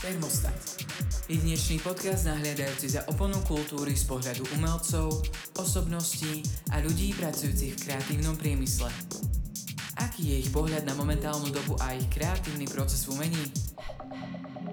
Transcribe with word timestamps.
Termostat. 0.00 0.56
Jedinečný 1.28 1.76
podcast 1.84 2.24
nahliadajúci 2.24 2.88
za 2.88 3.04
oponu 3.12 3.36
kultúry 3.44 3.92
z 3.92 4.08
pohľadu 4.08 4.48
umelcov, 4.56 5.12
osobností 5.60 6.40
a 6.72 6.80
ľudí 6.80 7.12
pracujúcich 7.20 7.76
v 7.76 7.82
kreatívnom 7.84 8.32
priemysle. 8.40 8.88
Aký 10.00 10.32
je 10.32 10.40
ich 10.40 10.48
pohľad 10.56 10.88
na 10.88 10.96
momentálnu 10.96 11.52
dobu 11.52 11.76
a 11.84 11.92
ich 11.92 12.08
kreatívny 12.08 12.64
proces 12.64 13.04
v 13.04 13.12
umení? 13.12 13.44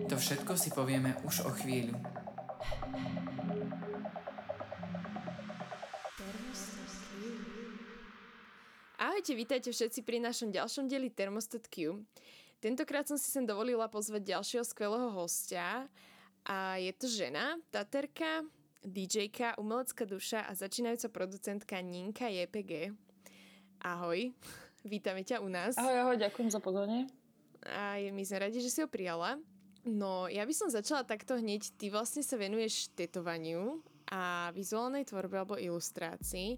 To 0.07 0.16
všetko 0.16 0.55
si 0.55 0.71
povieme 0.71 1.20
už 1.27 1.44
o 1.44 1.52
chvíľu. 1.59 1.99
Ahojte, 8.95 9.35
vítajte 9.35 9.75
všetci 9.75 10.07
pri 10.07 10.23
našom 10.23 10.55
ďalšom 10.55 10.88
dieli 10.88 11.12
Thermostat 11.12 11.67
Q. 11.67 11.99
Tentokrát 12.57 13.05
som 13.05 13.21
si 13.21 13.29
sem 13.29 13.45
dovolila 13.45 13.85
pozvať 13.85 14.34
ďalšieho 14.34 14.65
skvelého 14.65 15.13
hostia 15.13 15.85
a 16.41 16.81
je 16.81 16.89
to 16.98 17.05
žena, 17.05 17.61
taterka, 17.70 18.41
DJka, 18.81 19.61
umelecká 19.61 20.09
duša 20.09 20.41
a 20.41 20.57
začínajúca 20.57 21.13
producentka 21.13 21.77
Ninka 21.85 22.25
JPG. 22.25 22.98
Ahoj, 23.85 24.34
vítame 24.89 25.21
ťa 25.21 25.45
u 25.45 25.53
nás. 25.53 25.77
Ahoj, 25.77 26.01
ahoj, 26.01 26.17
ďakujem 26.17 26.49
za 26.49 26.57
pozvanie. 26.57 27.05
A 27.62 28.01
my 28.01 28.23
sme 28.25 28.49
radi, 28.49 28.57
že 28.57 28.73
si 28.73 28.81
ho 28.81 28.89
prijala. 28.89 29.37
No, 29.85 30.26
ja 30.26 30.41
by 30.41 30.53
som 30.57 30.73
začala 30.73 31.05
takto 31.05 31.37
hneď. 31.37 31.77
Ty 31.77 31.93
vlastne 31.93 32.26
sa 32.26 32.41
venuješ 32.41 32.89
tetovaniu 32.98 33.85
a 34.09 34.49
vizuálnej 34.57 35.05
tvorbe 35.05 35.45
alebo 35.45 35.62
ilustrácii. 35.62 36.57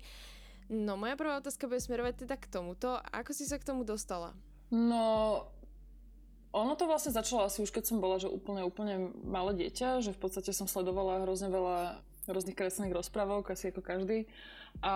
No, 0.71 0.95
moja 0.95 1.19
prvá 1.19 1.41
otázka 1.41 1.67
bude 1.67 1.83
smerovať 1.83 2.23
teda 2.23 2.39
k 2.39 2.45
tomuto. 2.47 2.95
Ako 3.11 3.35
si 3.35 3.43
sa 3.43 3.59
k 3.59 3.67
tomu 3.67 3.83
dostala? 3.83 4.31
No, 4.69 5.43
ono 6.49 6.73
to 6.73 6.89
vlastne 6.89 7.13
začalo 7.13 7.45
asi 7.45 7.61
už 7.61 7.69
keď 7.69 7.83
som 7.85 8.01
bola, 8.01 8.17
že 8.17 8.25
úplne, 8.25 8.65
úplne 8.65 9.13
malé 9.21 9.53
dieťa, 9.53 10.01
že 10.01 10.15
v 10.15 10.19
podstate 10.21 10.49
som 10.49 10.65
sledovala 10.65 11.21
hrozne 11.21 11.53
veľa 11.53 12.01
rôznych 12.29 12.57
kreslených 12.57 12.97
rozprávok, 12.97 13.53
asi 13.53 13.73
ako 13.73 13.81
každý. 13.81 14.29
A 14.85 14.93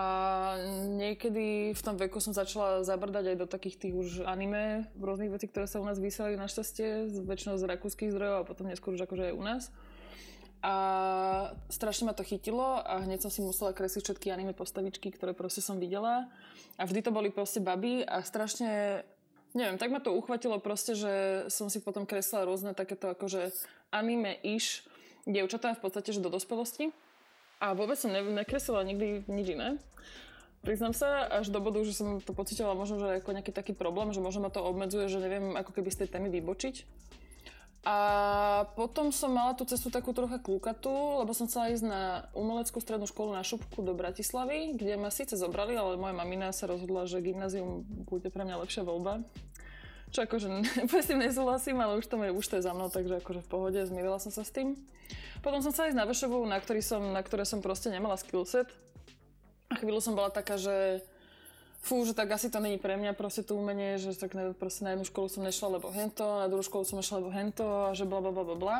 niekedy 0.86 1.74
v 1.74 1.82
tom 1.82 1.98
veku 1.98 2.22
som 2.22 2.30
začala 2.30 2.86
zabrdať 2.86 3.34
aj 3.34 3.36
do 3.42 3.46
takých 3.50 3.76
tých 3.76 3.94
už 3.94 4.08
anime, 4.22 4.86
rôznych 4.96 5.34
vecí, 5.34 5.50
ktoré 5.50 5.66
sa 5.66 5.82
u 5.82 5.86
nás 5.86 5.98
vysielali 5.98 6.38
našťastie, 6.38 7.10
väčšinou 7.26 7.58
z 7.58 7.66
rakúskych 7.66 8.14
zdrojov 8.14 8.36
a 8.42 8.48
potom 8.48 8.70
neskôr 8.70 8.94
už 8.94 9.04
akože 9.04 9.34
aj 9.34 9.34
u 9.34 9.42
nás. 9.42 9.74
A 10.64 10.74
strašne 11.68 12.08
ma 12.08 12.16
to 12.16 12.24
chytilo 12.24 12.80
a 12.80 13.04
hneď 13.04 13.20
som 13.20 13.28
si 13.28 13.44
musela 13.44 13.76
kresliť 13.76 14.00
všetky 14.00 14.32
anime 14.32 14.56
postavičky, 14.56 15.12
ktoré 15.12 15.36
proste 15.36 15.60
som 15.60 15.76
videla. 15.76 16.32
A 16.80 16.88
vždy 16.88 17.04
to 17.04 17.12
boli 17.12 17.28
proste 17.28 17.60
baby 17.60 18.00
a 18.00 18.24
strašne 18.24 19.04
Neviem, 19.54 19.78
tak 19.78 19.94
ma 19.94 20.02
to 20.02 20.10
uchvatilo 20.10 20.58
proste, 20.58 20.98
že 20.98 21.12
som 21.46 21.70
si 21.70 21.78
potom 21.78 22.02
kreslila 22.02 22.42
rôzne 22.42 22.74
takéto 22.74 23.14
akože 23.14 23.54
anime-ish 23.94 24.82
dievčatá 25.30 25.78
v 25.78 25.82
podstate, 25.86 26.10
že 26.10 26.18
do 26.18 26.26
dospelosti. 26.26 26.90
A 27.62 27.70
vôbec 27.70 27.94
som 27.94 28.10
ne- 28.10 28.34
nekreslila 28.34 28.82
nikdy 28.82 29.22
nič 29.30 29.46
iné. 29.54 29.78
Priznám 30.66 30.96
sa 30.96 31.28
až 31.30 31.54
do 31.54 31.62
bodu, 31.62 31.86
že 31.86 31.94
som 31.94 32.18
to 32.18 32.34
pocitila 32.34 32.74
možno, 32.74 32.98
že 32.98 33.20
ako 33.20 33.36
nejaký 33.36 33.52
taký 33.54 33.72
problém, 33.76 34.10
že 34.10 34.24
možno 34.24 34.48
ma 34.48 34.50
to 34.50 34.64
obmedzuje, 34.64 35.06
že 35.06 35.22
neviem 35.22 35.54
ako 35.54 35.70
keby 35.76 35.92
z 35.92 36.04
tej 36.04 36.08
témy 36.18 36.34
vybočiť. 36.34 36.74
A 37.84 37.96
potom 38.80 39.12
som 39.12 39.28
mala 39.28 39.52
tú 39.52 39.68
cestu 39.68 39.92
takú 39.92 40.16
trocha 40.16 40.40
klúkatú, 40.40 41.20
lebo 41.20 41.36
som 41.36 41.44
chcela 41.44 41.68
ísť 41.68 41.84
na 41.84 42.02
umeleckú 42.32 42.80
strednú 42.80 43.04
školu 43.04 43.36
na 43.36 43.44
Šupku 43.44 43.84
do 43.84 43.92
Bratislavy, 43.92 44.72
kde 44.72 44.96
ma 44.96 45.12
síce 45.12 45.36
zobrali, 45.36 45.76
ale 45.76 46.00
moja 46.00 46.16
mamina 46.16 46.48
sa 46.56 46.64
rozhodla, 46.64 47.04
že 47.04 47.20
gymnázium 47.20 47.84
bude 48.08 48.32
pre 48.32 48.40
mňa 48.40 48.56
lepšia 48.64 48.88
voľba. 48.88 49.20
Čo 50.16 50.24
akože 50.24 50.48
s 51.04 51.08
tým 51.12 51.20
nesúhlasím, 51.20 51.76
ale 51.84 52.00
už 52.00 52.08
to, 52.08 52.16
je, 52.24 52.32
už 52.32 52.46
to 52.48 52.56
je 52.56 52.64
za 52.64 52.72
mnou, 52.72 52.88
takže 52.88 53.20
akože 53.20 53.44
v 53.44 53.50
pohode, 53.52 53.80
zmierila 53.84 54.16
som 54.16 54.32
sa 54.32 54.48
s 54.48 54.54
tým. 54.54 54.80
Potom 55.44 55.60
som 55.60 55.68
chcela 55.68 55.92
ísť 55.92 56.00
na 56.00 56.08
Vešovu, 56.08 56.40
na, 56.48 56.56
ktorý 56.56 56.80
som, 56.80 57.04
na 57.12 57.20
ktoré 57.20 57.44
som 57.44 57.60
proste 57.60 57.92
nemala 57.92 58.16
skillset. 58.16 58.72
A 59.68 59.76
chvíľu 59.76 60.00
som 60.00 60.16
bola 60.16 60.32
taká, 60.32 60.56
že 60.56 61.04
fú, 61.84 62.00
že 62.08 62.16
tak 62.16 62.32
asi 62.32 62.48
to 62.48 62.64
není 62.64 62.80
pre 62.80 62.96
mňa 62.96 63.12
proste 63.12 63.44
to 63.44 63.52
umenie, 63.60 64.00
že 64.00 64.16
tak 64.16 64.32
ne, 64.32 64.56
proste 64.56 64.88
na 64.88 64.96
jednu 64.96 65.04
školu 65.04 65.28
som 65.28 65.44
nešla, 65.44 65.76
lebo 65.76 65.92
hento, 65.92 66.24
na 66.24 66.48
druhú 66.48 66.64
školu 66.64 66.88
som 66.88 66.96
nešla, 66.96 67.20
lebo 67.20 67.28
hento 67.28 67.64
a 67.68 67.92
že 67.92 68.08
bla 68.08 68.24
bla 68.24 68.32
bla 68.32 68.56
bla. 68.56 68.76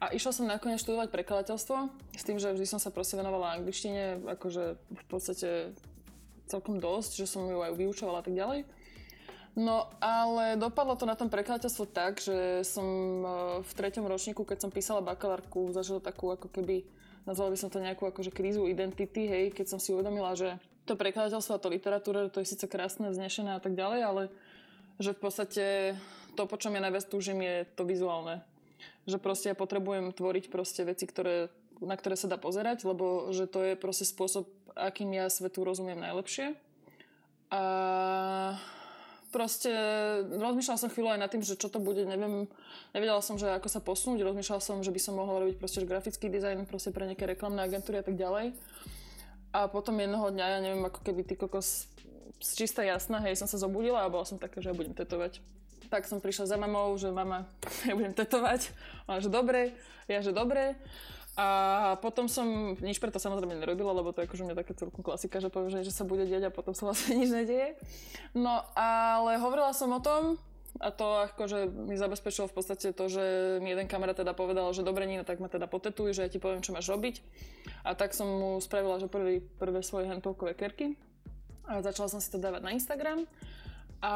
A 0.00 0.16
išla 0.16 0.32
som 0.32 0.48
nakoniec 0.48 0.80
študovať 0.80 1.12
prekladateľstvo 1.12 1.76
s 2.16 2.24
tým, 2.24 2.40
že 2.40 2.56
vždy 2.56 2.64
som 2.64 2.80
sa 2.80 2.88
proste 2.88 3.20
venovala 3.20 3.60
angličtine, 3.60 4.24
akože 4.24 4.80
v 4.80 5.04
podstate 5.12 5.76
celkom 6.48 6.80
dosť, 6.80 7.20
že 7.20 7.28
som 7.28 7.44
ju 7.44 7.60
aj 7.60 7.76
vyučovala 7.76 8.24
a 8.24 8.24
tak 8.24 8.32
ďalej. 8.32 8.64
No 9.60 9.92
ale 10.00 10.56
dopadlo 10.56 10.96
to 10.96 11.04
na 11.04 11.18
tom 11.20 11.28
prekladateľstvo 11.28 11.84
tak, 11.92 12.22
že 12.22 12.64
som 12.64 12.86
e, 12.86 13.26
v 13.60 13.72
treťom 13.76 14.06
ročníku, 14.06 14.46
keď 14.46 14.64
som 14.64 14.70
písala 14.70 15.04
bakalárku, 15.04 15.74
zažila 15.74 15.98
takú 15.98 16.32
ako 16.32 16.48
keby, 16.48 16.86
nazvala 17.26 17.52
by 17.52 17.58
som 17.58 17.68
to 17.68 17.82
nejakú 17.82 18.08
akože 18.08 18.30
krízu 18.32 18.70
identity, 18.70 19.26
hej, 19.26 19.44
keď 19.52 19.66
som 19.74 19.82
si 19.82 19.90
uvedomila, 19.90 20.38
že 20.38 20.54
to 20.84 20.96
prekladateľstvo 20.96 21.52
a 21.56 21.62
to 21.62 21.72
literatúra, 21.72 22.32
to 22.32 22.40
je 22.40 22.50
síce 22.56 22.64
krásne, 22.66 23.10
vznešené 23.10 23.56
a 23.56 23.60
tak 23.62 23.76
ďalej, 23.76 24.00
ale 24.04 24.22
že 25.00 25.16
v 25.16 25.20
podstate 25.20 25.64
to, 26.36 26.44
po 26.44 26.56
čom 26.60 26.76
ja 26.76 26.84
najviac 26.84 27.08
túžim, 27.08 27.40
je 27.40 27.64
to 27.74 27.88
vizuálne. 27.88 28.44
Že 29.08 29.18
proste 29.20 29.46
ja 29.52 29.56
potrebujem 29.56 30.12
tvoriť 30.12 30.52
proste 30.52 30.84
veci, 30.84 31.08
ktoré, 31.08 31.48
na 31.80 31.96
ktoré 31.96 32.16
sa 32.16 32.28
dá 32.28 32.36
pozerať, 32.36 32.84
lebo 32.84 33.32
že 33.32 33.48
to 33.48 33.64
je 33.64 33.74
proste 33.80 34.04
spôsob, 34.04 34.48
akým 34.76 35.10
ja 35.12 35.28
svetu 35.32 35.64
rozumiem 35.64 36.00
najlepšie. 36.00 36.54
A 37.50 37.62
proste 39.34 39.70
rozmýšľala 40.26 40.78
som 40.78 40.90
chvíľu 40.90 41.14
aj 41.14 41.20
nad 41.22 41.30
tým, 41.30 41.42
že 41.42 41.58
čo 41.58 41.70
to 41.70 41.82
bude, 41.82 42.02
neviem, 42.02 42.46
nevedela 42.94 43.22
som, 43.22 43.38
že 43.38 43.46
ako 43.50 43.68
sa 43.70 43.80
posunúť, 43.82 44.22
rozmýšľala 44.22 44.62
som, 44.62 44.82
že 44.82 44.94
by 44.94 45.00
som 45.02 45.18
mohla 45.18 45.46
robiť 45.46 45.56
proste 45.58 45.82
grafický 45.86 46.30
dizajn 46.30 46.66
proste 46.66 46.94
pre 46.94 47.06
nejaké 47.06 47.26
reklamné 47.26 47.62
agentúry 47.62 48.02
a 48.02 48.06
tak 48.06 48.18
ďalej. 48.18 48.54
A 49.50 49.66
potom 49.66 49.98
jedného 49.98 50.30
dňa, 50.30 50.46
ja 50.46 50.58
neviem, 50.62 50.84
ako 50.86 51.02
keby 51.02 51.26
ty 51.26 51.34
kokos 51.34 51.90
z 52.40 52.50
čistá 52.56 52.80
jasná, 52.86 53.20
hej, 53.20 53.36
som 53.36 53.50
sa 53.50 53.60
zobudila 53.60 54.06
a 54.06 54.12
bola 54.12 54.24
som 54.24 54.40
taká, 54.40 54.64
že 54.64 54.72
ja 54.72 54.76
budem 54.76 54.96
tetovať. 54.96 55.44
Tak 55.90 56.06
som 56.06 56.22
prišla 56.22 56.54
za 56.54 56.56
mamou, 56.56 56.94
že 56.96 57.10
mama, 57.10 57.50
ja 57.88 57.92
budem 57.92 58.16
tetovať. 58.16 58.72
Ona, 59.10 59.20
že 59.20 59.28
dobre, 59.28 59.74
ja, 60.08 60.24
že 60.24 60.32
dobre. 60.32 60.78
A 61.38 61.96
potom 62.02 62.26
som 62.26 62.76
nič 62.82 62.98
preto 62.98 63.22
samozrejme 63.22 63.62
nerobila, 63.62 63.94
lebo 63.94 64.10
to 64.10 64.20
je 64.20 64.28
akože 64.28 64.44
mňa 64.44 64.56
také 64.60 64.72
celkom 64.74 65.00
klasika, 65.00 65.38
že 65.38 65.48
poviem, 65.48 65.80
že, 65.80 65.94
sa 65.94 66.02
bude 66.02 66.26
diať 66.26 66.50
a 66.50 66.54
potom 66.54 66.74
sa 66.74 66.84
vlastne 66.90 67.16
nič 67.16 67.30
nedieje. 67.30 67.78
No 68.36 68.64
ale 68.74 69.38
hovorila 69.38 69.74
som 69.76 69.92
o 69.94 70.00
tom, 70.02 70.40
a 70.78 70.94
to 70.94 71.26
akože 71.26 71.66
mi 71.66 71.98
zabezpečilo 71.98 72.46
v 72.46 72.54
podstate 72.54 72.94
to, 72.94 73.04
že 73.10 73.24
mi 73.58 73.74
jeden 73.74 73.90
kamarát 73.90 74.14
teda 74.14 74.30
povedal, 74.30 74.70
že 74.70 74.86
dobre 74.86 75.10
Nina, 75.10 75.26
tak 75.26 75.42
ma 75.42 75.50
teda 75.50 75.66
potetuj, 75.66 76.14
že 76.14 76.22
ja 76.22 76.30
ti 76.30 76.38
poviem, 76.38 76.62
čo 76.62 76.70
máš 76.70 76.86
robiť. 76.86 77.18
A 77.82 77.98
tak 77.98 78.14
som 78.14 78.30
mu 78.30 78.50
spravila, 78.62 79.02
že 79.02 79.10
prvý, 79.10 79.42
prvé 79.58 79.82
svoje 79.82 80.06
handpovkové 80.06 80.54
kerky. 80.54 80.94
A 81.66 81.82
začala 81.82 82.06
som 82.06 82.22
si 82.22 82.30
to 82.30 82.38
dávať 82.38 82.62
na 82.62 82.70
Instagram. 82.70 83.26
A 84.00 84.12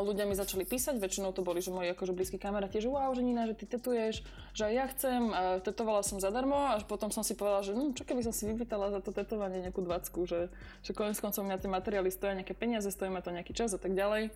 ľudia 0.00 0.24
mi 0.24 0.32
začali 0.32 0.64
písať, 0.64 0.96
väčšinou 0.96 1.36
to 1.36 1.44
boli, 1.44 1.60
že 1.60 1.68
moji 1.68 1.92
akože 1.92 2.16
blízki 2.16 2.40
kamaráti, 2.40 2.80
že 2.80 2.88
wow, 2.88 3.12
že 3.12 3.20
Nina, 3.20 3.44
že 3.44 3.52
ty 3.52 3.68
tetuješ, 3.68 4.24
že 4.56 4.62
aj 4.64 4.72
ja 4.72 4.86
chcem. 4.96 5.20
A 5.28 5.40
tetovala 5.60 6.00
som 6.00 6.16
zadarmo 6.16 6.56
a 6.56 6.80
potom 6.80 7.12
som 7.12 7.20
si 7.20 7.36
povedala, 7.36 7.60
že 7.60 7.76
hm, 7.76 7.92
čo 7.92 8.08
keby 8.08 8.24
som 8.24 8.32
si 8.32 8.48
vypýtala 8.48 8.88
za 8.88 9.04
to 9.04 9.12
tetovanie 9.12 9.60
nejakú 9.60 9.84
dvacku, 9.84 10.24
že, 10.24 10.48
že 10.80 10.96
konec 10.96 11.20
koncov 11.20 11.44
mňa 11.44 11.60
tie 11.60 11.68
materiály 11.68 12.08
stoja 12.08 12.32
nejaké 12.32 12.56
peniaze, 12.56 12.88
stojí 12.88 13.12
ma 13.12 13.20
to 13.20 13.28
nejaký 13.28 13.52
čas 13.52 13.76
a 13.76 13.80
tak 13.82 13.92
ďalej. 13.92 14.32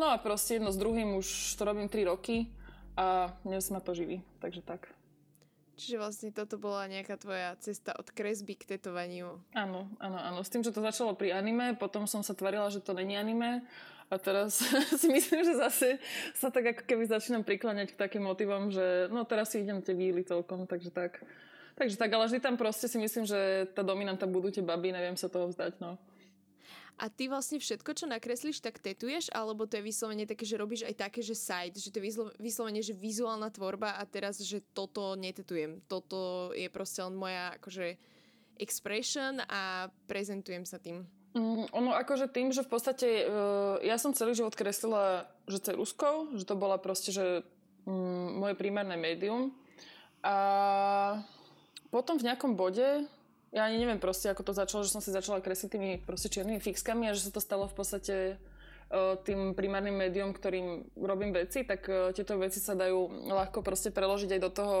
No 0.00 0.08
a 0.08 0.16
proste 0.16 0.56
jedno 0.56 0.72
s 0.72 0.80
druhým 0.80 1.20
už 1.20 1.28
to 1.60 1.62
robím 1.68 1.84
3 1.84 2.08
roky 2.08 2.48
a 2.96 3.36
dnes 3.44 3.68
ma 3.68 3.84
to 3.84 3.92
živí, 3.92 4.24
takže 4.40 4.64
tak. 4.64 4.88
Čiže 5.76 6.00
vlastne 6.00 6.32
toto 6.32 6.56
bola 6.56 6.88
nejaká 6.88 7.20
tvoja 7.20 7.52
cesta 7.60 7.92
od 7.92 8.08
kresby 8.08 8.56
k 8.56 8.64
tetovaniu. 8.64 9.36
Áno, 9.52 9.92
áno, 10.00 10.16
áno. 10.16 10.40
S 10.40 10.48
tým, 10.48 10.64
že 10.64 10.72
to 10.72 10.80
začalo 10.80 11.12
pri 11.12 11.36
anime, 11.36 11.76
potom 11.76 12.08
som 12.08 12.24
sa 12.24 12.32
tvarila, 12.32 12.72
že 12.72 12.80
to 12.80 12.96
není 12.96 13.12
anime 13.12 13.60
a 14.08 14.16
teraz 14.16 14.64
si 15.04 15.08
myslím, 15.12 15.44
že 15.44 15.60
zase 15.60 15.88
sa 16.32 16.48
tak 16.48 16.80
ako 16.80 16.82
keby 16.88 17.04
začínam 17.04 17.44
prikláňať 17.44 17.92
k 17.92 18.00
takým 18.00 18.24
motivom, 18.24 18.72
že 18.72 19.04
no 19.12 19.28
teraz 19.28 19.52
si 19.52 19.60
idem 19.60 19.84
tie 19.84 19.92
víly 19.92 20.24
celkom, 20.24 20.64
takže 20.64 20.88
tak. 20.88 21.20
Takže 21.76 22.00
tak, 22.00 22.08
ale 22.08 22.24
vždy 22.24 22.40
tam 22.40 22.56
proste 22.56 22.88
si 22.88 22.96
myslím, 22.96 23.28
že 23.28 23.68
tá 23.76 23.84
dominanta 23.84 24.24
budú 24.24 24.48
tie 24.48 24.64
baby, 24.64 24.96
neviem 24.96 25.20
sa 25.20 25.28
toho 25.28 25.52
vzdať, 25.52 25.76
no. 25.76 26.00
A 27.00 27.08
ty 27.08 27.32
vlastne 27.32 27.56
všetko, 27.56 27.96
čo 27.96 28.04
nakreslíš, 28.04 28.60
tak 28.60 28.76
tetuješ, 28.76 29.32
alebo 29.32 29.64
to 29.64 29.80
je 29.80 29.88
vyslovene 29.88 30.28
také, 30.28 30.44
že 30.44 30.60
robíš 30.60 30.84
aj 30.84 31.08
také, 31.08 31.24
že 31.24 31.32
site, 31.32 31.80
že 31.80 31.88
to 31.88 31.96
je 31.96 32.12
vyslovene, 32.36 32.84
že 32.84 32.92
vizuálna 32.92 33.48
tvorba 33.48 33.96
a 33.96 34.04
teraz, 34.04 34.36
že 34.44 34.60
toto 34.76 35.16
netetujem. 35.16 35.80
Toto 35.88 36.52
je 36.52 36.68
proste 36.68 37.00
len 37.00 37.16
moja 37.16 37.56
akože 37.56 37.96
expression 38.60 39.40
a 39.48 39.88
prezentujem 40.04 40.68
sa 40.68 40.76
tým. 40.76 41.08
Mm, 41.32 41.72
ono 41.72 41.96
akože 41.96 42.28
tým, 42.28 42.52
že 42.52 42.66
v 42.66 42.70
podstate 42.74 43.08
uh, 43.24 43.80
ja 43.80 43.96
som 43.96 44.12
celý 44.12 44.36
život 44.36 44.52
kreslila, 44.52 45.24
že 45.48 45.62
ceruskou, 45.62 46.36
že 46.36 46.44
to 46.44 46.52
bola 46.52 46.76
proste, 46.76 47.16
že 47.16 47.46
um, 47.88 48.44
moje 48.44 48.60
primárne 48.60 49.00
médium. 49.00 49.56
A 50.20 50.36
potom 51.88 52.20
v 52.20 52.28
nejakom 52.28 52.60
bode 52.60 53.08
ja 53.50 53.66
ani 53.66 53.82
neviem 53.82 53.98
proste, 53.98 54.30
ako 54.30 54.46
to 54.46 54.52
začalo, 54.54 54.86
že 54.86 54.94
som 54.94 55.02
si 55.02 55.10
začala 55.10 55.42
kresliť 55.42 55.70
tými 55.70 55.90
proste 56.02 56.30
čiernymi 56.30 56.62
fixkami 56.62 57.10
a 57.10 57.16
že 57.18 57.26
sa 57.26 57.34
to 57.34 57.42
stalo 57.42 57.66
v 57.66 57.74
podstate 57.74 58.14
tým 59.22 59.54
primárnym 59.54 59.94
médium, 59.94 60.34
ktorým 60.34 60.82
robím 60.98 61.30
veci, 61.30 61.62
tak 61.62 61.86
tieto 62.10 62.34
veci 62.42 62.58
sa 62.58 62.74
dajú 62.74 63.30
ľahko 63.30 63.62
proste 63.62 63.94
preložiť 63.94 64.34
aj 64.34 64.40
do 64.42 64.50
toho 64.50 64.78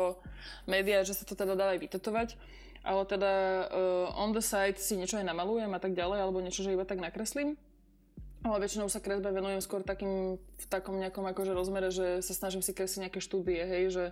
média, 0.66 1.06
že 1.06 1.14
sa 1.14 1.22
to 1.22 1.38
teda 1.38 1.54
dá 1.54 1.70
aj 1.74 1.78
vytetovať. 1.78 2.34
Ale 2.80 3.04
teda 3.04 3.32
uh, 3.68 4.22
on 4.24 4.32
the 4.32 4.40
side 4.40 4.80
si 4.80 4.96
niečo 4.96 5.20
aj 5.20 5.28
namalujem 5.28 5.68
a 5.76 5.78
tak 5.78 5.92
ďalej, 5.92 6.26
alebo 6.26 6.40
niečo, 6.40 6.64
že 6.64 6.72
iba 6.72 6.88
tak 6.88 6.98
nakreslím. 6.98 7.60
Ale 8.40 8.56
väčšinou 8.56 8.88
sa 8.88 9.04
kresbe 9.04 9.28
venujem 9.28 9.60
skôr 9.60 9.84
takým, 9.84 10.40
v 10.40 10.66
takom 10.72 10.96
nejakom 10.96 11.28
akože 11.28 11.52
rozmere, 11.52 11.92
že 11.92 12.24
sa 12.24 12.32
snažím 12.32 12.64
si 12.64 12.72
kresliť 12.72 13.06
nejaké 13.06 13.20
štúdie, 13.20 13.60
hej, 13.60 13.84
že, 13.92 14.04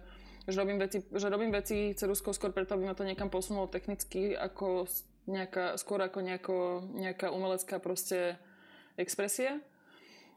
že, 0.48 0.58
robím 0.58 0.80
veci, 0.80 1.04
že 1.04 1.28
robím 1.28 1.52
veci 1.52 1.92
ceruskou 1.92 2.32
skôr 2.32 2.50
preto, 2.56 2.74
aby 2.74 2.88
ma 2.88 2.96
to 2.96 3.04
niekam 3.04 3.28
posunulo 3.28 3.68
technicky, 3.68 4.32
ako 4.32 4.88
nejaká, 5.28 5.76
skôr 5.76 6.00
ako 6.00 6.24
nejako, 6.24 6.56
nejaká 6.96 7.28
umelecká 7.28 7.76
proste 7.78 8.40
expresia. 8.96 9.60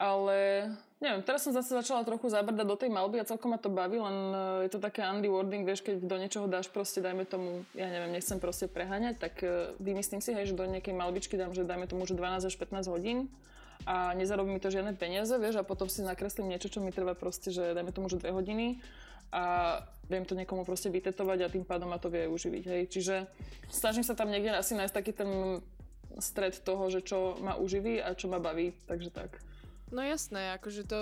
Ale 0.01 0.65
neviem, 0.97 1.21
teraz 1.21 1.45
som 1.45 1.53
zase 1.53 1.77
začala 1.77 2.01
trochu 2.01 2.25
zabrdať 2.25 2.65
do 2.65 2.73
tej 2.73 2.89
malby 2.89 3.21
a 3.21 3.29
celkom 3.29 3.53
ma 3.53 3.61
to 3.61 3.69
baví, 3.69 4.01
len 4.01 4.17
eh, 4.33 4.65
je 4.65 4.69
to 4.73 4.79
také 4.81 5.05
Andy 5.05 5.29
Wording, 5.29 5.61
vieš, 5.61 5.85
keď 5.85 6.01
do 6.01 6.17
niečoho 6.17 6.49
dáš 6.49 6.73
proste, 6.73 7.05
dajme 7.05 7.21
tomu, 7.29 7.69
ja 7.77 7.85
neviem, 7.85 8.09
nechcem 8.09 8.41
proste 8.41 8.65
preháňať, 8.65 9.21
tak 9.21 9.33
eh, 9.45 9.77
vymyslím 9.77 10.19
si, 10.19 10.33
hej, 10.33 10.49
že 10.49 10.57
do 10.57 10.65
nejakej 10.65 10.97
malbičky 10.97 11.37
dám, 11.37 11.53
že 11.53 11.69
dajme 11.69 11.85
tomu, 11.85 12.09
že 12.09 12.17
12 12.17 12.49
až 12.49 12.55
15 12.57 12.89
hodín 12.89 13.29
a 13.85 14.13
nezarobí 14.17 14.49
mi 14.49 14.61
to 14.61 14.73
žiadne 14.73 14.97
peniaze, 14.97 15.33
vieš, 15.37 15.61
a 15.61 15.63
potom 15.65 15.85
si 15.85 16.01
nakreslím 16.01 16.49
niečo, 16.49 16.69
čo 16.69 16.81
mi 16.81 16.89
trvá 16.89 17.13
proste, 17.13 17.53
že 17.53 17.77
dajme 17.77 17.93
tomu, 17.93 18.09
že 18.09 18.17
2 18.17 18.33
hodiny 18.33 18.81
a 19.31 19.43
viem 20.11 20.27
to 20.27 20.35
niekomu 20.35 20.67
proste 20.67 20.91
vytetovať 20.91 21.39
a 21.47 21.51
tým 21.51 21.63
pádom 21.63 21.87
ma 21.87 21.97
to 21.97 22.11
vie 22.11 22.27
uživiť, 22.27 22.63
hej. 22.67 22.83
Čiže 22.91 23.15
snažím 23.71 24.03
sa 24.03 24.11
tam 24.13 24.27
niekde 24.27 24.51
asi 24.51 24.75
nájsť 24.75 24.95
taký 24.95 25.11
ten 25.15 25.63
stred 26.19 26.59
toho, 26.59 26.91
že 26.91 26.99
čo 26.99 27.39
ma 27.39 27.55
uživí 27.55 28.03
a 28.03 28.11
čo 28.11 28.27
ma 28.27 28.43
baví, 28.43 28.75
takže 28.85 29.09
tak. 29.09 29.39
No 29.91 30.03
jasné, 30.03 30.55
akože 30.59 30.83
to 30.83 30.99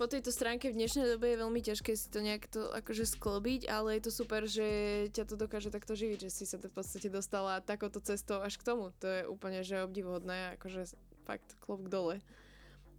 po 0.00 0.08
tejto 0.08 0.32
stránke 0.32 0.72
v 0.72 0.80
dnešnej 0.80 1.04
dobe 1.12 1.28
je 1.28 1.40
veľmi 1.44 1.60
ťažké 1.60 1.92
si 1.92 2.08
to 2.08 2.24
nejak 2.24 2.48
to 2.48 2.72
akože 2.72 3.04
sklobiť, 3.04 3.68
ale 3.68 4.00
je 4.00 4.08
to 4.08 4.12
super, 4.12 4.48
že 4.48 4.64
ťa 5.12 5.28
to 5.28 5.36
dokáže 5.36 5.68
takto 5.68 5.92
živiť, 5.92 6.24
že 6.24 6.30
si 6.32 6.44
sa 6.48 6.56
to 6.56 6.72
v 6.72 6.76
podstate 6.80 7.12
dostala 7.12 7.60
takouto 7.60 8.00
cestou 8.00 8.40
až 8.40 8.56
k 8.56 8.64
tomu. 8.64 8.96
To 9.04 9.06
je 9.08 9.28
úplne, 9.28 9.60
že 9.60 9.84
obdivuhodné, 9.84 10.56
akože 10.56 10.96
fakt 11.28 11.52
klobúk 11.60 11.92
dole. 11.92 12.24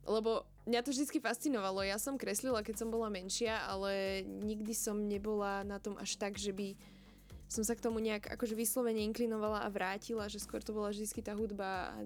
Lebo 0.06 0.46
mňa 0.66 0.80
to 0.86 0.94
vždy 0.94 1.18
fascinovalo. 1.18 1.82
Ja 1.82 1.98
som 1.98 2.20
kreslila, 2.20 2.66
keď 2.66 2.86
som 2.86 2.94
bola 2.94 3.10
menšia, 3.10 3.62
ale 3.66 4.22
nikdy 4.26 4.74
som 4.78 5.10
nebola 5.10 5.66
na 5.66 5.82
tom 5.82 5.98
až 5.98 6.18
tak, 6.18 6.38
že 6.38 6.54
by 6.54 6.78
som 7.52 7.68
sa 7.68 7.76
k 7.76 7.84
tomu 7.84 8.00
nejak 8.00 8.32
akože 8.32 8.56
vyslovene 8.56 9.04
inklinovala 9.12 9.68
a 9.68 9.74
vrátila, 9.74 10.32
že 10.32 10.40
skôr 10.40 10.64
to 10.64 10.72
bola 10.72 10.96
vždy 10.96 11.20
tá 11.20 11.36
hudba 11.36 11.92
a 11.92 11.98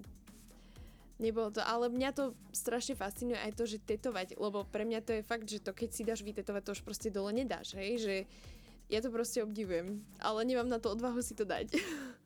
nebolo 1.21 1.53
to, 1.53 1.61
ale 1.61 1.85
mňa 1.87 2.09
to 2.17 2.33
strašne 2.49 2.97
fascinuje 2.97 3.37
aj 3.37 3.53
to, 3.53 3.63
že 3.69 3.77
tetovať, 3.77 4.41
lebo 4.41 4.65
pre 4.65 4.83
mňa 4.83 4.99
to 5.05 5.11
je 5.15 5.21
fakt, 5.21 5.45
že 5.45 5.61
to 5.61 5.71
keď 5.71 5.89
si 5.93 6.01
dáš 6.01 6.25
vytetovať, 6.25 6.61
to 6.65 6.75
už 6.75 6.81
proste 6.81 7.13
dole 7.13 7.29
nedáš, 7.29 7.77
hej, 7.77 8.01
že 8.01 8.15
ja 8.89 9.05
to 9.05 9.13
proste 9.13 9.45
obdivujem, 9.45 10.01
ale 10.17 10.45
nemám 10.49 10.65
na 10.65 10.81
to 10.81 10.91
odvahu 10.91 11.21
si 11.21 11.37
to 11.37 11.45
dať. 11.45 11.77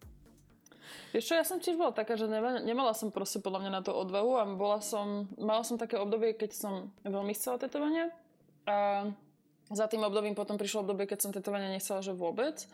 Vieš 1.09 1.25
čo, 1.25 1.33
ja 1.33 1.45
som 1.45 1.57
tiež 1.57 1.73
bola 1.73 1.89
taká, 1.89 2.13
že 2.13 2.29
nemala, 2.29 2.93
som 2.93 3.09
proste 3.09 3.41
podľa 3.41 3.65
mňa 3.65 3.71
na 3.71 3.81
to 3.81 3.97
odvahu 3.97 4.31
a 4.37 4.43
bola 4.53 4.77
som, 4.77 5.25
mala 5.41 5.65
som 5.65 5.81
také 5.81 5.97
obdobie, 5.97 6.37
keď 6.37 6.51
som 6.53 6.73
veľmi 7.01 7.33
chcela 7.33 7.57
tetovania 7.57 8.13
a 8.69 9.09
za 9.69 9.85
tým 9.85 10.05
obdobím 10.05 10.33
potom 10.33 10.57
prišlo 10.57 10.85
obdobie, 10.85 11.09
keď 11.09 11.19
som 11.21 11.31
tetovania 11.33 11.69
nechcela, 11.69 12.01
že 12.01 12.13
vôbec. 12.13 12.65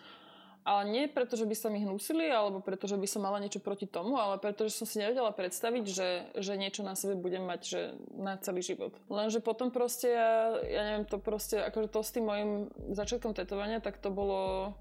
Ale 0.65 0.89
nie 0.89 1.05
preto, 1.05 1.37
že 1.37 1.45
by 1.45 1.53
sa 1.53 1.69
mi 1.69 1.77
hnusili, 1.85 2.25
alebo 2.25 2.57
preto, 2.57 2.89
že 2.89 2.97
by 2.97 3.05
som 3.05 3.21
mala 3.21 3.37
niečo 3.37 3.61
proti 3.61 3.85
tomu, 3.85 4.17
ale 4.17 4.41
preto, 4.41 4.65
že 4.65 4.73
som 4.73 4.89
si 4.89 4.97
nevedela 4.97 5.29
predstaviť, 5.29 5.83
že, 5.85 6.09
že 6.33 6.57
niečo 6.57 6.81
na 6.81 6.97
sebe 6.97 7.13
budem 7.13 7.45
mať 7.45 7.61
že 7.61 7.81
na 8.17 8.33
celý 8.41 8.65
život. 8.65 8.97
Lenže 9.05 9.45
potom 9.45 9.69
proste 9.69 10.09
ja, 10.09 10.57
ja 10.65 10.81
neviem, 10.89 11.05
to 11.05 11.21
proste, 11.21 11.61
akože 11.61 11.87
to 11.93 12.01
s 12.01 12.13
tým 12.17 12.25
mojim 12.25 12.51
začiatkom 12.97 13.37
tetovania, 13.37 13.77
tak 13.77 14.01
to 14.01 14.09
bolo 14.09 14.73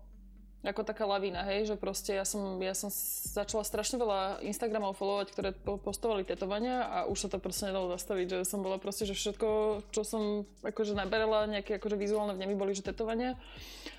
ako 0.65 0.81
taká 0.81 1.05
lavína, 1.05 1.45
hej, 1.45 1.69
že 1.69 1.77
proste 1.77 2.17
ja 2.17 2.25
som, 2.25 2.57
ja 2.57 2.73
som 2.73 2.89
začala 3.37 3.61
strašne 3.69 4.01
veľa 4.01 4.41
Instagramov 4.41 4.97
followovať, 4.97 5.29
ktoré 5.37 5.51
postovali 5.61 6.25
tetovania 6.25 6.89
a 6.89 6.99
už 7.05 7.27
sa 7.27 7.29
to 7.29 7.37
proste 7.37 7.69
nedalo 7.69 7.93
zastaviť, 7.93 8.27
že 8.27 8.39
som 8.49 8.65
bola 8.65 8.81
proste, 8.81 9.05
že 9.05 9.13
všetko, 9.13 9.49
čo 9.93 10.03
som 10.03 10.49
akože 10.65 10.97
naberala, 10.97 11.45
nejaké 11.53 11.77
akože 11.77 12.01
vizuálne 12.01 12.33
vnemy 12.33 12.57
boli, 12.57 12.73
že 12.73 12.81
tetovania 12.81 13.37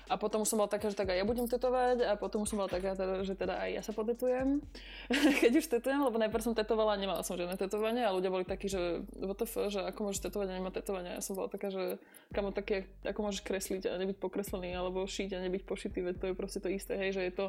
a 0.06 0.14
potom 0.14 0.46
som 0.46 0.62
bola 0.62 0.70
taká, 0.70 0.86
že 0.86 0.94
tak 0.94 1.10
aj 1.10 1.18
ja 1.18 1.26
budem 1.26 1.50
tetovať 1.50 2.06
a 2.06 2.14
potom 2.14 2.46
som 2.46 2.62
bola 2.62 2.70
taká, 2.70 2.94
teda, 2.94 3.26
že 3.26 3.34
teda 3.34 3.58
aj 3.58 3.70
ja 3.74 3.82
sa 3.82 3.90
potetujem, 3.90 4.62
keď 5.42 5.52
už 5.58 5.66
tetujem, 5.66 5.98
lebo 5.98 6.14
najprv 6.22 6.42
som 6.46 6.54
tetovala 6.54 6.94
a 6.94 7.00
nemala 7.00 7.26
som 7.26 7.34
žiadne 7.34 7.58
tetovanie 7.58 8.06
a 8.06 8.14
ľudia 8.14 8.30
boli 8.30 8.46
takí, 8.46 8.70
že 8.70 9.02
WTF, 9.18 9.74
že 9.74 9.80
ako 9.82 10.00
môžeš 10.06 10.30
tetovať 10.30 10.46
a 10.46 10.56
nemá 10.62 10.70
tetovania. 10.70 11.18
Ja 11.18 11.22
som 11.26 11.34
bola 11.34 11.50
taká, 11.50 11.74
že 11.74 11.98
kamo 12.30 12.54
také, 12.54 12.86
ako 13.02 13.18
môžeš 13.26 13.42
kresliť 13.42 13.90
a 13.90 13.98
nebyť 13.98 14.22
pokreslený 14.22 14.78
alebo 14.78 15.02
šiť 15.02 15.34
a 15.34 15.42
nebyť 15.42 15.62
pošitý, 15.66 16.06
veď 16.06 16.14
to 16.22 16.26
je 16.30 16.34
proste 16.38 16.62
to 16.62 16.70
isté, 16.70 16.94
hej, 16.94 17.10
že 17.18 17.22
je 17.26 17.32
to 17.34 17.46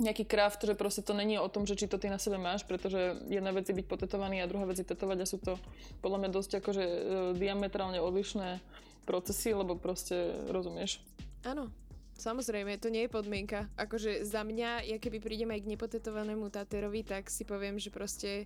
nejaký 0.00 0.24
kraft, 0.24 0.64
že 0.64 0.72
proste 0.72 1.04
to 1.04 1.12
není 1.12 1.36
o 1.36 1.46
tom, 1.52 1.68
že 1.68 1.76
či 1.76 1.84
to 1.84 2.00
ty 2.00 2.08
na 2.08 2.16
sebe 2.16 2.40
máš, 2.40 2.64
pretože 2.64 3.20
jedna 3.28 3.52
vec 3.52 3.68
je 3.68 3.76
byť 3.76 3.86
potetovaný 3.86 4.40
a 4.40 4.48
druhá 4.48 4.64
vec 4.64 4.80
je 4.80 4.88
tetovať 4.88 5.18
a 5.20 5.28
sú 5.28 5.36
to 5.36 5.60
podľa 6.00 6.24
mňa 6.24 6.30
dosť 6.32 6.50
akože 6.64 6.84
e, 6.84 6.96
diametrálne 7.36 8.00
odlišné 8.00 8.64
procesy, 9.04 9.52
lebo 9.52 9.76
proste 9.76 10.32
rozumieš. 10.48 11.04
Áno, 11.44 11.72
Samozrejme, 12.20 12.76
to 12.76 12.92
nie 12.92 13.08
je 13.08 13.16
podmienka. 13.16 13.72
Akože 13.80 14.28
za 14.28 14.44
mňa, 14.44 14.84
ja 14.84 15.00
keby 15.00 15.24
prídem 15.24 15.56
aj 15.56 15.64
k 15.64 15.70
nepotetovanému 15.72 16.52
Taterovi, 16.52 17.00
tak 17.00 17.32
si 17.32 17.48
poviem, 17.48 17.80
že 17.80 17.88
proste 17.88 18.44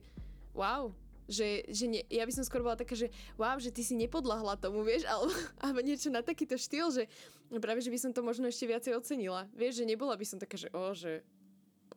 wow, 0.54 0.94
že, 1.26 1.66
že 1.66 1.90
nie, 1.90 2.06
ja 2.06 2.22
by 2.22 2.30
som 2.30 2.46
skôr 2.46 2.62
bola 2.62 2.78
taká, 2.78 2.94
že 2.94 3.10
wow, 3.34 3.58
že 3.58 3.74
ty 3.74 3.82
si 3.82 3.98
nepodľahla 3.98 4.62
tomu, 4.62 4.86
vieš, 4.86 5.10
alebo, 5.10 5.34
alebo 5.66 5.82
niečo 5.82 6.06
na 6.06 6.22
takýto 6.22 6.54
štýl, 6.54 6.94
že 6.94 7.10
práve, 7.58 7.82
že 7.82 7.90
by 7.90 7.98
som 7.98 8.10
to 8.14 8.22
možno 8.22 8.46
ešte 8.46 8.70
viacej 8.70 8.94
ocenila. 8.94 9.50
Vieš, 9.58 9.82
že 9.82 9.90
nebola 9.90 10.14
by 10.14 10.22
som 10.22 10.38
taká, 10.38 10.54
že 10.54 10.70
o, 10.70 10.94
že 10.94 11.26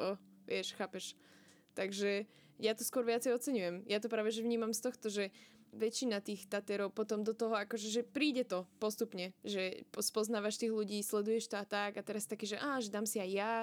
o, 0.02 0.18
vieš, 0.50 0.74
chápeš. 0.74 1.14
Takže 1.78 2.26
ja 2.58 2.74
to 2.74 2.82
skôr 2.82 3.06
viacej 3.06 3.38
oceňujem. 3.38 3.86
Ja 3.86 4.02
to 4.02 4.10
práve, 4.10 4.34
že 4.34 4.42
vnímam 4.42 4.74
z 4.74 4.82
tohto, 4.82 5.14
že 5.14 5.30
väčšina 5.78 6.20
tých 6.20 6.50
Taterov 6.50 6.92
potom 6.92 7.22
do 7.22 7.32
toho, 7.32 7.54
akože, 7.54 7.88
že 7.88 8.02
príde 8.02 8.44
to 8.44 8.66
postupne, 8.82 9.32
že 9.46 9.86
spoznávaš 10.02 10.58
tých 10.58 10.74
ľudí, 10.74 11.00
sleduješ 11.06 11.54
to 11.54 11.62
a 11.62 11.66
tak 11.66 11.96
a 11.96 12.04
teraz 12.04 12.26
taký, 12.26 12.50
že 12.50 12.58
á, 12.58 12.82
že 12.82 12.90
dám 12.90 13.06
si 13.06 13.22
aj 13.22 13.30
ja, 13.30 13.54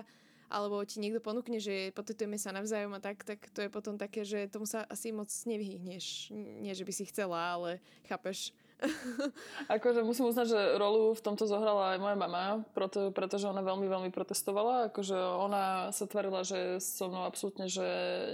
alebo 0.49 0.79
ti 0.87 1.03
niekto 1.03 1.19
ponúkne, 1.19 1.59
že 1.59 1.91
potetujeme 1.93 2.39
sa 2.39 2.55
navzájom 2.55 2.95
a 2.95 3.03
tak, 3.03 3.27
tak 3.27 3.51
to 3.51 3.67
je 3.67 3.71
potom 3.73 3.99
také, 3.99 4.23
že 4.23 4.47
tomu 4.47 4.69
sa 4.69 4.87
asi 4.87 5.11
moc 5.11 5.27
nevyhneš. 5.27 6.31
Nie, 6.63 6.79
že 6.79 6.87
by 6.87 6.93
si 6.95 7.05
chcela, 7.11 7.59
ale 7.59 7.83
chápeš, 8.07 8.55
akože 9.75 10.03
musím 10.03 10.29
uznať, 10.31 10.47
že 10.51 10.61
rolu 10.77 11.15
v 11.15 11.25
tomto 11.25 11.47
zohrala 11.47 11.95
aj 11.95 11.99
moja 12.03 12.17
mama, 12.19 12.45
preto, 12.75 13.15
pretože 13.15 13.49
ona 13.49 13.63
veľmi, 13.63 13.87
veľmi 13.87 14.11
protestovala. 14.11 14.91
Akože 14.93 15.15
ona 15.15 15.95
sa 15.95 16.05
tvarila, 16.05 16.43
že 16.43 16.83
so 16.83 17.09
mnou 17.09 17.25
absolútne, 17.25 17.71
že 17.71 17.85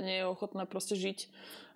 nie 0.02 0.22
je 0.22 0.28
ochotná 0.28 0.64
proste 0.64 0.96
žiť, 0.96 1.28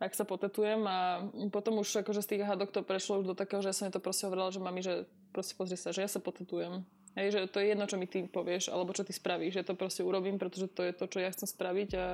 ak 0.03 0.13
sa 0.17 0.25
potetujem 0.27 0.81
a 0.85 1.29
potom 1.55 1.81
už 1.81 2.03
akože 2.03 2.25
z 2.25 2.31
tých 2.35 2.47
hadok 2.49 2.75
to 2.75 2.83
prešlo 2.83 3.23
už 3.23 3.33
do 3.33 3.39
takého, 3.39 3.63
že 3.63 3.71
ja 3.71 3.77
som 3.77 3.87
jej 3.87 3.95
to 3.95 4.03
proste 4.03 4.27
hovorila, 4.27 4.51
že 4.51 4.65
mami, 4.65 4.81
že 4.83 5.07
proste 5.31 5.55
pozri 5.55 5.79
sa, 5.79 5.95
že 5.95 6.03
ja 6.03 6.11
sa 6.11 6.19
potetujem. 6.19 6.83
Hej, 7.15 7.31
že 7.31 7.41
to 7.47 7.63
je 7.63 7.71
jedno, 7.71 7.87
čo 7.87 7.95
mi 7.95 8.11
ty 8.11 8.27
povieš, 8.27 8.75
alebo 8.75 8.91
čo 8.91 9.07
ty 9.07 9.15
spravíš, 9.15 9.63
že 9.63 9.67
to 9.71 9.79
proste 9.79 10.03
urobím, 10.03 10.35
pretože 10.35 10.67
to 10.67 10.83
je 10.83 10.91
to, 10.91 11.07
čo 11.07 11.23
ja 11.23 11.31
chcem 11.31 11.47
spraviť 11.47 11.91
a 11.95 12.07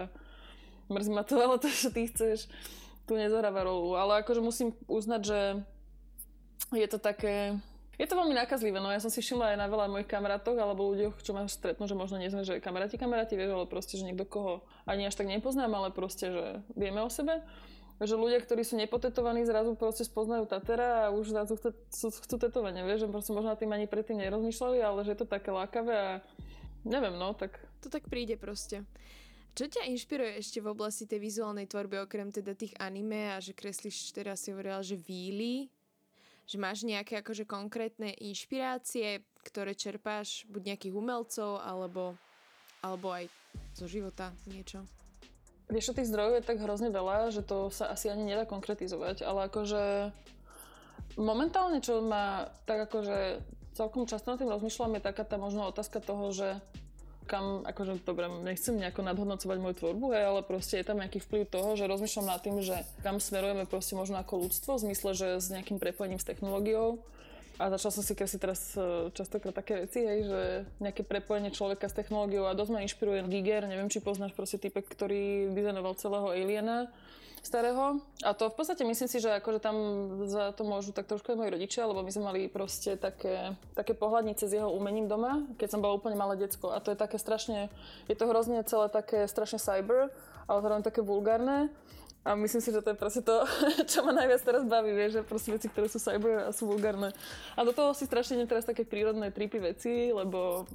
mrzí 0.93 1.11
ma 1.15 1.25
to, 1.25 1.41
ale 1.45 1.57
to, 1.57 1.73
čo 1.73 1.89
ty 1.89 2.05
chceš, 2.05 2.53
tu 3.09 3.17
nezohráva 3.17 3.65
rolu. 3.65 3.97
Ale 3.97 4.21
akože 4.21 4.45
musím 4.45 4.77
uznať, 4.85 5.23
že 5.25 5.41
je 6.69 6.89
to 6.89 6.99
také... 7.01 7.57
Je 8.01 8.09
to 8.09 8.17
veľmi 8.17 8.33
nakazlivé, 8.33 8.81
no 8.81 8.89
ja 8.89 8.97
som 8.97 9.13
si 9.13 9.21
všimla 9.21 9.53
aj 9.53 9.59
na 9.61 9.69
veľa 9.69 9.93
mojich 9.93 10.09
kamarátoch 10.09 10.57
alebo 10.57 10.89
ľuďoch, 10.97 11.21
čo 11.21 11.37
ma 11.37 11.45
stretnú, 11.45 11.85
že 11.85 11.93
možno 11.93 12.17
nie 12.17 12.33
sme, 12.33 12.49
že 12.49 12.57
kamaráti, 12.57 12.97
kamaráti, 12.97 13.37
vieš, 13.37 13.53
ale 13.53 13.69
proste, 13.69 14.01
že 14.01 14.09
niekto 14.09 14.25
koho 14.25 14.65
ani 14.89 15.05
až 15.05 15.21
tak 15.21 15.29
nepoznám, 15.29 15.69
ale 15.77 15.93
proste, 15.93 16.33
že 16.33 16.45
vieme 16.73 17.05
o 17.05 17.13
sebe. 17.13 17.45
Že 18.01 18.17
ľudia, 18.17 18.41
ktorí 18.41 18.65
sú 18.65 18.81
nepotetovaní, 18.81 19.45
zrazu 19.45 19.77
proste 19.77 20.09
spoznajú 20.09 20.49
Tatera 20.49 21.05
a 21.05 21.13
už 21.13 21.37
zrazu 21.37 21.61
chcú, 21.61 22.09
chcú 22.09 22.37
tetovanie, 22.41 22.81
vieš, 22.89 23.05
že 23.05 23.13
proste 23.13 23.37
možno 23.37 23.53
tým 23.53 23.77
ani 23.77 23.85
predtým 23.85 24.17
nerozmýšľali, 24.17 24.81
ale 24.81 25.05
že 25.05 25.13
je 25.13 25.21
to 25.21 25.29
také 25.29 25.53
lákavé 25.53 25.93
a 25.93 26.13
neviem, 26.89 27.13
no, 27.21 27.37
tak... 27.37 27.61
To 27.85 27.93
tak 27.93 28.09
príde 28.09 28.41
proste. 28.41 28.89
Čo 29.53 29.69
ťa 29.69 29.93
inšpiruje 29.93 30.41
ešte 30.41 30.65
v 30.65 30.73
oblasti 30.73 31.05
tej 31.05 31.21
vizuálnej 31.21 31.69
tvorby, 31.69 32.01
okrem 32.01 32.33
teda 32.33 32.57
tých 32.57 32.73
anime 32.81 33.37
a 33.37 33.45
že 33.45 33.53
kreslíš, 33.53 34.17
teraz 34.17 34.41
si 34.41 34.57
hovorila, 34.57 34.81
že 34.81 34.97
víly, 34.97 35.69
že 36.51 36.59
máš 36.59 36.83
nejaké 36.83 37.23
akože 37.23 37.47
konkrétne 37.47 38.11
inšpirácie, 38.19 39.23
ktoré 39.47 39.79
čerpáš 39.79 40.43
buď 40.51 40.75
nejakých 40.75 40.99
umelcov, 40.99 41.63
alebo, 41.63 42.19
alebo 42.83 43.15
aj 43.15 43.31
zo 43.79 43.87
života 43.87 44.35
niečo? 44.51 44.83
Vieš, 45.71 45.95
tých 45.95 46.11
zdrojov 46.11 46.43
je 46.43 46.49
tak 46.51 46.59
hrozne 46.59 46.91
veľa, 46.91 47.31
že 47.31 47.47
to 47.47 47.71
sa 47.71 47.95
asi 47.95 48.11
ani 48.11 48.27
nedá 48.27 48.43
konkretizovať, 48.43 49.23
ale 49.23 49.47
akože 49.47 50.11
momentálne, 51.15 51.79
čo 51.79 52.03
ma 52.03 52.51
tak 52.67 52.91
akože 52.91 53.39
celkom 53.79 54.11
často 54.11 54.35
na 54.35 54.37
tým 54.43 54.51
rozmýšľam, 54.51 54.99
je 54.99 55.07
taká 55.07 55.23
tá 55.23 55.39
možno 55.39 55.71
otázka 55.71 56.03
toho, 56.03 56.35
že 56.35 56.59
kam, 57.31 57.63
akože 57.63 58.03
dobre, 58.03 58.27
nechcem 58.43 58.75
nejako 58.75 59.07
nadhodnocovať 59.07 59.57
moju 59.63 59.75
tvorbu, 59.79 60.07
hej, 60.11 60.25
ale 60.27 60.41
proste 60.43 60.83
je 60.83 60.89
tam 60.91 60.99
nejaký 60.99 61.23
vplyv 61.23 61.47
toho, 61.47 61.79
že 61.79 61.87
rozmýšľam 61.87 62.27
nad 62.27 62.43
tým, 62.43 62.59
že 62.59 62.83
kam 63.07 63.23
smerujeme 63.23 63.71
proste 63.71 63.95
možno 63.95 64.19
ako 64.19 64.51
ľudstvo, 64.51 64.83
v 64.83 64.91
zmysle, 64.91 65.11
že 65.15 65.29
s 65.39 65.47
nejakým 65.55 65.79
prepojením 65.79 66.19
s 66.19 66.27
technológiou. 66.27 66.99
A 67.61 67.69
začal 67.77 67.93
som 67.93 68.03
si 68.03 68.17
kresliť 68.17 68.41
teraz 68.41 68.73
e, 68.73 69.13
častokrát 69.13 69.53
také 69.53 69.85
veci, 69.85 70.01
hej, 70.01 70.27
že 70.27 70.41
nejaké 70.81 71.05
prepojenie 71.05 71.53
človeka 71.53 71.93
s 71.93 71.95
technológiou 71.95 72.49
a 72.49 72.57
dosť 72.57 72.73
ma 72.73 72.81
inšpiruje 72.83 73.29
Giger, 73.29 73.69
neviem, 73.69 73.93
či 73.93 74.01
poznáš 74.01 74.33
proste 74.33 74.57
typek, 74.57 74.89
ktorý 74.89 75.53
dizajnoval 75.53 75.93
celého 76.01 76.33
Aliena 76.33 76.89
starého. 77.43 78.01
A 78.23 78.37
to 78.37 78.53
v 78.53 78.57
podstate 78.57 78.85
myslím 78.85 79.09
si, 79.09 79.19
že 79.19 79.33
akože 79.41 79.61
tam 79.61 79.77
za 80.29 80.53
to 80.53 80.63
môžu 80.65 80.93
tak 80.93 81.09
trošku 81.09 81.33
aj 81.33 81.39
moji 81.41 81.51
rodičia, 81.51 81.89
lebo 81.89 82.05
my 82.05 82.11
sme 82.13 82.25
mali 82.29 82.41
proste 82.47 82.95
také, 83.01 83.57
také 83.73 83.97
pohľadnice 83.97 84.45
s 84.45 84.57
jeho 84.57 84.69
umením 84.71 85.09
doma, 85.09 85.45
keď 85.57 85.69
som 85.77 85.81
bola 85.81 85.97
úplne 85.97 86.17
malé 86.17 86.37
decko. 86.37 86.73
A 86.73 86.83
to 86.85 86.93
je 86.93 86.99
také 87.01 87.17
strašne, 87.17 87.73
je 88.07 88.17
to 88.17 88.29
hrozne 88.29 88.61
celé 88.69 88.87
také 88.93 89.25
strašne 89.25 89.57
cyber, 89.57 90.13
ale 90.47 90.59
zároveň 90.61 90.85
také 90.85 91.01
vulgárne. 91.01 91.73
A 92.21 92.37
myslím 92.37 92.61
si, 92.61 92.69
že 92.69 92.85
to 92.85 92.93
je 92.93 93.01
proste 93.01 93.25
to, 93.25 93.49
čo 93.91 94.05
ma 94.05 94.13
najviac 94.13 94.45
teraz 94.45 94.63
baví, 94.69 94.93
vieš, 94.93 95.21
že 95.21 95.23
proste 95.25 95.57
veci, 95.57 95.73
ktoré 95.73 95.89
sú 95.89 95.97
cyber 95.97 96.47
a 96.47 96.53
sú 96.53 96.69
vulgárne. 96.69 97.17
A 97.57 97.65
do 97.65 97.73
toho 97.73 97.97
si 97.97 98.05
strašne 98.05 98.45
teraz 98.45 98.69
také 98.69 98.85
prírodné 98.85 99.33
tripy 99.33 99.57
veci, 99.57 100.13
lebo 100.13 100.69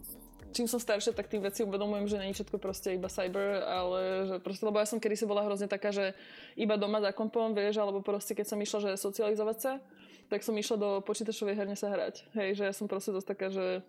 čím 0.55 0.71
som 0.71 0.79
staršia, 0.79 1.11
tak 1.11 1.27
tým 1.27 1.43
veci 1.43 1.67
uvedomujem, 1.67 2.07
že 2.07 2.15
není 2.15 2.31
všetko 2.31 2.55
proste 2.63 2.95
iba 2.95 3.11
cyber, 3.11 3.59
ale 3.67 3.99
že 4.31 4.35
proste, 4.39 4.63
lebo 4.63 4.79
ja 4.79 4.87
som 4.87 5.03
kedy 5.03 5.19
si 5.19 5.27
bola 5.27 5.43
hrozne 5.43 5.67
taká, 5.67 5.91
že 5.91 6.15
iba 6.55 6.79
doma 6.79 7.03
za 7.03 7.11
kompom, 7.11 7.51
vieš, 7.51 7.83
alebo 7.83 7.99
proste 7.99 8.31
keď 8.31 8.55
som 8.55 8.59
išla, 8.63 8.79
že 8.79 8.89
socializovať 8.95 9.57
sa, 9.59 9.73
tak 10.31 10.41
som 10.41 10.55
išla 10.55 10.79
do 10.79 10.89
počítačovej 11.03 11.59
herne 11.59 11.75
sa 11.75 11.91
hrať. 11.91 12.23
Hej, 12.33 12.63
že 12.63 12.63
ja 12.71 12.73
som 12.73 12.87
proste 12.87 13.11
dosť 13.11 13.27
taká, 13.27 13.47
že 13.51 13.83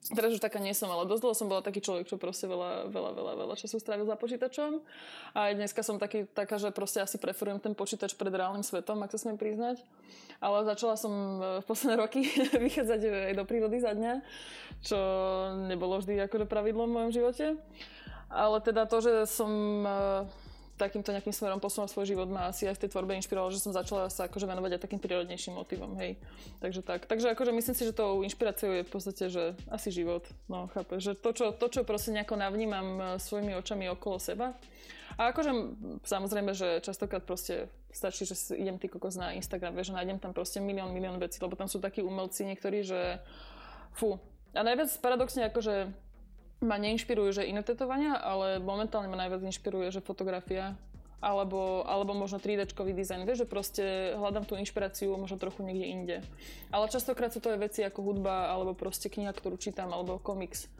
Teraz 0.00 0.32
už 0.32 0.40
taká 0.40 0.56
nie 0.64 0.72
som, 0.72 0.88
ale 0.88 1.04
dosť 1.04 1.22
dlho 1.22 1.36
som 1.36 1.46
bola 1.52 1.60
taký 1.60 1.84
človek, 1.84 2.08
čo 2.08 2.16
proste 2.16 2.48
veľa, 2.48 2.88
veľa, 2.88 3.10
veľa, 3.12 3.32
veľa 3.36 3.54
času 3.60 3.76
strávil 3.76 4.08
za 4.08 4.16
počítačom. 4.16 4.80
A 5.36 5.52
aj 5.52 5.60
dneska 5.60 5.84
som 5.84 6.00
taký, 6.00 6.24
taká, 6.24 6.56
že 6.56 6.72
proste 6.72 7.04
asi 7.04 7.20
preferujem 7.20 7.60
ten 7.60 7.76
počítač 7.76 8.16
pred 8.16 8.32
reálnym 8.32 8.64
svetom, 8.64 8.96
ak 9.04 9.12
sa 9.12 9.20
smiem 9.20 9.36
priznať. 9.36 9.84
Ale 10.40 10.64
začala 10.64 10.96
som 10.96 11.12
e, 11.12 11.60
v 11.60 11.64
posledné 11.68 12.00
roky 12.00 12.24
vychádzať 12.66 13.00
aj 13.28 13.34
do 13.36 13.44
prírody 13.44 13.76
za 13.76 13.92
dňa, 13.92 14.24
čo 14.80 14.98
nebolo 15.68 16.00
vždy 16.00 16.16
akože 16.26 16.48
pravidlom 16.48 16.88
v 16.88 16.96
mojom 16.96 17.12
živote. 17.12 17.46
Ale 18.32 18.56
teda 18.64 18.88
to, 18.88 19.04
že 19.04 19.28
som 19.28 19.52
e, 19.84 19.92
takýmto 20.80 21.12
nejakým 21.12 21.36
smerom 21.36 21.60
posunul 21.60 21.92
svoj 21.92 22.08
život 22.08 22.32
ma 22.32 22.48
asi 22.48 22.64
aj 22.64 22.80
v 22.80 22.82
tej 22.86 22.90
tvorbe 22.96 23.12
inšpirovalo, 23.20 23.52
že 23.52 23.60
som 23.60 23.76
začala 23.76 24.08
sa 24.08 24.24
akože 24.32 24.48
venovať 24.48 24.80
aj 24.80 24.82
takým 24.88 25.00
prírodnejším 25.04 25.60
motivom, 25.60 25.92
hej. 26.00 26.16
Takže 26.64 26.80
tak. 26.80 27.04
Takže 27.04 27.36
akože 27.36 27.52
myslím 27.52 27.76
si, 27.76 27.84
že 27.84 27.92
tou 27.92 28.24
inšpiráciou 28.24 28.80
je 28.80 28.88
v 28.88 28.90
podstate, 28.90 29.24
že 29.28 29.52
asi 29.68 29.92
život, 29.92 30.24
no 30.48 30.72
chápe, 30.72 30.96
že 30.96 31.12
to, 31.12 31.36
čo, 31.36 31.52
to, 31.52 31.68
čo 31.68 31.84
proste 31.84 32.16
nejako 32.16 32.40
navnímam 32.40 32.86
e, 32.96 33.02
svojimi 33.20 33.52
očami 33.60 33.92
okolo 33.92 34.16
seba. 34.16 34.56
A 35.20 35.36
akože 35.36 35.52
samozrejme, 36.08 36.56
že 36.56 36.80
častokrát 36.80 37.20
proste 37.20 37.68
stačí, 37.92 38.24
že 38.24 38.32
idem 38.56 38.80
ty 38.80 38.88
kokos 38.88 39.20
na 39.20 39.36
Instagram, 39.36 39.76
vieš, 39.76 39.92
že 39.92 39.98
nájdem 40.00 40.16
tam 40.16 40.32
proste 40.32 40.64
milión, 40.64 40.94
milión 40.96 41.20
vecí, 41.20 41.36
lebo 41.44 41.60
tam 41.60 41.68
sú 41.68 41.76
takí 41.76 42.00
umelci 42.00 42.48
niektorí, 42.48 42.80
že 42.80 43.20
fú. 43.92 44.16
A 44.56 44.64
najviac 44.64 44.88
paradoxne 45.02 45.46
akože 45.50 45.92
ma 46.60 46.76
neinšpirujú, 46.76 47.40
že 47.40 47.48
iné 47.48 47.64
tetovania, 47.64 48.20
ale 48.20 48.60
momentálne 48.60 49.08
ma 49.08 49.16
najviac 49.16 49.40
inšpiruje, 49.48 49.92
že 49.92 50.04
fotografia 50.04 50.76
alebo, 51.20 51.84
alebo 51.84 52.16
možno 52.16 52.40
3D 52.40 52.72
dizajn. 52.72 53.28
Vieš, 53.28 53.44
že 53.44 53.48
proste 53.48 53.84
hľadám 54.16 54.48
tú 54.48 54.56
inšpiráciu 54.56 55.12
možno 55.20 55.36
trochu 55.36 55.60
niekde 55.60 55.86
inde. 55.86 56.16
Ale 56.72 56.88
častokrát 56.88 57.28
sú 57.28 57.44
to 57.44 57.52
aj 57.52 57.60
veci 57.60 57.80
ako 57.84 58.00
hudba, 58.00 58.48
alebo 58.48 58.72
proste 58.72 59.12
kniha, 59.12 59.28
ktorú 59.36 59.60
čítam, 59.60 59.92
alebo 59.92 60.16
komiks. 60.16 60.72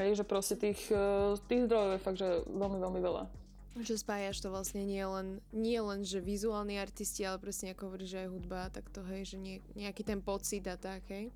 Hej, 0.00 0.16
že 0.16 0.24
proste 0.24 0.56
tých, 0.56 0.80
eh, 0.88 1.36
tých 1.44 1.68
zdrojov 1.68 1.92
je 1.92 2.00
fakt, 2.00 2.18
že 2.24 2.28
veľmi, 2.48 2.78
veľmi 2.80 3.00
veľa. 3.04 3.24
Že 3.72 4.04
spájaš 4.04 4.40
to 4.40 4.48
vlastne 4.52 4.84
nie 4.84 5.04
len, 5.04 5.40
nie 5.52 5.80
len, 5.80 6.04
že 6.04 6.24
vizuálni 6.24 6.76
artisti, 6.76 7.24
ale 7.24 7.40
presne 7.40 7.72
ako 7.72 7.92
hovoríš, 7.92 8.16
že 8.16 8.20
aj 8.24 8.28
hudba, 8.32 8.68
tak 8.72 8.88
to 8.92 9.00
hej, 9.12 9.32
že 9.32 9.36
nie, 9.40 9.64
nejaký 9.76 10.04
ten 10.04 10.20
pocit 10.20 10.64
a 10.68 10.76
tak, 10.76 11.04
hej? 11.08 11.32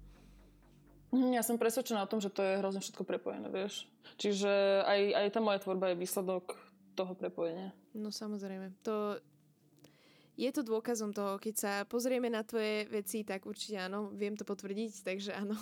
Mhm, 1.14 1.38
ja 1.38 1.42
som 1.46 1.60
presvedčená 1.60 2.02
o 2.02 2.10
tom, 2.10 2.18
že 2.18 2.32
to 2.32 2.42
je 2.42 2.58
hrozne 2.58 2.82
všetko 2.82 3.06
prepojené, 3.06 3.46
vieš. 3.50 3.86
Čiže 4.18 4.82
aj, 4.82 5.00
aj 5.14 5.26
tá 5.30 5.40
moja 5.42 5.58
tvorba 5.62 5.92
je 5.92 6.00
výsledok 6.02 6.58
toho 6.96 7.12
prepojenia. 7.14 7.70
No 7.94 8.10
samozrejme. 8.10 8.72
To 8.82 9.20
je 10.36 10.50
to 10.52 10.60
dôkazom 10.60 11.16
toho, 11.16 11.40
keď 11.40 11.54
sa 11.56 11.72
pozrieme 11.88 12.28
na 12.28 12.44
tvoje 12.44 12.84
veci, 12.92 13.24
tak 13.24 13.48
určite 13.48 13.80
áno, 13.80 14.12
viem 14.12 14.36
to 14.36 14.44
potvrdiť, 14.44 15.04
takže 15.04 15.32
áno. 15.32 15.56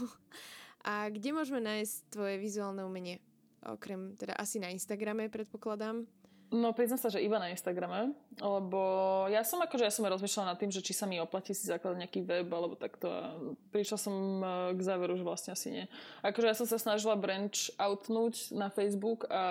A 0.84 1.08
kde 1.08 1.32
môžeme 1.32 1.64
nájsť 1.64 2.12
tvoje 2.12 2.36
vizuálne 2.36 2.84
umenie? 2.84 3.22
Okrem, 3.64 4.12
teda 4.20 4.36
asi 4.36 4.60
na 4.60 4.68
Instagrame, 4.68 5.32
predpokladám. 5.32 6.04
No 6.54 6.70
priznám 6.70 7.02
sa, 7.02 7.10
že 7.10 7.18
iba 7.18 7.42
na 7.42 7.50
Instagrame, 7.50 8.14
lebo 8.38 8.78
ja 9.26 9.42
som 9.42 9.58
akože, 9.58 9.82
ja 9.82 9.90
som 9.90 10.06
rozmýšľala 10.06 10.54
nad 10.54 10.58
tým, 10.62 10.70
že 10.70 10.86
či 10.86 10.94
sa 10.94 11.02
mi 11.02 11.18
oplatí 11.18 11.50
si 11.50 11.66
zakladať 11.66 11.98
nejaký 11.98 12.20
web 12.22 12.46
alebo 12.46 12.78
takto 12.78 13.10
a 13.10 13.34
prišla 13.74 13.98
som 13.98 14.14
e, 14.38 14.46
k 14.78 14.80
záveru, 14.86 15.18
že 15.18 15.26
vlastne 15.26 15.50
asi 15.50 15.74
nie. 15.74 15.84
Akože 16.22 16.46
ja 16.46 16.54
som 16.54 16.70
sa 16.70 16.78
snažila 16.78 17.18
branch 17.18 17.74
outnúť 17.74 18.54
na 18.54 18.70
Facebook 18.70 19.26
a 19.26 19.42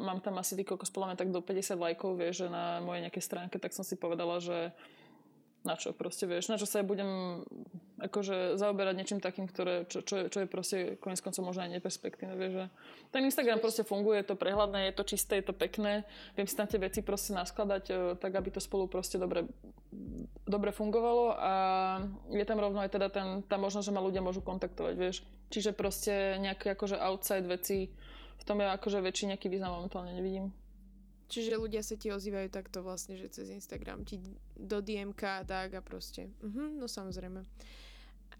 mám 0.00 0.24
tam 0.24 0.40
asi 0.40 0.56
vykoko 0.56 0.88
spolame 0.88 1.12
tak 1.12 1.28
do 1.28 1.44
50 1.44 1.76
lajkov, 1.76 2.16
vieš, 2.16 2.46
že 2.46 2.48
na 2.48 2.80
mojej 2.80 3.04
nejakej 3.04 3.24
stránke, 3.28 3.60
tak 3.60 3.76
som 3.76 3.84
si 3.84 3.92
povedala, 3.92 4.40
že 4.40 4.72
na 5.66 5.74
čo 5.74 5.90
proste, 5.90 6.30
vieš, 6.30 6.46
na 6.48 6.56
čo 6.56 6.64
sa 6.64 6.80
ja 6.80 6.86
budem 6.86 7.42
akože 7.98 8.54
zaoberať 8.54 8.94
niečím 8.94 9.20
takým, 9.20 9.50
ktoré, 9.50 9.84
čo, 9.90 10.06
čo, 10.06 10.14
je, 10.22 10.24
čo 10.30 10.38
je 10.44 10.48
proste 10.48 10.76
koniec 11.02 11.18
koncov 11.18 11.42
možno 11.42 11.66
aj 11.66 11.76
neperspektívne, 11.76 12.38
vieš, 12.38 12.52
že 12.54 12.64
ten 13.10 13.22
Instagram 13.26 13.58
proste 13.58 13.82
funguje, 13.82 14.22
je 14.22 14.28
to 14.30 14.38
prehľadné, 14.38 14.88
je 14.88 14.94
to 14.94 15.04
čisté, 15.04 15.42
je 15.42 15.50
to 15.50 15.54
pekné, 15.56 16.06
viem 16.38 16.46
si 16.46 16.54
tam 16.54 16.70
tie 16.70 16.78
veci 16.78 17.02
proste 17.02 17.34
naskladať 17.34 17.84
e, 17.90 17.94
tak, 18.16 18.32
aby 18.32 18.54
to 18.54 18.62
spolu 18.62 18.86
proste 18.86 19.18
dobre, 19.18 19.48
dobre 20.46 20.70
fungovalo 20.70 21.34
a 21.34 21.52
je 22.30 22.44
tam 22.46 22.62
rovno 22.62 22.84
aj 22.84 22.94
teda 22.94 23.08
ten, 23.10 23.42
tá 23.44 23.58
možnosť, 23.58 23.90
že 23.90 23.94
ma 23.96 24.04
ľudia 24.04 24.22
môžu 24.22 24.44
kontaktovať, 24.44 24.94
vieš. 24.94 25.26
Čiže 25.50 25.74
proste 25.74 26.38
nejaké 26.38 26.78
akože 26.78 27.00
outside 27.00 27.48
veci, 27.48 27.90
v 28.36 28.44
tom 28.44 28.60
ja 28.60 28.76
akože 28.76 29.00
väčší 29.00 29.32
nejaký 29.32 29.48
význam 29.48 29.74
momentálne 29.74 30.12
nevidím. 30.14 30.52
Čiže 31.26 31.58
ľudia 31.58 31.82
sa 31.82 31.98
ti 31.98 32.14
ozývajú 32.14 32.48
takto 32.54 32.86
vlastne, 32.86 33.18
že 33.18 33.26
cez 33.26 33.50
Instagram 33.50 34.06
ti 34.06 34.22
do 34.54 34.78
DMK 34.78 35.22
a 35.22 35.42
tak 35.42 35.74
a 35.74 35.82
proste. 35.82 36.30
Mhm, 36.42 36.78
no 36.78 36.86
samozrejme. 36.86 37.42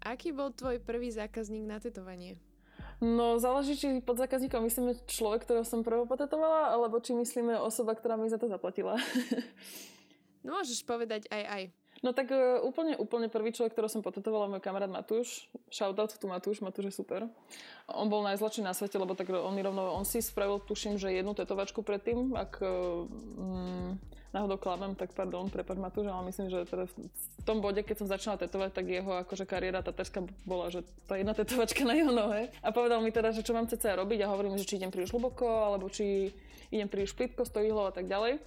Aký 0.07 0.31
bol 0.31 0.55
tvoj 0.55 0.79
prvý 0.79 1.11
zákazník 1.11 1.67
na 1.67 1.83
tetovanie? 1.83 2.39
No 2.97 3.37
záleží, 3.37 3.77
či 3.77 4.01
pod 4.01 4.17
zákazníkom 4.17 4.65
myslíme 4.65 4.97
človek, 5.05 5.45
ktorého 5.45 5.65
som 5.67 5.85
prvo 5.85 6.09
potetovala, 6.09 6.73
alebo 6.73 6.97
či 6.97 7.13
myslíme 7.13 7.59
osoba, 7.61 7.93
ktorá 7.93 8.17
mi 8.17 8.29
za 8.29 8.41
to 8.41 8.49
zaplatila. 8.49 8.97
no 10.45 10.57
môžeš 10.57 10.81
povedať 10.81 11.29
aj 11.29 11.43
aj. 11.45 11.63
No 12.05 12.13
tak 12.13 12.29
uh, 12.29 12.61
úplne, 12.61 12.93
úplne 12.93 13.25
prvý 13.25 13.49
človek, 13.49 13.73
ktorého 13.73 13.89
som 13.89 14.05
potetovala, 14.05 14.51
môj 14.51 14.61
kamarát 14.61 14.91
Matúš. 14.91 15.49
Shoutout 15.73 16.13
tu 16.13 16.29
Matúš, 16.29 16.61
Matúš 16.61 16.93
je 16.93 16.99
super. 17.01 17.25
On 17.89 18.05
bol 18.05 18.21
najzlačší 18.21 18.61
na 18.61 18.77
svete, 18.77 19.01
lebo 19.01 19.17
tak 19.17 19.33
on 19.33 19.53
mi 19.57 19.65
rovno, 19.65 19.97
on 19.97 20.05
si 20.05 20.21
spravil, 20.21 20.61
tuším, 20.61 21.01
že 21.01 21.09
jednu 21.09 21.33
tetovačku 21.33 21.81
predtým, 21.81 22.37
ak 22.37 22.61
uh, 22.61 23.09
náhodou 24.29 24.61
klamem, 24.61 24.93
tak 24.93 25.17
pardon, 25.17 25.49
prepad 25.49 25.81
Matúš, 25.81 26.05
ale 26.05 26.29
myslím, 26.29 26.53
že 26.53 26.69
teda 26.69 26.85
v 26.85 27.41
tom 27.41 27.65
bode, 27.65 27.81
keď 27.81 28.05
som 28.05 28.07
začala 28.07 28.37
tetovať, 28.37 28.77
tak 28.77 28.85
jeho 28.85 29.11
akože 29.25 29.49
kariéra 29.49 29.81
taterská 29.81 30.21
bola, 30.45 30.69
že 30.69 30.85
tá 31.09 31.17
jedna 31.17 31.33
tetovačka 31.33 31.81
na 31.81 31.97
jeho 31.97 32.13
nohe. 32.13 32.53
A 32.61 32.69
povedal 32.69 33.01
mi 33.01 33.09
teda, 33.09 33.33
že 33.33 33.41
čo 33.41 33.57
mám 33.57 33.65
cca 33.65 33.97
robiť 33.97 34.21
a 34.21 34.31
hovorím, 34.31 34.59
že 34.61 34.69
či 34.69 34.77
idem 34.77 34.93
príliš 34.93 35.15
hlboko, 35.15 35.47
alebo 35.47 35.89
či 35.89 36.29
idem 36.69 36.85
príliš 36.85 37.17
plitko, 37.17 37.47
stojihlo 37.47 37.89
a 37.89 37.93
tak 37.95 38.05
ďalej 38.05 38.37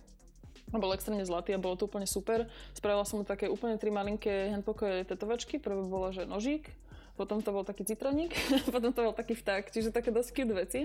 bol 0.79 0.95
extrémne 0.95 1.27
zlatý 1.27 1.51
a 1.57 1.59
bolo 1.59 1.75
to 1.75 1.91
úplne 1.91 2.07
super. 2.07 2.47
Spravila 2.77 3.03
som 3.03 3.19
mu 3.19 3.25
také 3.27 3.51
úplne 3.51 3.75
tri 3.75 3.91
malinké 3.91 4.55
handpoke 4.55 5.03
tetovačky. 5.09 5.59
Prvé 5.59 5.83
bolo, 5.83 6.15
že 6.15 6.29
nožík, 6.29 6.71
potom 7.19 7.43
to 7.43 7.51
bol 7.51 7.67
taký 7.67 7.83
citroník, 7.83 8.31
potom 8.75 8.95
to 8.95 9.01
bol 9.03 9.15
taký 9.17 9.35
vták, 9.35 9.75
čiže 9.75 9.91
také 9.91 10.15
dosť 10.15 10.31
cute 10.31 10.55
veci. 10.55 10.81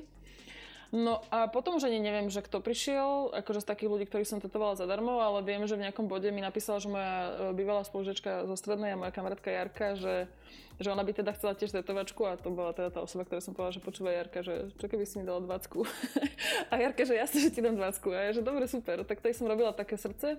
No 0.93 1.25
a 1.33 1.49
potom 1.49 1.81
už 1.81 1.89
ani 1.89 1.97
neviem, 1.97 2.29
že 2.29 2.45
kto 2.45 2.61
prišiel, 2.61 3.33
akože 3.33 3.65
z 3.65 3.69
takých 3.69 3.89
ľudí, 3.89 4.05
ktorých 4.05 4.29
som 4.29 4.39
tetovala 4.43 4.77
zadarmo, 4.77 5.17
ale 5.17 5.41
viem, 5.41 5.65
že 5.65 5.73
v 5.73 5.89
nejakom 5.89 6.05
bode 6.05 6.29
mi 6.29 6.45
napísala, 6.45 6.77
že 6.77 6.91
moja 6.91 7.15
e, 7.25 7.29
bývalá 7.57 7.81
spolužečka 7.81 8.45
zo 8.45 8.55
strednej 8.55 8.93
a 8.93 8.99
moja 8.99 9.09
kamarátka 9.09 9.49
Jarka, 9.49 9.97
že, 9.97 10.29
že 10.77 10.87
ona 10.93 11.01
by 11.01 11.11
teda 11.17 11.33
chcela 11.33 11.57
tiež 11.57 11.73
tetovačku 11.73 12.21
a 12.29 12.37
to 12.37 12.53
bola 12.53 12.69
teda 12.77 12.93
tá 12.93 12.99
osoba, 13.01 13.25
ktorá 13.25 13.41
som 13.41 13.57
povedala, 13.57 13.73
že 13.73 13.81
počúva 13.81 14.13
Jarka, 14.13 14.45
že 14.45 14.69
čo 14.77 14.85
keby 14.85 15.09
si 15.09 15.17
mi 15.17 15.25
dala 15.25 15.41
dvacku. 15.41 15.89
a 16.71 16.73
Jarka, 16.77 17.01
že 17.01 17.17
jasne, 17.17 17.39
že 17.41 17.49
ti 17.49 17.65
dám 17.65 17.75
dvacku. 17.81 18.13
A 18.13 18.29
ja, 18.29 18.31
že 18.37 18.45
dobre, 18.45 18.69
super. 18.69 19.01
Tak 19.01 19.25
tady 19.25 19.33
som 19.33 19.49
robila 19.49 19.73
také 19.73 19.97
srdce 19.97 20.37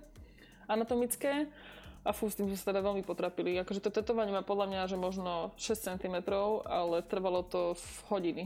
anatomické 0.71 1.50
a 2.07 2.15
fú, 2.15 2.31
s 2.31 2.38
tým 2.38 2.47
sme 2.47 2.55
sa 2.55 2.71
teda 2.71 2.87
veľmi 2.87 3.03
potrapili. 3.03 3.59
Akože 3.59 3.83
to 3.83 3.91
tetovanie 3.91 4.31
má 4.31 4.47
podľa 4.47 4.71
mňa, 4.71 4.83
že 4.87 4.97
možno 4.97 5.50
6 5.59 5.99
cm, 5.99 6.17
ale 6.71 7.03
trvalo 7.03 7.43
to 7.43 7.75
v 7.75 7.87
hodiny 8.15 8.45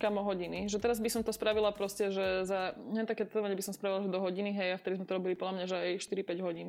kamo 0.00 0.24
hodiny. 0.24 0.64
Že 0.72 0.80
teraz 0.80 0.96
by 0.96 1.10
som 1.12 1.22
to 1.22 1.36
spravila 1.36 1.68
proste, 1.76 2.08
že 2.08 2.48
za 2.48 2.72
len 2.88 3.04
také 3.04 3.28
tetovanie 3.28 3.52
by 3.52 3.64
som 3.68 3.76
spravila 3.76 4.00
že 4.00 4.08
do 4.08 4.16
hodiny, 4.16 4.56
hej, 4.56 4.74
a 4.74 4.80
vtedy 4.80 4.96
sme 4.96 5.06
to 5.06 5.16
robili 5.20 5.36
podľa 5.36 5.54
mňa, 5.60 5.66
že 5.68 5.76
aj 5.76 5.92
4-5 6.08 6.46
hodín. 6.46 6.68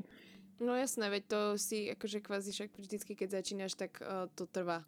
No 0.61 0.77
jasné, 0.77 1.09
veď 1.09 1.23
to 1.25 1.39
si 1.57 1.89
akože 1.89 2.21
kvázi 2.21 2.53
však 2.53 2.77
vždycky, 2.77 3.17
keď 3.17 3.41
začínaš, 3.41 3.73
tak 3.73 3.97
uh, 4.03 4.29
to 4.37 4.45
trvá. 4.45 4.85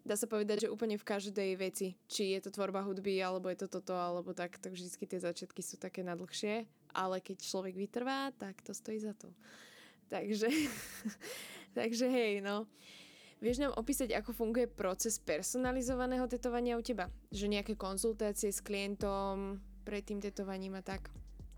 dá 0.00 0.16
sa 0.16 0.24
povedať, 0.24 0.64
že 0.64 0.72
úplne 0.72 0.96
v 0.96 1.04
každej 1.04 1.60
veci, 1.60 1.92
či 2.08 2.32
je 2.32 2.40
to 2.40 2.48
tvorba 2.48 2.80
hudby, 2.80 3.20
alebo 3.20 3.52
je 3.52 3.60
to 3.60 3.68
toto, 3.68 3.92
alebo 3.92 4.32
tak, 4.32 4.56
tak 4.56 4.72
vždy 4.72 4.88
tie 4.88 5.20
začiatky 5.20 5.60
sú 5.60 5.76
také 5.76 6.00
nadlhšie, 6.00 6.64
ale 6.96 7.20
keď 7.20 7.36
človek 7.44 7.76
vytrvá, 7.76 8.32
tak 8.40 8.64
to 8.64 8.72
stojí 8.72 8.96
za 8.96 9.12
to. 9.12 9.28
Takže, 10.08 10.48
takže 11.78 12.08
hej, 12.08 12.40
no. 12.40 12.64
Vieš 13.40 13.64
nám 13.64 13.72
opísať, 13.72 14.12
ako 14.12 14.36
funguje 14.36 14.68
proces 14.68 15.16
personalizovaného 15.16 16.28
tetovania 16.28 16.76
u 16.76 16.84
teba? 16.84 17.08
Že 17.32 17.56
nejaké 17.56 17.72
konzultácie 17.72 18.52
s 18.52 18.60
klientom 18.60 19.56
pred 19.80 20.04
tým 20.04 20.20
tetovaním 20.20 20.76
a 20.76 20.84
tak? 20.84 21.08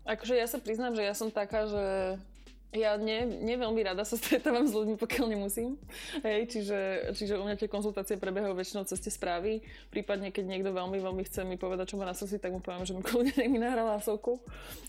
Akože 0.07 0.39
ja 0.39 0.47
sa 0.47 0.63
priznám, 0.63 0.95
že 0.95 1.03
ja 1.03 1.11
som 1.11 1.27
taká, 1.27 1.67
že 1.67 1.83
ja 2.71 2.95
nie, 2.95 3.27
nie 3.27 3.59
veľmi 3.59 3.83
rada 3.83 4.07
sa 4.07 4.15
stretávam 4.19 4.63
s 4.63 4.71
ľuďmi, 4.71 4.95
pokiaľ 4.95 5.35
nemusím. 5.35 5.75
Hej, 6.23 6.55
čiže, 6.55 6.79
čiže 7.19 7.35
u 7.35 7.43
mňa 7.43 7.59
tie 7.59 7.67
konzultácie 7.67 8.15
prebiehajú 8.15 8.55
väčšinou 8.55 8.87
cez 8.87 9.03
tie 9.03 9.11
správy. 9.11 9.59
Prípadne, 9.91 10.31
keď 10.31 10.55
niekto 10.55 10.71
veľmi, 10.71 11.03
veľmi 11.03 11.23
chce 11.27 11.43
mi 11.43 11.59
povedať, 11.59 11.91
čo 11.91 11.99
má 11.99 12.07
na 12.07 12.15
srdci, 12.15 12.39
tak 12.39 12.55
mu 12.55 12.63
poviem, 12.63 12.87
že 12.87 12.95
mi 12.95 13.03
nech 13.03 13.51
mi 13.51 13.59
nahral 13.59 13.91
hlasovku. 13.91 14.39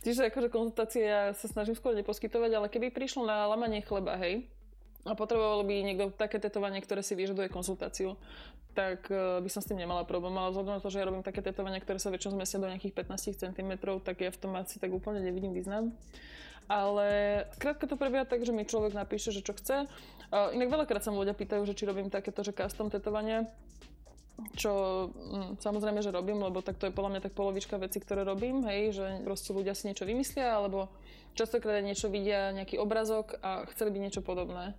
Čiže 0.06 0.30
akože 0.30 0.46
konzultácie 0.46 1.10
ja 1.10 1.34
sa 1.34 1.50
snažím 1.50 1.74
skôr 1.74 1.98
neposkytovať, 1.98 2.50
ale 2.54 2.70
keby 2.70 2.94
prišlo 2.94 3.26
na 3.26 3.50
lamanie 3.50 3.82
chleba, 3.82 4.14
hej, 4.14 4.46
a 5.04 5.12
potreboval 5.12 5.60
by 5.68 5.84
niekto 5.84 6.08
také 6.16 6.40
tetovanie, 6.40 6.80
ktoré 6.80 7.04
si 7.04 7.12
vyžaduje 7.12 7.52
konzultáciu, 7.52 8.16
tak 8.72 9.04
uh, 9.12 9.38
by 9.44 9.48
som 9.52 9.60
s 9.60 9.68
tým 9.68 9.84
nemala 9.84 10.08
problém. 10.08 10.32
Ale 10.32 10.50
vzhľadom 10.56 10.80
na 10.80 10.82
to, 10.82 10.88
že 10.88 11.00
ja 11.00 11.08
robím 11.08 11.20
také 11.20 11.44
tetovania, 11.44 11.78
ktoré 11.78 12.00
sa 12.00 12.08
väčšinou 12.08 12.40
zmestia 12.40 12.58
do 12.58 12.68
nejakých 12.72 13.04
15 13.04 13.36
cm, 13.36 13.70
tak 14.00 14.16
ja 14.24 14.32
v 14.32 14.38
tom 14.40 14.56
asi 14.56 14.80
tak 14.80 14.90
úplne 14.90 15.20
nevidím 15.20 15.52
význam. 15.52 15.92
Ale 16.64 17.44
skrátka 17.60 17.84
to 17.84 18.00
prebieha 18.00 18.24
tak, 18.24 18.40
že 18.40 18.56
mi 18.56 18.64
človek 18.64 18.96
napíše, 18.96 19.28
že 19.28 19.44
čo 19.44 19.52
chce. 19.52 19.84
Uh, 20.32 20.56
inak 20.56 20.72
veľakrát 20.72 21.04
sa 21.04 21.12
ľudia 21.12 21.36
pýtajú, 21.36 21.68
že 21.68 21.76
či 21.76 21.84
robím 21.84 22.08
takéto, 22.08 22.40
že 22.40 22.56
custom 22.56 22.88
tetovanie 22.88 23.44
čo 24.58 24.72
hm, 25.14 25.62
samozrejme, 25.62 26.02
že 26.02 26.10
robím, 26.10 26.42
lebo 26.42 26.58
tak 26.58 26.74
to 26.74 26.90
je 26.90 26.96
podľa 26.96 27.10
mňa 27.14 27.20
tak 27.22 27.38
polovička 27.38 27.78
veci, 27.78 28.02
ktoré 28.02 28.26
robím, 28.26 28.66
hej, 28.66 28.98
že 28.98 29.06
proste 29.22 29.54
ľudia 29.54 29.78
si 29.78 29.86
niečo 29.86 30.02
vymyslia, 30.02 30.58
alebo 30.58 30.90
častokrát 31.38 31.82
niečo 31.86 32.10
vidia, 32.10 32.50
nejaký 32.50 32.78
obrazok 32.82 33.38
a 33.42 33.62
chceli 33.70 33.94
by 33.94 33.98
niečo 34.02 34.26
podobné 34.26 34.74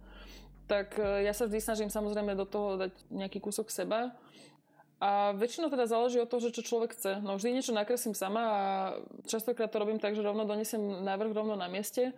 tak 0.66 0.98
e, 0.98 1.26
ja 1.26 1.34
sa 1.34 1.46
vždy 1.46 1.60
snažím 1.62 1.90
samozrejme 1.90 2.34
do 2.34 2.46
toho 2.46 2.78
dať 2.78 2.94
nejaký 3.10 3.40
kúsok 3.42 3.70
seba. 3.70 4.14
A 4.96 5.36
väčšinou 5.36 5.68
teda 5.68 5.92
záleží 5.92 6.18
od 6.24 6.30
toho, 6.32 6.40
že 6.40 6.56
čo 6.56 6.64
človek 6.64 6.96
chce. 6.96 7.20
No 7.20 7.36
vždy 7.36 7.60
niečo 7.60 7.76
nakreslím 7.76 8.16
sama 8.16 8.44
a 8.48 8.62
častokrát 9.28 9.68
to 9.68 9.78
robím 9.78 10.00
tak, 10.00 10.16
že 10.16 10.24
rovno 10.24 10.48
donesem 10.48 10.80
návrh 10.80 11.36
rovno 11.36 11.60
na 11.60 11.68
mieste. 11.68 12.16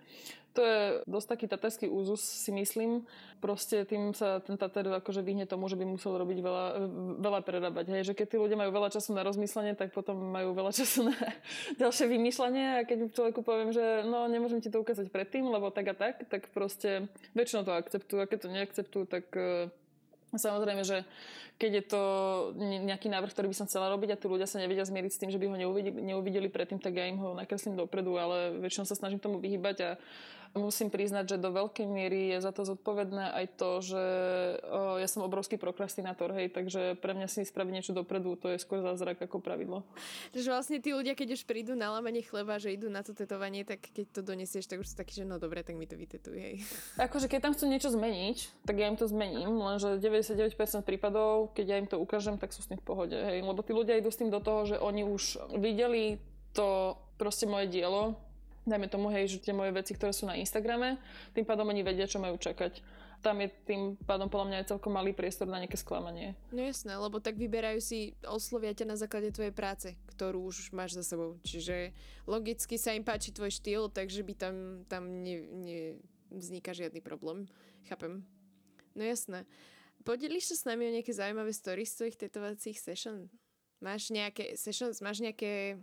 To 0.58 0.66
je 0.66 1.06
dosť 1.06 1.28
taký 1.38 1.46
tatarský 1.46 1.86
úzus, 1.86 2.18
si 2.18 2.50
myslím. 2.50 3.06
Proste 3.38 3.86
tým 3.86 4.18
sa 4.18 4.42
ten 4.42 4.58
tatar 4.58 4.90
akože 4.90 5.22
vyhne 5.22 5.46
tomu, 5.46 5.70
že 5.70 5.78
by 5.78 5.86
musel 5.86 6.18
robiť 6.18 6.42
veľa, 6.42 6.66
veľa 7.22 7.40
prerábať. 7.46 7.86
Hej, 7.94 8.10
že 8.10 8.14
keď 8.18 8.26
tí 8.34 8.38
ľudia 8.42 8.58
majú 8.58 8.74
veľa 8.74 8.90
času 8.90 9.14
na 9.14 9.22
rozmýšľanie, 9.22 9.78
tak 9.78 9.94
potom 9.94 10.18
majú 10.18 10.58
veľa 10.58 10.74
času 10.74 11.14
na 11.14 11.16
ďalšie 11.82 12.10
vymýšľanie 12.10 12.66
a 12.82 12.86
keď 12.90 13.14
človeku 13.14 13.46
poviem, 13.46 13.70
že 13.70 14.02
no 14.10 14.26
nemôžem 14.26 14.58
ti 14.58 14.74
to 14.74 14.82
ukázať 14.82 15.14
predtým, 15.14 15.46
lebo 15.46 15.70
tak 15.70 15.94
a 15.94 15.96
tak, 15.96 16.26
tak 16.26 16.50
proste 16.50 17.06
väčšinou 17.38 17.62
to 17.62 17.78
akceptujú 17.78 18.26
a 18.26 18.30
keď 18.30 18.40
to 18.42 18.50
neakceptujú, 18.50 19.04
tak 19.06 19.30
e, 19.38 19.70
Samozrejme, 20.36 20.84
že 20.84 21.08
keď 21.56 21.72
je 21.72 21.84
to 21.88 22.02
nejaký 22.60 23.08
návrh, 23.08 23.32
ktorý 23.32 23.48
by 23.48 23.58
som 23.64 23.68
chcela 23.72 23.88
robiť 23.96 24.12
a 24.12 24.20
tí 24.20 24.28
ľudia 24.28 24.44
sa 24.44 24.60
nevedia 24.60 24.84
zmieriť 24.84 25.12
s 25.16 25.22
tým, 25.24 25.32
že 25.32 25.40
by 25.40 25.48
ho 25.48 25.56
neuvideli, 25.56 26.04
neuvideli 26.04 26.52
predtým, 26.52 26.84
tak 26.84 27.00
ja 27.00 27.08
im 27.08 27.16
ho 27.24 27.32
nakreslím 27.32 27.80
dopredu, 27.80 28.20
ale 28.20 28.60
väčšinou 28.60 28.84
sa 28.84 29.00
snažím 29.00 29.24
tomu 29.24 29.40
vyhybať 29.40 29.78
a 29.88 29.90
musím 30.56 30.88
priznať, 30.88 31.36
že 31.36 31.38
do 31.42 31.52
veľkej 31.52 31.88
miery 31.90 32.32
je 32.36 32.38
za 32.40 32.52
to 32.56 32.64
zodpovedné 32.64 33.34
aj 33.34 33.46
to, 33.60 33.72
že 33.84 34.04
o, 34.64 35.02
ja 35.02 35.08
som 35.10 35.26
obrovský 35.26 35.60
prokrastinátor, 35.60 36.32
hej, 36.38 36.54
takže 36.54 36.96
pre 37.02 37.18
mňa 37.18 37.28
si 37.28 37.44
spraviť 37.44 37.74
niečo 37.74 37.94
dopredu, 37.98 38.40
to 38.40 38.54
je 38.54 38.62
skôr 38.62 38.80
zázrak 38.80 39.20
ako 39.20 39.44
pravidlo. 39.44 39.84
Takže 40.32 40.50
vlastne 40.54 40.78
tí 40.80 40.94
ľudia, 40.96 41.18
keď 41.18 41.36
už 41.36 41.44
prídu 41.44 41.74
na 41.74 41.92
lámanie 41.92 42.24
chleba, 42.24 42.62
že 42.62 42.72
idú 42.72 42.88
na 42.88 43.02
to 43.04 43.12
tetovanie, 43.12 43.68
tak 43.68 43.82
keď 43.92 44.06
to 44.16 44.22
donesieš, 44.24 44.70
tak 44.70 44.80
už 44.80 44.94
sú 44.94 44.96
takí, 44.96 45.18
že 45.18 45.26
no 45.26 45.42
dobre, 45.42 45.66
tak 45.66 45.76
mi 45.76 45.90
to 45.90 45.98
vytetuj, 45.98 46.38
hej. 46.38 46.56
Akože 47.02 47.28
keď 47.28 47.50
tam 47.50 47.54
chcú 47.58 47.66
niečo 47.68 47.90
zmeniť, 47.92 48.64
tak 48.64 48.76
ja 48.78 48.88
im 48.88 48.98
to 49.00 49.10
zmením, 49.10 49.58
lenže 49.58 49.98
99% 50.00 50.54
prípadov, 50.86 51.52
keď 51.58 51.66
ja 51.66 51.78
im 51.82 51.88
to 51.90 51.98
ukážem, 51.98 52.38
tak 52.38 52.54
sú 52.54 52.62
s 52.62 52.70
tým 52.70 52.80
v 52.80 52.86
pohode, 52.86 53.18
hej, 53.18 53.42
lebo 53.42 53.60
tí 53.66 53.74
ľudia 53.74 53.98
idú 53.98 54.14
s 54.14 54.20
tým 54.20 54.30
do 54.30 54.40
toho, 54.40 54.70
že 54.70 54.76
oni 54.78 55.04
už 55.04 55.56
videli 55.58 56.22
to 56.54 56.98
proste 57.18 57.50
moje 57.50 57.70
dielo, 57.70 58.18
dajme 58.68 58.92
tomu, 58.92 59.08
hej, 59.10 59.32
že 59.32 59.38
tie 59.40 59.56
moje 59.56 59.72
veci, 59.72 59.96
ktoré 59.96 60.12
sú 60.12 60.28
na 60.28 60.36
Instagrame, 60.36 61.00
tým 61.32 61.48
pádom 61.48 61.66
oni 61.72 61.82
vedia, 61.82 62.06
čo 62.06 62.20
majú 62.20 62.36
čakať. 62.36 62.84
Tam 63.26 63.42
je 63.42 63.50
tým 63.66 63.98
pádom 64.06 64.30
podľa 64.30 64.46
mňa 64.46 64.58
aj 64.62 64.70
celkom 64.78 64.94
malý 64.94 65.10
priestor 65.10 65.50
na 65.50 65.58
nejaké 65.58 65.80
sklamanie. 65.80 66.38
No 66.54 66.62
jasné, 66.62 66.94
lebo 66.94 67.18
tak 67.18 67.34
vyberajú 67.34 67.82
si, 67.82 68.14
oslovia 68.30 68.78
ťa 68.78 68.94
na 68.94 68.98
základe 69.00 69.34
tvojej 69.34 69.56
práce, 69.56 69.98
ktorú 70.14 70.54
už 70.54 70.70
máš 70.70 70.94
za 71.02 71.16
sebou. 71.16 71.42
Čiže 71.42 71.98
logicky 72.30 72.78
sa 72.78 72.94
im 72.94 73.02
páči 73.02 73.34
tvoj 73.34 73.50
štýl, 73.50 73.90
takže 73.90 74.22
by 74.22 74.34
tam, 74.38 74.56
tam 74.86 75.10
ne, 75.26 75.42
ne 75.50 75.80
vzniká 76.30 76.78
žiadny 76.78 77.02
problém. 77.02 77.50
Chápem. 77.90 78.22
No 78.94 79.02
jasné. 79.02 79.50
Podeliš 80.06 80.54
sa 80.54 80.56
s 80.56 80.68
nami 80.70 80.86
o 80.88 80.94
nejaké 80.94 81.10
zaujímavé 81.10 81.50
story 81.52 81.90
z 81.90 81.98
tvojich 81.98 82.18
tetovacích 82.22 82.78
session? 82.78 83.28
Máš 83.82 84.14
nejaké 84.14 84.54
sessions, 84.58 85.02
máš 85.02 85.26
nejaké 85.26 85.82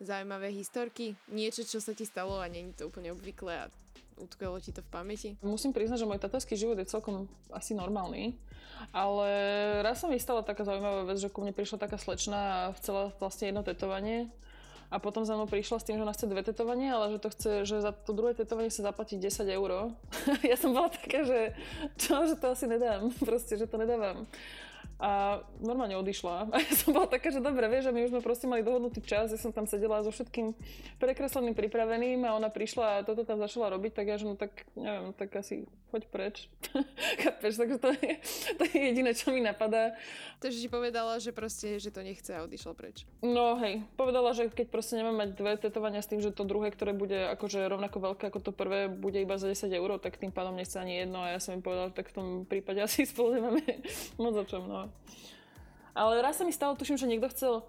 zaujímavé 0.00 0.50
historky? 0.50 1.14
Niečo, 1.30 1.62
čo 1.66 1.78
sa 1.78 1.94
ti 1.94 2.06
stalo 2.06 2.38
a 2.40 2.50
není 2.50 2.74
to 2.74 2.90
úplne 2.90 3.14
obvyklé 3.14 3.66
a 3.66 3.70
utkvelo 4.18 4.58
ti 4.62 4.70
to 4.70 4.82
v 4.82 4.90
pamäti? 4.90 5.30
Musím 5.42 5.74
priznať, 5.74 6.02
že 6.02 6.08
môj 6.08 6.22
tatarský 6.22 6.54
život 6.54 6.78
je 6.78 6.90
celkom 6.90 7.26
asi 7.50 7.74
normálny, 7.74 8.34
ale 8.94 9.30
raz 9.82 10.02
sa 10.02 10.06
mi 10.06 10.18
stala 10.18 10.46
taká 10.46 10.62
zaujímavá 10.62 11.06
vec, 11.06 11.18
že 11.18 11.30
ku 11.30 11.42
mne 11.42 11.54
prišla 11.54 11.82
taká 11.82 11.98
slečna 11.98 12.38
a 12.38 12.58
chcela 12.78 13.10
vlastne 13.18 13.50
jedno 13.50 13.62
tetovanie 13.66 14.30
a 14.94 15.02
potom 15.02 15.26
za 15.26 15.34
mnou 15.34 15.50
prišla 15.50 15.82
s 15.82 15.86
tým, 15.86 15.98
že 15.98 16.04
ona 16.06 16.14
chce 16.14 16.30
dve 16.30 16.46
tetovanie, 16.46 16.92
ale 16.92 17.16
že 17.16 17.18
to 17.18 17.28
chce, 17.34 17.50
že 17.66 17.76
za 17.82 17.90
to 17.90 18.14
druhé 18.14 18.36
tetovanie 18.36 18.70
sa 18.70 18.86
zaplatí 18.86 19.18
10 19.18 19.42
eur. 19.50 19.90
ja 20.50 20.54
som 20.54 20.70
bola 20.70 20.92
taká, 20.92 21.26
že 21.26 21.56
čo, 21.98 22.22
že 22.30 22.38
to 22.38 22.54
asi 22.54 22.70
nedám, 22.70 23.10
proste, 23.28 23.58
že 23.58 23.66
to 23.66 23.80
nedávam 23.80 24.28
a 24.98 25.42
normálne 25.58 25.98
odišla. 25.98 26.46
A 26.54 26.56
ja 26.62 26.72
som 26.74 26.94
bola 26.94 27.10
taká, 27.10 27.34
že 27.34 27.42
dobre, 27.42 27.66
vieš, 27.66 27.90
že 27.90 27.94
my 27.94 28.00
už 28.06 28.12
sme 28.14 28.22
proste 28.22 28.46
mali 28.46 28.62
dohodnutý 28.62 29.02
čas, 29.02 29.34
ja 29.34 29.38
som 29.40 29.50
tam 29.50 29.66
sedela 29.66 30.02
so 30.06 30.14
všetkým 30.14 30.54
prekresleným, 31.02 31.54
pripraveným 31.56 32.22
a 32.24 32.38
ona 32.38 32.46
prišla 32.50 33.02
a 33.02 33.04
toto 33.06 33.26
tam 33.26 33.42
začala 33.42 33.74
robiť, 33.74 33.92
tak 33.92 34.06
ja, 34.06 34.16
že 34.16 34.26
no 34.28 34.38
tak, 34.38 34.66
neviem, 34.78 35.10
tak 35.16 35.34
asi 35.34 35.66
choď 35.94 36.02
preč. 36.10 36.36
Chápeš, 37.22 37.54
takže 37.54 37.78
to 37.78 37.90
je, 37.94 38.10
to 38.58 38.62
je 38.66 38.78
jediné, 38.90 39.14
čo 39.14 39.30
mi 39.30 39.38
napadá. 39.38 39.94
Takže 40.42 40.58
ti 40.58 40.68
povedala, 40.70 41.22
že 41.22 41.30
proste, 41.30 41.78
že 41.78 41.94
to 41.94 42.02
nechce 42.02 42.30
a 42.34 42.42
odišla 42.42 42.74
preč. 42.74 43.06
No 43.22 43.54
hej, 43.62 43.86
povedala, 43.94 44.34
že 44.34 44.50
keď 44.50 44.74
proste 44.74 44.98
nemám 44.98 45.22
mať 45.22 45.30
dve 45.38 45.52
tetovania 45.54 46.02
s 46.02 46.10
tým, 46.10 46.18
že 46.18 46.34
to 46.34 46.42
druhé, 46.42 46.74
ktoré 46.74 46.90
bude 46.90 47.30
akože 47.38 47.70
rovnako 47.70 48.10
veľké 48.10 48.26
ako 48.26 48.40
to 48.42 48.50
prvé, 48.50 48.90
bude 48.90 49.22
iba 49.22 49.38
za 49.38 49.46
10 49.46 49.70
eur, 49.70 49.90
tak 50.02 50.18
tým 50.18 50.34
pádom 50.34 50.58
nechce 50.58 50.74
ani 50.74 51.06
jedno 51.06 51.22
a 51.22 51.30
ja 51.30 51.38
som 51.38 51.54
im 51.54 51.62
povedala, 51.62 51.94
že 51.94 51.98
tak 52.02 52.10
v 52.10 52.16
tom 52.18 52.26
prípade 52.42 52.82
asi 52.86 53.06
spolu 53.06 53.38
nemáme 53.38 53.62
moc 54.18 54.34
o 54.34 54.44
čom, 54.44 54.66
no. 54.66 54.83
Ale 55.94 56.18
raz 56.20 56.42
sa 56.42 56.44
mi 56.44 56.50
stalo, 56.50 56.74
tuším, 56.74 56.98
že 56.98 57.06
niekto 57.06 57.30
chcel 57.30 57.62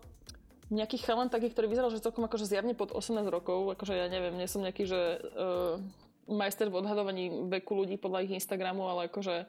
nejaký 0.73 0.97
chalan 1.06 1.30
taký, 1.30 1.54
ktorý 1.54 1.69
vyzeral, 1.69 1.93
že 1.93 2.01
celkom 2.01 2.25
akože 2.25 2.49
zjavne 2.49 2.73
pod 2.73 2.89
18 2.89 3.21
rokov, 3.30 3.78
akože 3.78 3.93
ja 3.93 4.10
neviem, 4.10 4.34
nie 4.34 4.49
som 4.49 4.65
nejaký, 4.65 4.89
že 4.89 5.21
uh, 5.21 5.78
majster 6.25 6.73
v 6.73 6.82
odhadovaní 6.82 7.30
veku 7.54 7.86
ľudí 7.86 8.01
podľa 8.01 8.25
ich 8.25 8.34
Instagramu, 8.34 8.82
ale 8.89 9.06
akože 9.13 9.45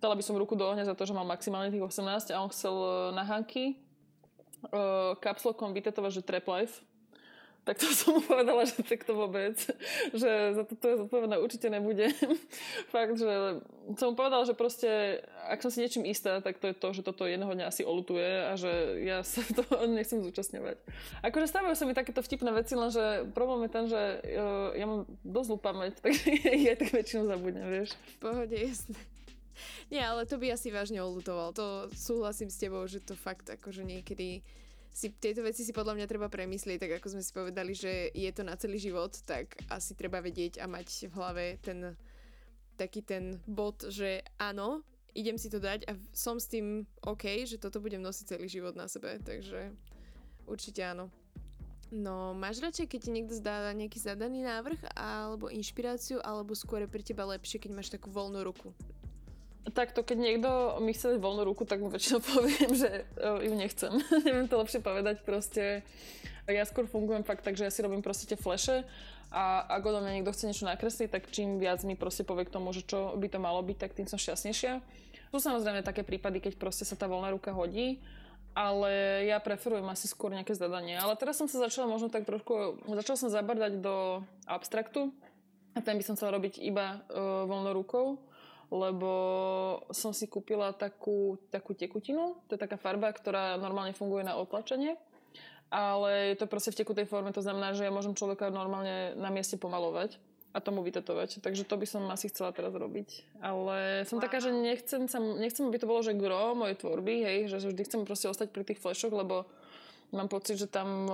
dala 0.00 0.14
by 0.16 0.24
som 0.24 0.40
ruku 0.40 0.56
do 0.56 0.64
ohňa 0.64 0.88
za 0.88 0.96
to, 0.96 1.04
že 1.04 1.12
mal 1.12 1.28
maximálne 1.28 1.68
tých 1.68 1.84
18 1.84 2.32
a 2.32 2.40
on 2.40 2.48
chcel 2.48 2.72
uh, 2.72 2.90
na 3.12 3.28
Hanky 3.28 3.76
uh, 4.72 5.12
kapslokom 5.20 5.76
vytetovať, 5.76 6.10
že 6.16 6.24
trap 6.24 6.48
life 6.48 6.80
tak 7.68 7.84
to 7.84 7.92
som 8.00 8.16
mu 8.16 8.20
povedala, 8.24 8.64
že 8.64 8.80
tak 8.80 9.04
to 9.04 9.12
vôbec, 9.12 9.60
že 10.16 10.30
za 10.56 10.64
to, 10.64 10.72
je 10.88 11.04
zodpovedné 11.04 11.36
určite 11.36 11.68
nebude. 11.68 12.08
Fakt, 12.94 13.20
že 13.20 13.60
som 14.00 14.12
mu 14.12 14.14
povedala, 14.16 14.48
že 14.48 14.56
proste, 14.56 15.20
ak 15.44 15.60
som 15.60 15.68
si 15.68 15.84
niečím 15.84 16.08
istá, 16.08 16.40
tak 16.40 16.56
to 16.56 16.72
je 16.72 16.74
to, 16.80 16.88
že 16.96 17.04
toto 17.04 17.28
jedného 17.28 17.52
dňa 17.52 17.68
asi 17.68 17.84
olutuje 17.84 18.24
a 18.24 18.56
že 18.56 19.04
ja 19.04 19.20
sa 19.20 19.44
to 19.52 19.68
nechcem 20.00 20.24
zúčastňovať. 20.24 20.80
Akože 21.20 21.52
stávajú 21.52 21.76
sa 21.76 21.84
mi 21.84 21.92
takéto 21.92 22.24
vtipné 22.24 22.56
veci, 22.56 22.72
lenže 22.72 23.28
problém 23.36 23.68
je 23.68 23.70
ten, 23.76 23.84
že 23.84 24.00
uh, 24.00 24.72
ja 24.72 24.88
mám 24.88 25.04
dosť 25.28 25.46
zlú 25.52 25.58
pamäť, 25.60 25.92
takže 26.00 26.24
ja 26.64 26.72
tak 26.72 26.88
väčšinu 26.96 27.28
zabudnem, 27.28 27.68
vieš. 27.68 27.92
Pohode, 28.16 28.56
jasne. 28.56 28.96
Nie, 29.92 30.08
ale 30.08 30.24
to 30.24 30.40
by 30.40 30.54
asi 30.54 30.70
vážne 30.70 31.02
olutoval. 31.02 31.50
To 31.52 31.90
súhlasím 31.92 32.48
s 32.48 32.56
tebou, 32.56 32.86
že 32.86 33.02
to 33.02 33.18
fakt 33.18 33.50
akože 33.50 33.82
niekedy 33.82 34.40
si 34.98 35.14
tieto 35.14 35.46
veci 35.46 35.62
si 35.62 35.70
podľa 35.70 35.94
mňa 35.94 36.10
treba 36.10 36.26
premyslieť, 36.26 36.82
tak 36.82 36.92
ako 36.98 37.14
sme 37.14 37.22
si 37.22 37.30
povedali, 37.30 37.70
že 37.70 38.10
je 38.10 38.30
to 38.34 38.42
na 38.42 38.58
celý 38.58 38.82
život, 38.82 39.14
tak 39.22 39.54
asi 39.70 39.94
treba 39.94 40.18
vedieť 40.18 40.58
a 40.58 40.66
mať 40.66 41.06
v 41.06 41.14
hlave 41.14 41.44
ten 41.62 41.94
taký 42.74 43.02
ten 43.02 43.38
bod, 43.46 43.86
že 43.90 44.22
áno, 44.38 44.82
idem 45.14 45.38
si 45.38 45.50
to 45.50 45.62
dať 45.62 45.86
a 45.86 45.98
som 46.14 46.38
s 46.38 46.50
tým 46.50 46.86
OK, 47.02 47.46
že 47.46 47.62
toto 47.62 47.78
budem 47.78 48.02
nosiť 48.02 48.38
celý 48.38 48.46
život 48.50 48.74
na 48.74 48.90
sebe, 48.90 49.22
takže 49.22 49.70
určite 50.50 50.82
áno. 50.82 51.10
No, 51.94 52.34
máš 52.34 52.58
radšej, 52.60 52.86
keď 52.90 53.00
ti 53.00 53.10
niekto 53.10 53.34
zdá 53.38 53.70
nejaký 53.74 53.98
zadaný 54.02 54.44
návrh 54.44 54.92
alebo 54.98 55.50
inšpiráciu, 55.50 56.22
alebo 56.22 56.58
skôr 56.58 56.84
je 56.84 56.90
pre 56.90 57.02
teba 57.06 57.26
lepšie, 57.26 57.62
keď 57.62 57.70
máš 57.70 57.90
takú 57.90 58.10
voľnú 58.10 58.44
ruku? 58.46 58.74
Takto, 59.68 60.00
keď 60.06 60.16
niekto 60.16 60.50
mi 60.80 60.96
chce 60.96 61.20
voľnú 61.20 61.44
ruku, 61.44 61.68
tak 61.68 61.82
mu 61.82 61.92
väčšinou 61.92 62.20
poviem, 62.34 62.70
že 62.72 63.04
uh, 63.20 63.42
ju 63.42 63.52
nechcem. 63.52 63.92
Neviem 64.26 64.48
to 64.48 64.60
lepšie 64.60 64.80
povedať, 64.80 65.22
proste 65.22 65.82
ja 66.48 66.64
skôr 66.64 66.88
fungujem 66.88 67.24
fakt 67.26 67.44
tak, 67.44 67.60
že 67.60 67.68
ja 67.68 67.72
si 67.72 67.84
robím 67.84 68.00
proste 68.00 68.24
tie 68.24 68.38
fleše 68.40 68.88
a 69.28 69.60
ak 69.68 69.84
odo 69.84 70.00
mňa 70.00 70.20
niekto 70.20 70.32
chce 70.32 70.48
niečo 70.48 70.64
nakresliť, 70.64 71.08
tak 71.12 71.28
čím 71.28 71.60
viac 71.60 71.84
mi 71.84 71.92
proste 71.92 72.24
povie 72.24 72.48
k 72.48 72.54
tomu, 72.56 72.72
že 72.72 72.88
čo 72.88 73.12
by 73.20 73.28
to 73.28 73.36
malo 73.36 73.60
byť, 73.60 73.76
tak 73.76 73.92
tým 73.92 74.08
som 74.08 74.16
šťastnejšia. 74.16 74.80
Sú 75.28 75.36
samozrejme 75.36 75.84
také 75.84 76.00
prípady, 76.00 76.40
keď 76.40 76.56
proste 76.56 76.88
sa 76.88 76.96
tá 76.96 77.04
voľná 77.04 77.28
ruka 77.36 77.52
hodí, 77.52 78.00
ale 78.56 79.22
ja 79.28 79.36
preferujem 79.36 79.84
asi 79.92 80.08
skôr 80.08 80.32
nejaké 80.32 80.56
zadanie. 80.56 80.96
Ale 80.96 81.12
teraz 81.20 81.36
som 81.36 81.44
sa 81.44 81.60
začala 81.60 81.84
možno 81.84 82.08
tak 82.08 82.24
trošku, 82.24 82.80
začala 82.96 83.20
som 83.20 83.28
zabrdať 83.28 83.84
do 83.84 84.24
abstraktu 84.48 85.12
a 85.76 85.84
ten 85.84 86.00
by 86.00 86.02
som 86.02 86.16
chcela 86.16 86.40
robiť 86.40 86.56
iba 86.64 87.04
uh, 87.12 87.44
voľnou 87.44 87.76
rukou, 87.76 88.16
lebo 88.68 89.10
som 89.92 90.12
si 90.12 90.28
kúpila 90.28 90.76
takú, 90.76 91.40
takú 91.48 91.72
tekutinu, 91.72 92.36
to 92.48 92.56
je 92.56 92.60
taká 92.60 92.76
farba, 92.76 93.08
ktorá 93.12 93.56
normálne 93.56 93.96
funguje 93.96 94.22
na 94.24 94.36
otlačenie 94.36 94.96
ale 95.68 96.32
je 96.32 96.36
to 96.40 96.48
proste 96.48 96.72
v 96.72 96.80
tekutej 96.80 97.04
forme, 97.04 97.32
to 97.32 97.44
znamená, 97.44 97.76
že 97.76 97.84
ja 97.84 97.92
môžem 97.92 98.16
človeka 98.16 98.48
normálne 98.48 99.12
na 99.20 99.28
mieste 99.28 99.60
pomalovať 99.60 100.16
a 100.56 100.64
tomu 100.64 100.80
vytetovať. 100.80 101.44
Takže 101.44 101.68
to 101.68 101.76
by 101.76 101.86
som 101.86 102.08
asi 102.08 102.32
chcela 102.32 102.56
teraz 102.56 102.72
robiť. 102.72 103.36
Ale 103.44 104.08
som 104.08 104.16
wow. 104.16 104.24
taká, 104.24 104.40
že 104.40 104.48
nechcem, 104.48 105.04
sa, 105.04 105.20
nechcem, 105.20 105.68
aby 105.68 105.76
to 105.76 105.90
bolo, 105.90 106.00
že 106.00 106.16
gro 106.16 106.56
mojej 106.56 106.80
tvorby, 106.80 107.14
hej, 107.20 107.38
že 107.52 107.68
vždy 107.68 107.82
chcem 107.84 108.00
proste 108.08 108.32
ostať 108.32 108.48
pri 108.48 108.64
tých 108.64 108.80
flashoch, 108.80 109.12
lebo 109.12 109.44
mám 110.08 110.32
pocit, 110.32 110.56
že 110.56 110.72
tam 110.72 111.04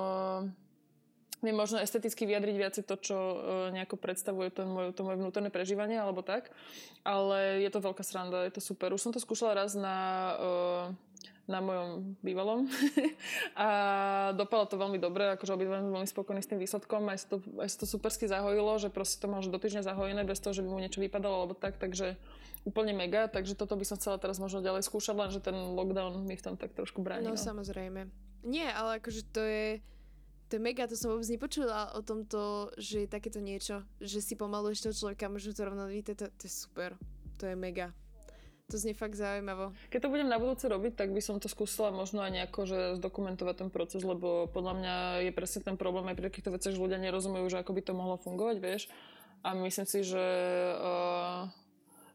je 1.47 1.55
možno 1.57 1.79
esteticky 1.81 2.25
vyjadriť 2.25 2.57
viacej 2.57 2.85
to, 2.89 2.97
čo 3.01 3.17
uh, 3.17 3.37
nejako 3.73 4.01
predstavuje 4.01 4.49
ten 4.51 4.69
môj, 4.69 4.97
to 4.97 5.05
moje 5.05 5.21
vnútorné 5.21 5.49
prežívanie, 5.53 6.01
alebo 6.01 6.25
tak. 6.25 6.53
Ale 7.05 7.61
je 7.61 7.71
to 7.71 7.85
veľká 7.85 8.01
sranda, 8.01 8.49
je 8.49 8.57
to 8.57 8.63
super. 8.65 8.93
Už 8.93 9.01
som 9.05 9.13
to 9.13 9.21
skúšala 9.21 9.55
raz 9.55 9.77
na 9.77 9.97
uh, 10.37 11.15
na 11.45 11.61
mojom 11.61 12.17
bývalom 12.25 12.65
a 13.57 13.69
dopadlo 14.33 14.65
to 14.65 14.81
veľmi 14.81 14.97
dobre, 14.97 15.37
akože 15.37 15.53
obidva 15.53 15.85
sme 15.85 15.93
veľmi 15.93 16.09
spokojní 16.09 16.41
s 16.41 16.49
tým 16.49 16.61
výsledkom, 16.61 17.05
aj 17.13 17.19
sa 17.21 17.27
to, 17.37 17.37
aj 17.61 17.69
sa 17.69 17.79
to 17.85 17.87
supersky 17.87 18.25
zahojilo, 18.25 18.81
že 18.81 18.89
proste 18.89 19.21
to 19.21 19.29
máš 19.29 19.53
do 19.53 19.61
týždňa 19.61 19.85
zahojené 19.85 20.25
bez 20.25 20.41
toho, 20.41 20.57
že 20.57 20.65
by 20.65 20.69
mu 20.73 20.81
niečo 20.81 21.05
vypadalo 21.05 21.45
alebo 21.45 21.53
tak, 21.53 21.77
takže 21.77 22.17
úplne 22.65 22.97
mega, 22.97 23.29
takže 23.29 23.53
toto 23.61 23.77
by 23.77 23.85
som 23.85 24.01
chcela 24.01 24.17
teraz 24.17 24.41
možno 24.41 24.65
ďalej 24.65 24.89
skúšať, 24.89 25.13
lenže 25.13 25.41
ten 25.45 25.53
lockdown 25.53 26.25
mi 26.25 26.33
v 26.33 26.45
tom 26.45 26.57
tak 26.57 26.73
trošku 26.73 27.05
bráni. 27.05 27.29
No, 27.29 27.37
no. 27.37 27.41
samozrejme. 27.41 28.09
Nie, 28.45 28.73
ale 28.73 29.01
akože 29.01 29.23
to 29.29 29.41
je 29.45 29.85
to 30.55 30.63
je 30.63 30.71
mega, 30.71 30.87
to 30.87 30.95
som 30.95 31.11
vôbec 31.11 31.27
nepočula 31.27 31.91
o 31.99 32.01
tomto, 32.07 32.71
že 32.79 33.03
je 33.03 33.09
takéto 33.11 33.43
niečo, 33.43 33.83
že 33.99 34.23
si 34.23 34.39
pomaluješ 34.39 34.87
toho 34.87 34.95
človeka, 34.95 35.27
možno 35.27 35.51
to 35.51 35.67
rovno 35.67 35.91
vidíte, 35.91 36.15
to, 36.15 36.31
to 36.31 36.47
je 36.47 36.53
super. 36.55 36.95
To 37.43 37.51
je 37.51 37.59
mega. 37.59 37.91
To 38.71 38.79
znie 38.79 38.95
fakt 38.95 39.19
zaujímavo. 39.19 39.75
Keď 39.91 39.99
to 40.07 40.13
budem 40.15 40.31
na 40.31 40.39
budúce 40.39 40.71
robiť, 40.71 40.95
tak 40.95 41.11
by 41.11 41.19
som 41.19 41.43
to 41.43 41.51
skúsila 41.51 41.91
možno 41.91 42.23
aj 42.23 42.31
nejako, 42.31 42.71
že 42.71 42.79
zdokumentovať 43.03 43.67
ten 43.67 43.71
proces, 43.75 44.07
lebo 44.07 44.47
podľa 44.47 44.75
mňa 44.79 44.95
je 45.27 45.33
presne 45.35 45.61
ten 45.67 45.75
problém 45.75 46.07
aj 46.07 46.23
pri 46.23 46.31
takýchto 46.31 46.55
veciach, 46.55 46.75
že 46.79 46.85
ľudia 46.87 47.03
nerozumejú, 47.03 47.51
že 47.51 47.59
ako 47.59 47.75
by 47.75 47.83
to 47.83 47.93
mohlo 47.99 48.15
fungovať, 48.15 48.57
vieš. 48.63 48.87
A 49.43 49.59
myslím 49.59 49.91
si, 49.91 50.07
že, 50.07 50.27
uh, 50.79 51.51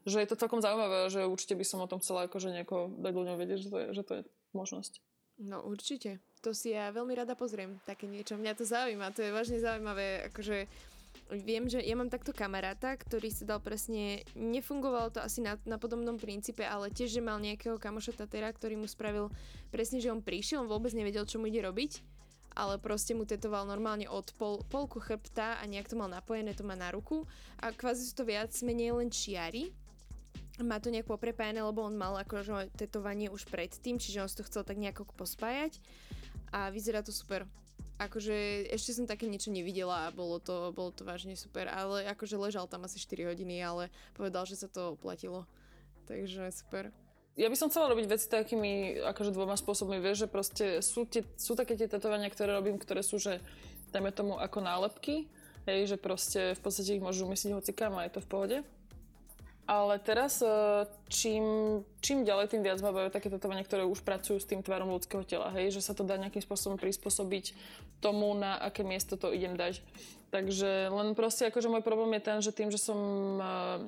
že 0.08 0.16
je 0.16 0.28
to 0.32 0.40
celkom 0.40 0.64
zaujímavé, 0.64 1.12
že 1.12 1.28
určite 1.28 1.60
by 1.60 1.64
som 1.68 1.84
o 1.84 1.90
tom 1.92 2.00
chcela 2.00 2.24
akože 2.24 2.56
nejako 2.56 2.88
dať 3.04 3.12
ľuďom 3.12 3.36
vedieť, 3.36 3.58
že 3.60 3.68
to 3.68 3.76
je, 3.76 3.86
že 4.00 4.02
to 4.08 4.12
je 4.16 4.22
možnosť. 4.56 5.04
No 5.44 5.60
určite. 5.60 6.24
To 6.40 6.56
si 6.56 6.72
ja 6.72 6.88
veľmi 6.88 7.12
rada 7.12 7.36
pozriem, 7.36 7.76
také 7.84 8.08
niečo. 8.08 8.40
Mňa 8.40 8.56
to 8.56 8.64
zaujíma, 8.64 9.12
to 9.12 9.20
je 9.20 9.28
vážne 9.28 9.60
zaujímavé, 9.60 10.32
akože 10.32 10.64
viem, 11.44 11.68
že 11.68 11.84
ja 11.84 11.94
mám 11.94 12.08
takto 12.08 12.32
kamaráta, 12.32 12.96
ktorý 12.96 13.28
si 13.28 13.44
dal 13.44 13.60
presne, 13.60 14.24
nefungovalo 14.32 15.12
to 15.12 15.20
asi 15.20 15.44
na, 15.44 15.60
na 15.68 15.76
podobnom 15.76 16.16
princípe, 16.16 16.64
ale 16.64 16.88
tiež, 16.90 17.20
že 17.20 17.22
mal 17.22 17.38
nejakého 17.38 17.76
kamoša 17.76 18.16
Tatera, 18.24 18.48
ktorý 18.50 18.80
mu 18.80 18.88
spravil 18.88 19.28
presne, 19.68 20.00
že 20.00 20.08
on 20.08 20.24
prišiel, 20.24 20.64
on 20.64 20.72
vôbec 20.72 20.96
nevedel, 20.96 21.28
čo 21.28 21.36
mu 21.36 21.46
ide 21.46 21.60
robiť, 21.60 22.00
ale 22.56 22.80
proste 22.82 23.14
mu 23.14 23.28
tetoval 23.28 23.68
normálne 23.68 24.10
od 24.10 24.32
pol, 24.34 24.64
polku 24.66 24.98
chrbta 24.98 25.60
a 25.60 25.62
nejak 25.68 25.92
to 25.92 26.00
mal 26.00 26.10
napojené, 26.10 26.56
to 26.56 26.66
má 26.66 26.74
na 26.74 26.90
ruku. 26.90 27.28
A 27.62 27.70
kvázi 27.70 28.02
sú 28.08 28.16
to 28.16 28.24
viac 28.26 28.50
menej 28.66 28.96
len 28.96 29.12
čiary, 29.12 29.70
má 30.60 30.76
to 30.82 30.88
nejak 30.88 31.08
poprepájane, 31.08 31.62
lebo 31.62 31.84
on 31.84 31.96
mal 31.96 32.16
akože 32.20 32.74
tetovanie 32.76 33.28
už 33.28 33.48
predtým, 33.48 33.96
čiže 34.00 34.24
on 34.24 34.28
si 34.28 34.36
to 34.40 34.44
chcel 34.48 34.64
tak 34.64 34.76
nejako 34.76 35.08
pospájať 35.14 35.78
a 36.52 36.70
vyzerá 36.70 37.02
to 37.02 37.14
super 37.14 37.46
akože 38.00 38.66
ešte 38.72 38.96
som 38.96 39.04
také 39.04 39.28
niečo 39.28 39.52
nevidela 39.52 40.08
a 40.08 40.14
bolo 40.14 40.40
to, 40.40 40.72
bolo 40.72 40.88
to 40.88 41.04
vážne 41.04 41.36
super, 41.36 41.68
ale 41.68 42.08
akože 42.08 42.40
ležal 42.40 42.64
tam 42.64 42.88
asi 42.88 42.96
4 42.96 43.28
hodiny, 43.28 43.60
ale 43.60 43.92
povedal, 44.16 44.48
že 44.48 44.56
sa 44.56 44.72
to 44.72 44.96
oplatilo. 44.96 45.44
Takže 46.08 46.48
super. 46.48 46.88
Ja 47.36 47.46
by 47.52 47.56
som 47.60 47.68
chcela 47.68 47.92
robiť 47.92 48.06
veci 48.08 48.26
takými 48.26 49.04
akože 49.04 49.36
dvoma 49.36 49.54
spôsobmi, 49.54 50.00
vieš, 50.00 50.26
že 50.26 50.32
proste 50.32 50.64
sú, 50.80 51.04
tie, 51.06 51.22
sú 51.36 51.54
také 51.54 51.76
tie 51.76 51.86
tetovania, 51.86 52.32
ktoré 52.32 52.56
robím, 52.56 52.80
ktoré 52.80 53.04
sú, 53.04 53.20
že 53.20 53.38
dajme 53.92 54.10
tomu 54.10 54.34
ako 54.40 54.58
nálepky, 54.64 55.28
hej, 55.68 55.94
že 55.94 55.96
proste 56.00 56.56
v 56.56 56.60
podstate 56.60 56.96
ich 56.96 57.04
môžu 57.04 57.28
umyslieť 57.28 57.54
hocikam 57.54 58.00
a 58.00 58.08
je 58.08 58.16
to 58.16 58.24
v 58.24 58.30
pohode. 58.32 58.56
Ale 59.70 60.02
teraz 60.02 60.42
e, 60.42 60.50
čím, 61.06 61.44
čím 62.02 62.26
ďalej, 62.26 62.50
tým 62.50 62.66
viac 62.66 62.82
ma 62.82 62.90
bavia 62.90 63.14
také 63.14 63.30
tetovania, 63.30 63.62
ktoré 63.62 63.86
už 63.86 64.02
pracujú 64.02 64.42
s 64.42 64.50
tým 64.50 64.66
tvarom 64.66 64.90
ľudského 64.90 65.22
tela, 65.22 65.54
hej, 65.54 65.70
že 65.70 65.86
sa 65.86 65.94
to 65.94 66.02
dá 66.02 66.18
nejakým 66.18 66.42
spôsobom 66.42 66.74
prispôsobiť 66.74 67.54
tomu, 68.02 68.34
na 68.34 68.58
aké 68.58 68.82
miesto 68.82 69.14
to 69.14 69.30
idem 69.30 69.54
dať. 69.54 69.78
Takže 70.34 70.90
len 70.90 71.14
proste 71.14 71.46
akože 71.46 71.70
môj 71.70 71.86
problém 71.86 72.18
je 72.18 72.22
ten, 72.26 72.38
že 72.42 72.50
tým, 72.50 72.74
že 72.74 72.82
som 72.82 72.98
uh, 73.38 73.78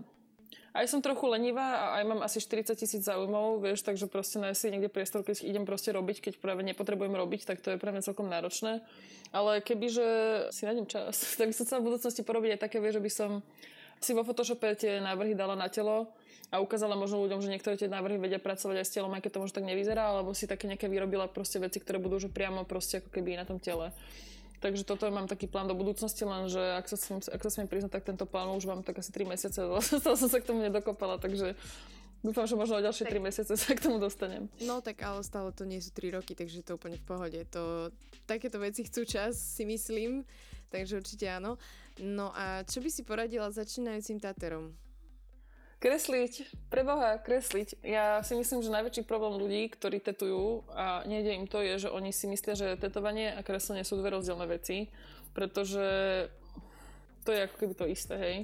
aj 0.72 0.86
som 0.86 1.02
trochu 1.02 1.26
lenivá 1.26 1.66
a 1.74 1.86
aj 1.98 2.04
mám 2.08 2.20
asi 2.22 2.38
40 2.38 2.78
tisíc 2.78 3.02
záujmov, 3.02 3.60
vieš, 3.60 3.82
takže 3.82 4.06
proste 4.06 4.38
nájsť 4.38 4.58
si 4.62 4.72
niekde 4.72 4.88
priestor, 4.88 5.20
keď 5.26 5.44
idem 5.44 5.66
proste 5.66 5.90
robiť, 5.92 6.30
keď 6.30 6.34
práve 6.38 6.62
nepotrebujem 6.62 7.12
robiť, 7.12 7.42
tak 7.42 7.58
to 7.58 7.74
je 7.74 7.80
pre 7.82 7.90
mňa 7.90 8.06
celkom 8.06 8.30
náročné. 8.30 8.80
Ale 9.34 9.60
kebyže 9.60 10.08
si 10.54 10.62
nájdem 10.62 10.86
čas, 10.86 11.18
tak 11.42 11.50
by 11.50 11.54
som 11.58 11.66
chcela 11.66 11.82
v 11.82 11.88
budúcnosti 11.90 12.22
porobiť 12.22 12.54
aj 12.54 12.60
také, 12.70 12.78
vieš, 12.78 13.02
že 13.02 13.04
by 13.04 13.10
som 13.10 13.30
si 14.02 14.12
vo 14.12 14.26
Photoshope 14.26 14.74
tie 14.74 14.98
návrhy 14.98 15.34
dala 15.34 15.54
na 15.54 15.70
telo 15.70 16.10
a 16.52 16.60
ukázala 16.60 16.92
možno 16.98 17.24
ľuďom, 17.24 17.40
že 17.40 17.48
niektoré 17.48 17.80
tie 17.80 17.88
návrhy 17.88 18.20
vedia 18.20 18.36
pracovať 18.36 18.84
aj 18.84 18.86
s 18.86 18.94
telom, 18.94 19.14
aj 19.16 19.24
keď 19.24 19.30
to 19.32 19.42
možno 19.42 19.56
tak 19.56 19.66
nevyzerá, 19.66 20.12
alebo 20.12 20.36
si 20.36 20.44
také 20.44 20.68
nejaké 20.68 20.84
vyrobila 20.90 21.24
proste 21.30 21.56
veci, 21.56 21.80
ktoré 21.80 21.96
budú 21.96 22.20
že 22.20 22.28
priamo 22.28 22.68
proste 22.68 23.00
ako 23.00 23.08
keby 23.08 23.40
na 23.40 23.48
tom 23.48 23.56
tele. 23.56 23.88
Takže 24.62 24.86
toto 24.86 25.10
mám 25.10 25.26
taký 25.26 25.50
plán 25.50 25.66
do 25.66 25.74
budúcnosti, 25.74 26.22
lenže 26.22 26.62
ak 26.78 26.86
sa, 26.86 26.94
smiem, 26.94 27.18
ak 27.18 27.40
sa 27.42 27.50
smiem 27.50 27.66
priznať, 27.66 27.98
tak 27.98 28.06
tento 28.06 28.30
plán 28.30 28.46
už 28.54 28.70
mám 28.70 28.86
tak 28.86 29.02
asi 29.02 29.10
3 29.10 29.26
mesiace, 29.26 29.58
stále 29.58 30.14
som 30.22 30.28
sa 30.30 30.38
k 30.38 30.46
tomu 30.46 30.62
nedokopala, 30.62 31.18
takže 31.18 31.58
dúfam, 32.22 32.46
že 32.46 32.54
možno 32.54 32.78
o 32.78 32.86
ďalšie 32.86 33.10
tak. 33.10 33.18
3 33.18 33.26
mesiace 33.26 33.52
sa 33.58 33.74
k 33.74 33.82
tomu 33.82 33.98
dostanem. 33.98 34.46
No 34.62 34.78
tak 34.78 35.02
ale 35.02 35.26
stále 35.26 35.50
to 35.50 35.66
nie 35.66 35.82
sú 35.82 35.90
3 35.90 36.14
roky, 36.14 36.38
takže 36.38 36.62
to 36.62 36.78
úplne 36.78 36.94
v 36.94 37.04
pohode. 37.04 37.40
To, 37.58 37.90
takéto 38.30 38.62
veci 38.62 38.86
chcú 38.86 39.02
čas, 39.02 39.34
si 39.34 39.66
myslím, 39.66 40.22
takže 40.70 41.02
určite 41.02 41.26
áno. 41.26 41.58
No 42.00 42.32
a 42.32 42.64
čo 42.64 42.80
by 42.80 42.88
si 42.88 43.02
poradila 43.04 43.52
začínajúcim 43.52 44.16
Taterom? 44.16 44.72
Kresliť, 45.82 46.46
preboha, 46.70 47.18
kresliť. 47.18 47.82
Ja 47.82 48.22
si 48.22 48.38
myslím, 48.38 48.62
že 48.62 48.70
najväčší 48.70 49.02
problém 49.02 49.34
ľudí, 49.34 49.66
ktorí 49.66 49.98
tetujú 49.98 50.62
a 50.70 51.02
nejde 51.10 51.34
im 51.34 51.50
to, 51.50 51.58
je, 51.58 51.84
že 51.84 51.88
oni 51.90 52.14
si 52.14 52.30
myslia, 52.30 52.54
že 52.54 52.78
tetovanie 52.78 53.34
a 53.34 53.42
kreslenie 53.42 53.82
sú 53.82 53.98
dve 53.98 54.14
rozdielne 54.14 54.46
veci, 54.46 54.86
pretože 55.34 55.82
to 57.26 57.34
je 57.34 57.50
ako 57.50 57.56
keby 57.58 57.74
to 57.74 57.90
isté, 57.90 58.14
hej. 58.14 58.36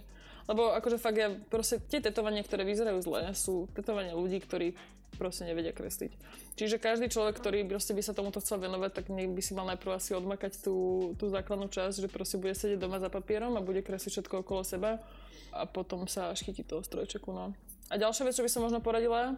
Lebo 0.50 0.74
akože 0.74 0.98
fakt 0.98 1.14
ja 1.14 1.30
proste 1.30 1.78
tie 1.78 2.02
tetovania, 2.02 2.42
ktoré 2.42 2.66
vyzerajú 2.66 3.06
zle, 3.06 3.30
sú 3.38 3.70
tetovania 3.70 4.18
ľudí, 4.18 4.42
ktorí 4.42 4.74
proste 5.18 5.42
nevedia 5.42 5.74
kresliť. 5.74 6.14
Čiže 6.54 6.78
každý 6.78 7.10
človek, 7.10 7.34
ktorý 7.42 7.66
proste 7.66 7.92
by 7.92 8.02
sa 8.06 8.14
tomuto 8.14 8.38
chcel 8.38 8.62
venovať, 8.62 9.02
tak 9.02 9.04
by 9.10 9.42
si 9.42 9.52
mal 9.58 9.66
najprv 9.74 9.98
asi 9.98 10.14
odmakať 10.14 10.62
tú, 10.62 11.10
tú 11.18 11.26
základnú 11.26 11.66
časť, 11.66 12.06
že 12.06 12.08
proste 12.08 12.38
bude 12.38 12.54
sedieť 12.54 12.78
doma 12.78 13.02
za 13.02 13.10
papierom 13.10 13.58
a 13.58 13.66
bude 13.66 13.82
kresliť 13.82 14.22
všetko 14.22 14.46
okolo 14.46 14.62
seba 14.62 15.02
a 15.50 15.66
potom 15.66 16.06
sa 16.06 16.30
až 16.30 16.46
chytí 16.46 16.62
toho 16.62 16.86
strojčeku. 16.86 17.34
No. 17.34 17.52
A 17.90 17.94
ďalšia 17.98 18.30
vec, 18.30 18.38
čo 18.38 18.46
by 18.46 18.50
som 18.52 18.62
možno 18.62 18.78
poradila, 18.78 19.34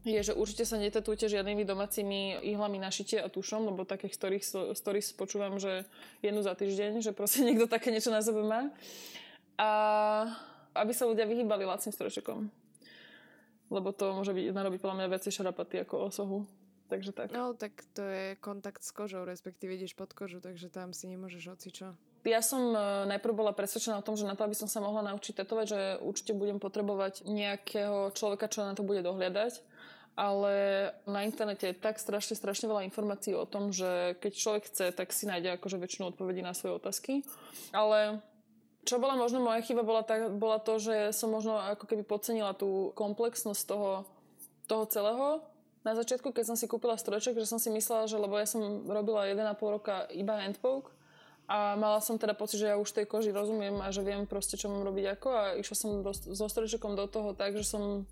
je, 0.00 0.32
že 0.32 0.32
určite 0.32 0.64
sa 0.64 0.80
netetujte 0.80 1.28
žiadnymi 1.28 1.68
domácimi 1.68 2.40
ihlami 2.40 2.80
na 2.80 2.88
šitie 2.88 3.20
a 3.20 3.28
tušom, 3.28 3.68
lebo 3.68 3.84
takých 3.84 4.16
stories, 4.16 4.48
stories 4.72 5.12
počúvam, 5.12 5.60
že 5.60 5.84
jednu 6.24 6.40
za 6.40 6.56
týždeň, 6.56 7.04
že 7.04 7.12
proste 7.12 7.44
niekto 7.46 7.68
také 7.68 7.92
niečo 7.92 8.08
na 8.08 8.24
sebe 8.24 8.40
má. 8.40 8.72
A 9.60 9.68
aby 10.72 10.94
sa 10.96 11.04
ľudia 11.04 11.28
vyhýbali 11.28 11.68
lacným 11.68 11.92
strojčekom 11.92 12.59
lebo 13.70 13.94
to 13.94 14.12
môže 14.12 14.34
byť 14.34 14.50
narobiť 14.50 14.78
podľa 14.82 14.96
mňa 14.98 15.12
viacej 15.14 15.32
šarapaty 15.32 15.86
ako 15.86 16.10
osohu. 16.10 16.38
Takže 16.90 17.14
tak. 17.14 17.30
No, 17.30 17.54
tak 17.54 17.86
to 17.94 18.02
je 18.02 18.34
kontakt 18.42 18.82
s 18.82 18.90
kožou, 18.90 19.22
respektíve 19.22 19.78
ideš 19.78 19.94
pod 19.94 20.10
kožu, 20.10 20.42
takže 20.42 20.66
tam 20.74 20.90
si 20.90 21.06
nemôžeš 21.06 21.54
čo. 21.70 21.94
Ja 22.26 22.42
som 22.42 22.74
e, 22.74 23.06
najprv 23.08 23.32
bola 23.32 23.54
presvedčená 23.54 24.02
o 24.02 24.04
tom, 24.04 24.18
že 24.18 24.26
na 24.26 24.34
to, 24.34 24.42
aby 24.44 24.58
som 24.58 24.66
sa 24.66 24.82
mohla 24.82 25.06
naučiť 25.06 25.40
tetovať, 25.40 25.66
že 25.70 25.80
určite 26.02 26.34
budem 26.34 26.58
potrebovať 26.58 27.24
nejakého 27.24 28.10
človeka, 28.12 28.50
čo 28.50 28.66
na 28.66 28.74
to 28.74 28.82
bude 28.82 29.06
dohliadať. 29.06 29.62
Ale 30.18 30.52
na 31.06 31.22
internete 31.22 31.70
je 31.70 31.80
tak 31.80 32.02
strašne, 32.02 32.34
strašne 32.34 32.66
veľa 32.66 32.84
informácií 32.90 33.32
o 33.32 33.46
tom, 33.46 33.70
že 33.70 34.18
keď 34.18 34.32
človek 34.34 34.62
chce, 34.68 34.86
tak 34.92 35.14
si 35.14 35.24
nájde 35.30 35.56
akože 35.56 35.78
väčšinu 35.78 36.12
odpovedí 36.12 36.42
na 36.42 36.52
svoje 36.52 36.76
otázky. 36.76 37.22
Ale 37.70 38.20
čo 38.90 38.98
bola 38.98 39.14
možno 39.14 39.38
moja 39.38 39.62
chyba, 39.62 39.86
bola, 39.86 40.02
tá, 40.02 40.26
bola 40.26 40.58
to, 40.58 40.82
že 40.82 41.14
som 41.14 41.30
možno 41.30 41.54
ako 41.54 41.86
keby 41.86 42.02
podcenila 42.02 42.58
tú 42.58 42.90
komplexnosť 42.98 43.62
toho, 43.62 44.02
toho 44.66 44.84
celého. 44.90 45.46
Na 45.86 45.94
začiatku, 45.94 46.34
keď 46.34 46.50
som 46.50 46.56
si 46.58 46.66
kúpila 46.66 46.98
strojček, 46.98 47.38
že 47.38 47.46
som 47.46 47.62
si 47.62 47.70
myslela, 47.70 48.10
že 48.10 48.18
lebo 48.18 48.34
ja 48.34 48.50
som 48.50 48.82
robila 48.90 49.30
1,5 49.30 49.46
roka 49.62 50.10
iba 50.10 50.42
handpoke 50.42 50.90
a 51.46 51.78
mala 51.78 52.02
som 52.02 52.18
teda 52.18 52.34
pocit, 52.34 52.58
že 52.58 52.74
ja 52.74 52.76
už 52.76 52.90
tej 52.90 53.06
koži 53.06 53.30
rozumiem 53.30 53.78
a 53.78 53.94
že 53.94 54.02
viem 54.02 54.26
proste, 54.26 54.58
čo 54.58 54.66
mám 54.66 54.82
robiť 54.82 55.18
ako 55.18 55.28
a 55.30 55.42
išla 55.54 55.76
som 55.78 55.90
do, 56.02 56.10
so 56.10 56.46
strojčekom 56.50 56.98
do 56.98 57.06
toho 57.06 57.30
tak, 57.30 57.54
že 57.54 57.66
som 57.66 58.06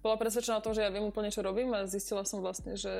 bola 0.00 0.16
presvedčená 0.16 0.58
o 0.58 0.64
tom, 0.64 0.72
že 0.72 0.86
ja 0.86 0.94
viem 0.94 1.04
úplne, 1.04 1.34
čo 1.34 1.42
robím 1.42 1.74
a 1.74 1.90
zistila 1.90 2.22
som 2.22 2.38
vlastne, 2.38 2.78
že 2.78 2.90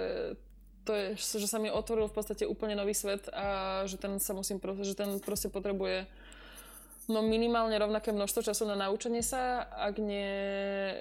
to 0.84 0.92
je, 0.96 1.06
že 1.16 1.48
sa 1.48 1.60
mi 1.60 1.68
otvoril 1.68 2.08
v 2.08 2.16
podstate 2.16 2.44
úplne 2.48 2.76
nový 2.76 2.96
svet 2.96 3.28
a 3.30 3.82
že 3.84 4.00
ten 4.00 4.16
sa 4.22 4.32
musím, 4.32 4.58
že 4.82 4.96
ten 4.96 5.20
proste 5.20 5.52
potrebuje 5.52 6.08
no 7.10 7.20
minimálne 7.20 7.74
rovnaké 7.76 8.14
množstvo 8.14 8.46
času 8.46 8.64
na 8.70 8.78
naučenie 8.78 9.20
sa, 9.20 9.66
ak 9.66 9.98
nie 9.98 10.30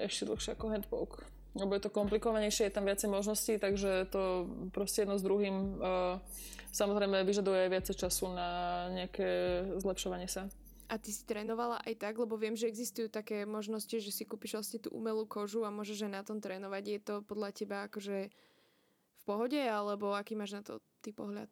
ešte 0.04 0.26
dlhšie 0.26 0.58
ako 0.58 0.66
handpoke. 0.74 1.22
Lebo 1.54 1.74
je 1.74 1.82
to 1.82 1.90
komplikovanejšie, 1.90 2.70
je 2.70 2.76
tam 2.78 2.86
viacej 2.86 3.10
možností, 3.10 3.58
takže 3.58 4.06
to 4.10 4.46
proste 4.70 5.02
jedno 5.02 5.18
s 5.18 5.26
druhým 5.26 5.56
uh, 5.82 6.22
samozrejme 6.70 7.26
vyžaduje 7.26 7.66
aj 7.66 7.70
viacej 7.74 7.96
času 8.06 8.30
na 8.30 8.48
nejaké 8.94 9.62
zlepšovanie 9.82 10.30
sa. 10.30 10.46
A 10.90 10.98
ty 10.98 11.14
si 11.14 11.22
trénovala 11.22 11.78
aj 11.86 12.02
tak, 12.02 12.18
lebo 12.18 12.34
viem, 12.34 12.58
že 12.58 12.66
existujú 12.66 13.06
také 13.06 13.46
možnosti, 13.46 13.94
že 13.94 14.10
si 14.10 14.26
kúpiš 14.26 14.58
vlastne 14.58 14.82
tú 14.82 14.90
umelú 14.90 15.22
kožu 15.22 15.62
a 15.62 15.70
môžeš 15.70 16.10
aj 16.10 16.12
na 16.18 16.22
tom 16.26 16.42
trénovať. 16.42 16.82
Je 16.86 17.00
to 17.02 17.14
podľa 17.22 17.54
teba 17.54 17.86
akože 17.86 18.26
v 18.30 19.22
pohode, 19.22 19.58
alebo 19.58 20.18
aký 20.18 20.34
máš 20.34 20.58
na 20.58 20.62
to 20.66 20.82
ty 20.98 21.14
pohľad? 21.14 21.50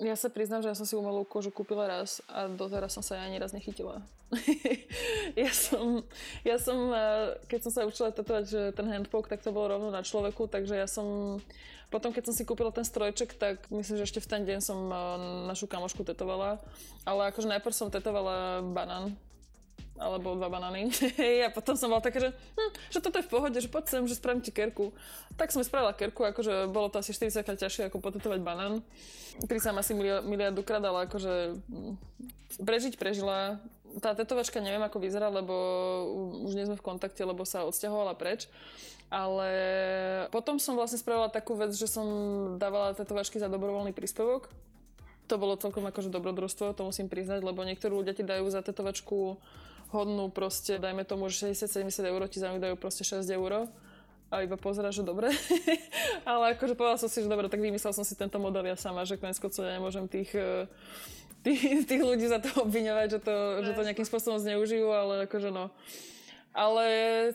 Ja 0.00 0.16
sa 0.16 0.32
priznám, 0.32 0.64
že 0.64 0.72
ja 0.72 0.76
som 0.78 0.88
si 0.88 0.96
umelú 0.96 1.28
kožu 1.28 1.52
kúpila 1.52 1.84
raz 1.84 2.24
a 2.24 2.48
doteraz 2.48 2.96
som 2.96 3.04
sa 3.04 3.20
ani 3.20 3.36
raz 3.36 3.52
nechytila. 3.52 4.00
ja 5.44 5.52
som, 5.52 6.00
ja 6.40 6.56
som, 6.56 6.88
eh, 6.88 7.36
keď 7.52 7.60
som 7.68 7.72
sa 7.72 7.84
učila 7.84 8.08
tetovať 8.08 8.44
že 8.48 8.62
ten 8.72 8.88
handpoke, 8.88 9.28
tak 9.28 9.44
to 9.44 9.52
bolo 9.52 9.76
rovno 9.76 9.92
na 9.92 10.00
človeku, 10.00 10.48
takže 10.48 10.72
ja 10.72 10.88
som, 10.88 11.36
potom 11.92 12.16
keď 12.16 12.32
som 12.32 12.34
si 12.34 12.48
kúpila 12.48 12.72
ten 12.72 12.88
strojček, 12.88 13.36
tak 13.36 13.68
myslím, 13.68 14.00
že 14.00 14.08
ešte 14.08 14.24
v 14.24 14.30
ten 14.32 14.42
deň 14.48 14.58
som 14.64 14.88
eh, 14.88 14.98
našu 15.52 15.68
kamošku 15.68 16.00
tetovala, 16.00 16.56
ale 17.04 17.28
akože 17.28 17.52
najprv 17.52 17.74
som 17.76 17.92
tetovala 17.92 18.64
banán, 18.72 19.12
alebo 20.00 20.32
dva 20.34 20.48
banány. 20.48 20.88
a 21.46 21.52
potom 21.52 21.76
som 21.76 21.92
bola 21.92 22.00
taká, 22.00 22.18
že, 22.18 22.30
hm, 22.32 22.72
že 22.88 22.98
toto 23.04 23.20
je 23.20 23.26
v 23.28 23.32
pohode, 23.32 23.58
že 23.60 23.68
poď 23.68 23.84
sem, 23.86 24.02
že 24.08 24.16
spravím 24.16 24.40
ti 24.40 24.48
kerku. 24.48 24.96
Tak 25.36 25.52
som 25.52 25.60
spravila 25.60 25.92
kerku, 25.92 26.24
akože 26.24 26.72
bolo 26.72 26.88
to 26.88 27.04
asi 27.04 27.12
40 27.12 27.44
krát 27.44 27.60
ťažšie 27.60 27.92
ako 27.92 28.00
potetovať 28.00 28.40
banán. 28.40 28.80
Prísam 29.44 29.76
asi 29.76 29.92
miliardu 30.24 30.64
krát, 30.64 30.80
ale 30.80 31.04
akože 31.04 31.60
hm, 31.68 31.94
prežiť 32.64 32.96
prežila. 32.96 33.60
Tá 34.00 34.16
tetovačka 34.16 34.62
neviem, 34.62 34.82
ako 34.82 35.02
vyzerá, 35.02 35.28
lebo 35.28 35.54
už 36.48 36.56
nie 36.56 36.64
sme 36.64 36.78
v 36.78 36.86
kontakte, 36.86 37.20
lebo 37.26 37.44
sa 37.44 37.68
odsťahovala 37.68 38.16
preč. 38.16 38.48
Ale 39.10 39.50
potom 40.30 40.62
som 40.62 40.78
vlastne 40.78 41.02
spravila 41.02 41.26
takú 41.26 41.58
vec, 41.58 41.74
že 41.74 41.90
som 41.90 42.06
dávala 42.62 42.94
tetovačky 42.94 43.42
za 43.42 43.50
dobrovoľný 43.50 43.90
príspevok. 43.90 44.46
To 45.26 45.34
bolo 45.38 45.58
celkom 45.58 45.82
akože 45.86 46.14
dobrodružstvo, 46.14 46.74
to 46.74 46.86
musím 46.86 47.10
priznať, 47.10 47.42
lebo 47.42 47.66
niektorí 47.66 47.90
ľudia 47.90 48.14
ti 48.14 48.22
dajú 48.22 48.46
za 48.50 48.62
tetovačku 48.62 49.38
hodnú 49.90 50.30
proste, 50.30 50.78
dajme 50.78 51.02
tomu, 51.02 51.26
že 51.30 51.50
60-70 51.50 52.06
eur 52.06 52.20
ti 52.30 52.38
za 52.38 52.50
dajú 52.50 52.74
proste 52.78 53.02
6 53.02 53.26
eur 53.26 53.66
a 54.30 54.46
iba 54.46 54.54
pozera, 54.54 54.94
že 54.94 55.02
dobre. 55.02 55.34
Ale 56.30 56.54
akože 56.54 56.78
povedala 56.78 57.02
som 57.02 57.10
si, 57.10 57.18
že 57.18 57.26
dobre, 57.26 57.50
tak 57.50 57.58
vymyslel 57.58 57.90
som 57.90 58.06
si 58.06 58.14
tento 58.14 58.38
model 58.38 58.62
ja 58.62 58.78
sama, 58.78 59.02
že 59.02 59.18
konec 59.18 59.36
koncov 59.42 59.66
ja 59.66 59.74
nemôžem 59.74 60.06
tých, 60.06 60.30
eh, 60.38 60.70
tých, 61.44 61.84
tých 61.90 62.02
ľudí 62.02 62.30
za 62.30 62.38
to 62.38 62.48
obviňovať, 62.64 63.06
že 63.10 63.20
to, 63.20 63.36
že 63.66 63.70
to 63.74 63.86
nejakým 63.86 64.06
spôsobom 64.06 64.38
zneužijú, 64.38 64.86
ale 64.94 65.26
akože 65.26 65.50
no. 65.50 65.74
Ale 66.50 66.86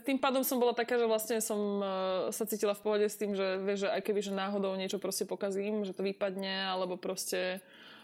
tým 0.04 0.20
pádom 0.20 0.44
som 0.44 0.60
bola 0.60 0.76
taká, 0.76 1.00
že 1.00 1.08
vlastne 1.08 1.40
som 1.40 1.80
uh, 1.80 1.88
sa 2.36 2.44
cítila 2.44 2.76
v 2.76 2.84
pohode 2.84 3.08
s 3.08 3.16
tým, 3.16 3.32
že 3.32 3.64
vieš, 3.64 3.88
že 3.88 3.96
aj 3.96 4.02
keby, 4.04 4.20
že 4.20 4.36
náhodou 4.36 4.76
niečo 4.76 5.00
proste 5.00 5.24
pokazím, 5.24 5.88
že 5.88 5.96
to 5.96 6.04
vypadne, 6.04 6.68
alebo 6.68 7.00
proste 7.00 7.64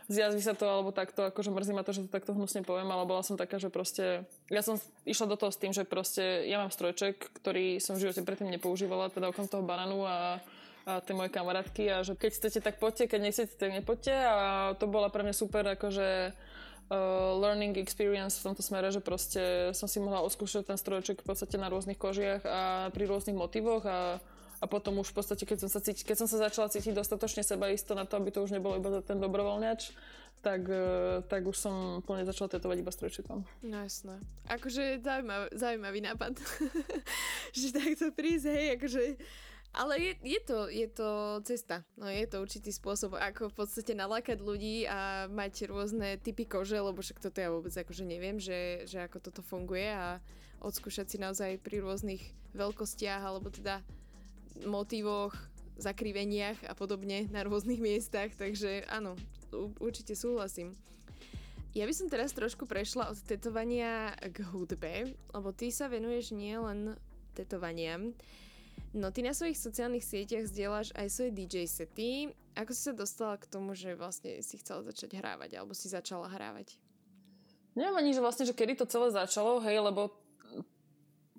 zjazví 0.09 0.41
sa 0.41 0.57
to 0.57 0.65
alebo 0.65 0.89
takto, 0.95 1.29
akože 1.29 1.53
mrzí 1.53 1.73
ma 1.75 1.83
to, 1.85 1.93
že 1.93 2.05
to 2.05 2.09
takto 2.09 2.33
hnusne 2.33 2.65
poviem, 2.65 2.89
ale 2.89 3.05
bola 3.05 3.21
som 3.21 3.37
taká, 3.37 3.61
že 3.61 3.69
proste, 3.69 4.25
ja 4.47 4.61
som 4.65 4.79
išla 5.05 5.29
do 5.29 5.37
toho 5.37 5.51
s 5.53 5.61
tým, 5.61 5.75
že 5.75 5.85
proste 5.85 6.47
ja 6.49 6.57
mám 6.61 6.73
strojček, 6.73 7.41
ktorý 7.41 7.77
som 7.77 7.99
v 7.99 8.09
živote 8.09 8.25
predtým 8.25 8.49
nepoužívala, 8.49 9.13
teda 9.13 9.29
okrem 9.29 9.45
toho 9.45 9.61
bananu 9.61 10.07
a 10.07 10.41
a 10.85 10.97
tie 11.01 11.13
moje 11.13 11.29
kamarátky 11.29 11.83
a 11.93 11.97
že 12.01 12.17
keď 12.17 12.31
chcete, 12.33 12.59
tak 12.65 12.81
poďte, 12.81 13.13
keď 13.13 13.19
nechcete, 13.21 13.53
tak 13.53 13.69
nepoďte 13.69 14.15
a 14.17 14.73
to 14.81 14.89
bola 14.89 15.13
pre 15.13 15.21
mňa 15.21 15.35
super 15.37 15.61
akože 15.77 16.33
uh, 16.33 17.37
learning 17.37 17.77
experience 17.77 18.41
v 18.41 18.45
tomto 18.49 18.65
smere, 18.65 18.89
že 18.89 19.03
proste 19.03 19.73
som 19.77 19.85
si 19.85 20.01
mohla 20.01 20.25
oskúšať 20.25 20.73
ten 20.73 20.77
strojček 20.81 21.21
v 21.21 21.27
podstate 21.27 21.61
na 21.61 21.69
rôznych 21.69 22.01
kožiach 22.01 22.41
a 22.45 22.89
pri 22.89 23.03
rôznych 23.05 23.37
motivoch 23.37 23.85
a 23.85 24.17
a 24.62 24.69
potom 24.69 25.02
už 25.02 25.10
v 25.10 25.17
podstate, 25.17 25.43
keď 25.50 25.65
som 25.65 25.69
sa, 25.74 25.82
cíti, 25.82 26.06
keď 26.06 26.21
som 26.21 26.30
sa 26.30 26.38
začala 26.38 26.69
cítiť 26.69 26.93
dostatočne 26.93 27.41
sebaisto 27.41 27.97
na 27.97 28.06
to, 28.06 28.21
aby 28.21 28.30
to 28.30 28.45
už 28.45 28.54
nebolo 28.54 28.78
iba 28.78 29.02
ten 29.02 29.17
dobrovoľňač, 29.17 29.89
tak, 30.45 30.69
e, 30.69 31.21
tak 31.26 31.41
už 31.50 31.58
som 31.58 31.76
plne 32.06 32.30
začala 32.30 32.54
tetovať 32.54 32.78
iba 32.82 32.93
strojčekom. 32.93 33.41
No 33.65 33.78
jasné. 33.82 34.21
Akože 34.45 35.02
zaujímavý, 35.02 35.47
zaujímavý 35.58 36.00
nápad. 36.06 36.38
že 37.58 37.74
takto 37.74 38.13
prísť, 38.13 38.45
hej, 38.54 38.67
akože... 38.78 39.02
Ale 39.71 39.95
je, 40.04 40.13
je, 40.36 40.39
to, 40.43 40.67
je 40.67 40.88
to 40.91 41.39
cesta. 41.47 41.88
No 41.95 42.12
je 42.12 42.28
to 42.28 42.43
určitý 42.43 42.76
spôsob, 42.76 43.15
ako 43.15 43.47
v 43.50 43.56
podstate 43.56 43.95
nalákať 43.95 44.43
ľudí 44.43 44.84
a 44.84 45.32
mať 45.32 45.71
rôzne 45.71 46.19
typy 46.19 46.43
kože, 46.43 46.76
lebo 46.76 47.00
však 47.00 47.24
toto 47.24 47.39
ja 47.39 47.47
vôbec 47.47 47.71
akože 47.71 48.04
neviem, 48.04 48.36
že, 48.36 48.84
že 48.84 49.00
ako 49.08 49.24
toto 49.24 49.39
funguje 49.39 49.88
a 49.88 50.19
odskúšať 50.60 51.15
si 51.15 51.17
naozaj 51.24 51.63
pri 51.63 51.80
rôznych 51.80 52.19
veľkostiach 52.52 53.24
alebo 53.24 53.47
teda 53.47 53.80
motivoch, 54.65 55.33
zakriveniach 55.81 56.61
a 56.69 56.73
podobne 56.77 57.25
na 57.33 57.41
rôznych 57.41 57.81
miestach, 57.87 58.33
takže 58.37 58.85
áno, 58.87 59.17
určite 59.81 60.13
súhlasím. 60.13 60.77
Ja 61.71 61.87
by 61.87 61.93
som 61.95 62.11
teraz 62.11 62.35
trošku 62.35 62.67
prešla 62.67 63.07
od 63.07 63.19
tetovania 63.23 64.11
k 64.19 64.43
hudbe, 64.51 65.15
lebo 65.31 65.49
ty 65.55 65.71
sa 65.71 65.87
venuješ 65.87 66.35
nielen 66.35 66.99
tetovaniam, 67.31 68.11
no 68.91 69.07
ty 69.07 69.23
na 69.23 69.31
svojich 69.31 69.55
sociálnych 69.55 70.03
sieťach 70.03 70.51
zdieľaš 70.51 70.91
aj 70.91 71.07
svoje 71.07 71.31
DJ 71.31 71.63
sety. 71.71 72.35
Ako 72.59 72.75
si 72.75 72.91
sa 72.91 72.91
dostala 72.91 73.39
k 73.39 73.47
tomu, 73.47 73.71
že 73.71 73.95
vlastne 73.95 74.43
si 74.43 74.59
chcela 74.59 74.83
začať 74.83 75.15
hrávať, 75.15 75.55
alebo 75.55 75.71
si 75.71 75.87
začala 75.87 76.27
hrávať? 76.27 76.75
Neviem 77.71 77.95
ani, 77.95 78.11
že 78.11 78.19
vlastne, 78.19 78.43
že 78.43 78.51
kedy 78.51 78.75
to 78.75 78.91
celé 78.91 79.07
začalo, 79.15 79.63
hej, 79.63 79.79
lebo 79.79 80.11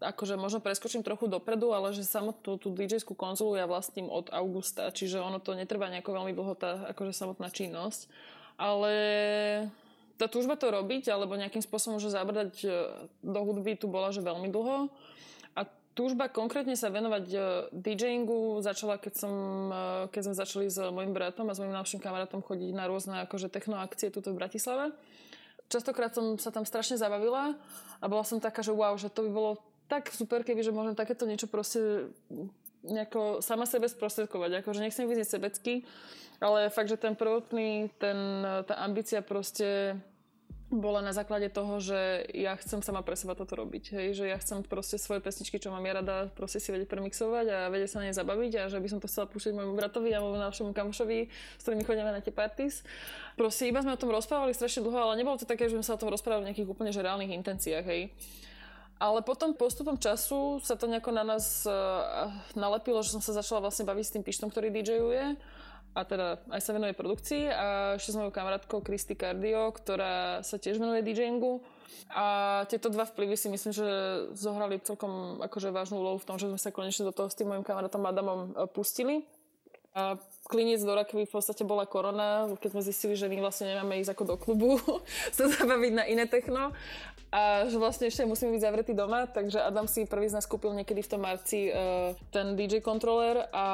akože 0.02 0.34
možno 0.34 0.58
preskočím 0.58 1.06
trochu 1.06 1.30
dopredu, 1.30 1.70
ale 1.70 1.94
že 1.94 2.02
samotnú 2.02 2.58
tú 2.58 2.68
dj 2.74 3.06
konzolu 3.14 3.56
ja 3.56 3.70
vlastním 3.70 4.10
od 4.10 4.28
augusta, 4.34 4.90
čiže 4.90 5.22
ono 5.22 5.38
to 5.38 5.54
netrvá 5.54 5.86
nejako 5.88 6.18
veľmi 6.18 6.32
dlho 6.34 6.54
tá 6.58 6.90
akože 6.90 7.14
samotná 7.14 7.48
činnosť. 7.48 8.10
Ale 8.60 8.92
tá 10.20 10.30
túžba 10.30 10.54
to 10.54 10.70
robiť, 10.70 11.10
alebo 11.10 11.34
nejakým 11.34 11.64
spôsobom 11.64 11.98
že 11.98 12.12
zabrdať 12.12 12.52
e, 12.62 12.68
do 13.26 13.40
hudby 13.42 13.74
tu 13.74 13.90
bola, 13.90 14.14
že 14.14 14.22
veľmi 14.22 14.54
dlho. 14.54 14.86
A 15.58 15.60
túžba 15.98 16.30
konkrétne 16.30 16.78
sa 16.78 16.92
venovať 16.94 17.24
e, 17.32 17.38
DJingu 17.74 18.62
začala, 18.62 19.02
keď, 19.02 19.14
som, 19.18 19.34
e, 19.72 19.82
keď 20.14 20.20
sme 20.30 20.34
začali 20.38 20.66
s 20.70 20.78
mojim 20.94 21.10
bratom 21.10 21.50
a 21.50 21.56
s 21.56 21.58
mojim 21.58 21.74
najlepším 21.74 21.98
kamarátom 21.98 22.38
chodiť 22.44 22.70
na 22.70 22.86
rôzne 22.86 23.26
akože 23.26 23.50
technoakcie 23.50 24.14
tuto 24.14 24.30
v 24.30 24.38
Bratislave. 24.38 24.94
Častokrát 25.72 26.12
som 26.12 26.36
sa 26.36 26.52
tam 26.52 26.68
strašne 26.68 27.00
zabavila 27.00 27.56
a 27.98 28.04
bola 28.04 28.22
som 28.28 28.36
taká, 28.36 28.60
že 28.60 28.76
wow, 28.76 28.92
že 29.00 29.08
to 29.08 29.24
by 29.24 29.30
bolo 29.32 29.52
tak 29.92 30.08
super, 30.08 30.40
keby, 30.40 30.64
že 30.64 30.72
môžem 30.72 30.96
takéto 30.96 31.28
niečo 31.28 31.52
proste 31.52 32.08
nejako 32.80 33.44
sama 33.44 33.68
sebe 33.68 33.92
sprostredkovať. 33.92 34.64
Akože 34.64 34.80
nechcem 34.80 35.04
vyznieť 35.04 35.36
sebecky, 35.36 35.84
ale 36.40 36.72
fakt, 36.72 36.88
že 36.88 36.96
ten 36.96 37.12
prvotný, 37.12 37.92
ten, 38.00 38.16
tá 38.64 38.80
ambícia 38.80 39.20
proste 39.20 40.00
bola 40.72 41.04
na 41.04 41.12
základe 41.12 41.52
toho, 41.52 41.84
že 41.84 42.24
ja 42.32 42.56
chcem 42.56 42.80
sama 42.80 43.04
pre 43.04 43.12
seba 43.12 43.36
toto 43.36 43.52
robiť. 43.52 43.92
Hej? 43.92 44.06
Že 44.16 44.24
ja 44.32 44.40
chcem 44.40 44.64
proste 44.64 44.96
svoje 44.96 45.20
pesničky, 45.20 45.60
čo 45.60 45.68
mám 45.68 45.84
ja 45.84 46.00
rada, 46.00 46.32
proste 46.32 46.64
si 46.64 46.72
vedieť 46.72 46.88
premixovať 46.88 47.46
a 47.52 47.58
vedieť 47.68 47.92
sa 47.92 48.00
na 48.00 48.08
ne 48.08 48.16
zabaviť 48.16 48.52
a 48.56 48.62
že 48.72 48.80
by 48.80 48.88
som 48.88 48.98
to 48.98 49.04
chcela 49.04 49.28
púšťať 49.28 49.52
môjmu 49.52 49.76
bratovi 49.76 50.16
a 50.16 50.24
môjmu 50.24 50.40
najlepšiemu 50.40 50.72
kamošovi, 50.72 51.28
s 51.28 51.62
ktorými 51.68 51.84
chodíme 51.84 52.08
na 52.08 52.24
tie 52.24 52.32
parties. 52.32 52.80
Proste 53.36 53.68
iba 53.68 53.84
sme 53.84 53.92
o 53.92 54.00
tom 54.00 54.08
rozprávali 54.08 54.56
strašne 54.56 54.80
dlho, 54.80 54.96
ale 54.96 55.20
nebolo 55.20 55.36
to 55.36 55.44
také, 55.44 55.68
že 55.68 55.76
sme 55.76 55.84
sa 55.84 55.94
o 55.94 56.00
tom 56.00 56.08
rozprávali 56.08 56.48
v 56.48 56.56
nejakých 56.56 56.72
úplne 56.72 56.88
že 56.88 57.04
reálnych 57.04 57.36
intenciách. 57.36 57.84
Hej? 57.84 58.08
Ale 59.02 59.18
potom 59.26 59.50
postupom 59.50 59.98
času 59.98 60.62
sa 60.62 60.78
to 60.78 60.86
nejako 60.86 61.10
na 61.10 61.26
nás 61.26 61.66
uh, 61.66 62.30
nalepilo, 62.54 63.02
že 63.02 63.10
som 63.10 63.18
sa 63.18 63.34
začala 63.34 63.66
vlastne 63.66 63.82
baviť 63.82 64.04
s 64.06 64.14
tým 64.14 64.22
pištom, 64.22 64.46
ktorý 64.46 64.70
DJuje 64.70 65.34
a 65.92 66.00
teda 66.08 66.40
aj 66.48 66.60
sa 66.64 66.72
venuje 66.72 66.96
produkcii 66.96 67.52
a 67.52 67.66
ešte 68.00 68.14
s 68.14 68.18
mojou 68.22 68.32
kamarátkou 68.32 68.80
Kristy 68.80 69.12
Cardio, 69.12 69.74
ktorá 69.76 70.40
sa 70.40 70.56
tiež 70.56 70.80
venuje 70.80 71.04
DJingu. 71.04 71.60
A 72.12 72.24
tieto 72.68 72.88
dva 72.88 73.04
vplyvy 73.04 73.36
si 73.36 73.52
myslím, 73.52 73.76
že 73.76 73.88
zohrali 74.32 74.80
celkom 74.80 75.40
akože 75.44 75.68
vážnu 75.68 76.00
úlohu 76.00 76.16
v 76.16 76.28
tom, 76.28 76.40
že 76.40 76.48
sme 76.48 76.60
sa 76.60 76.72
konečne 76.72 77.08
do 77.08 77.12
toho 77.12 77.28
s 77.28 77.36
tým 77.36 77.52
mojim 77.52 77.64
kamarátom 77.64 78.04
Adamom 78.08 78.52
e, 78.52 78.64
pustili. 78.72 79.28
A 79.92 80.16
kliniec 80.48 80.80
do 80.80 80.96
rakvy 80.96 81.28
v 81.28 81.32
podstate 81.36 81.68
bola 81.68 81.84
korona, 81.84 82.48
keď 82.56 82.70
sme 82.72 82.82
zistili, 82.88 83.12
že 83.12 83.28
my 83.28 83.44
vlastne 83.44 83.68
nemáme 83.68 84.00
ísť 84.00 84.16
ako 84.16 84.24
do 84.24 84.36
klubu 84.40 84.80
sa 85.36 85.52
zabaviť 85.52 85.92
na 85.92 86.04
iné 86.08 86.24
techno. 86.24 86.72
A 87.32 87.64
že 87.64 87.80
vlastne 87.80 88.12
ešte 88.12 88.28
musíme 88.28 88.52
byť 88.52 88.60
zavretí 88.60 88.92
doma, 88.92 89.24
takže 89.24 89.56
Adam 89.64 89.88
si 89.88 90.04
prvý 90.04 90.28
z 90.28 90.36
nás 90.36 90.44
kúpil 90.44 90.76
niekedy 90.76 91.00
v 91.00 91.10
tom 91.16 91.24
marci 91.24 91.72
uh, 91.72 92.12
ten 92.28 92.52
DJ 92.52 92.84
kontroler 92.84 93.48
a 93.56 93.64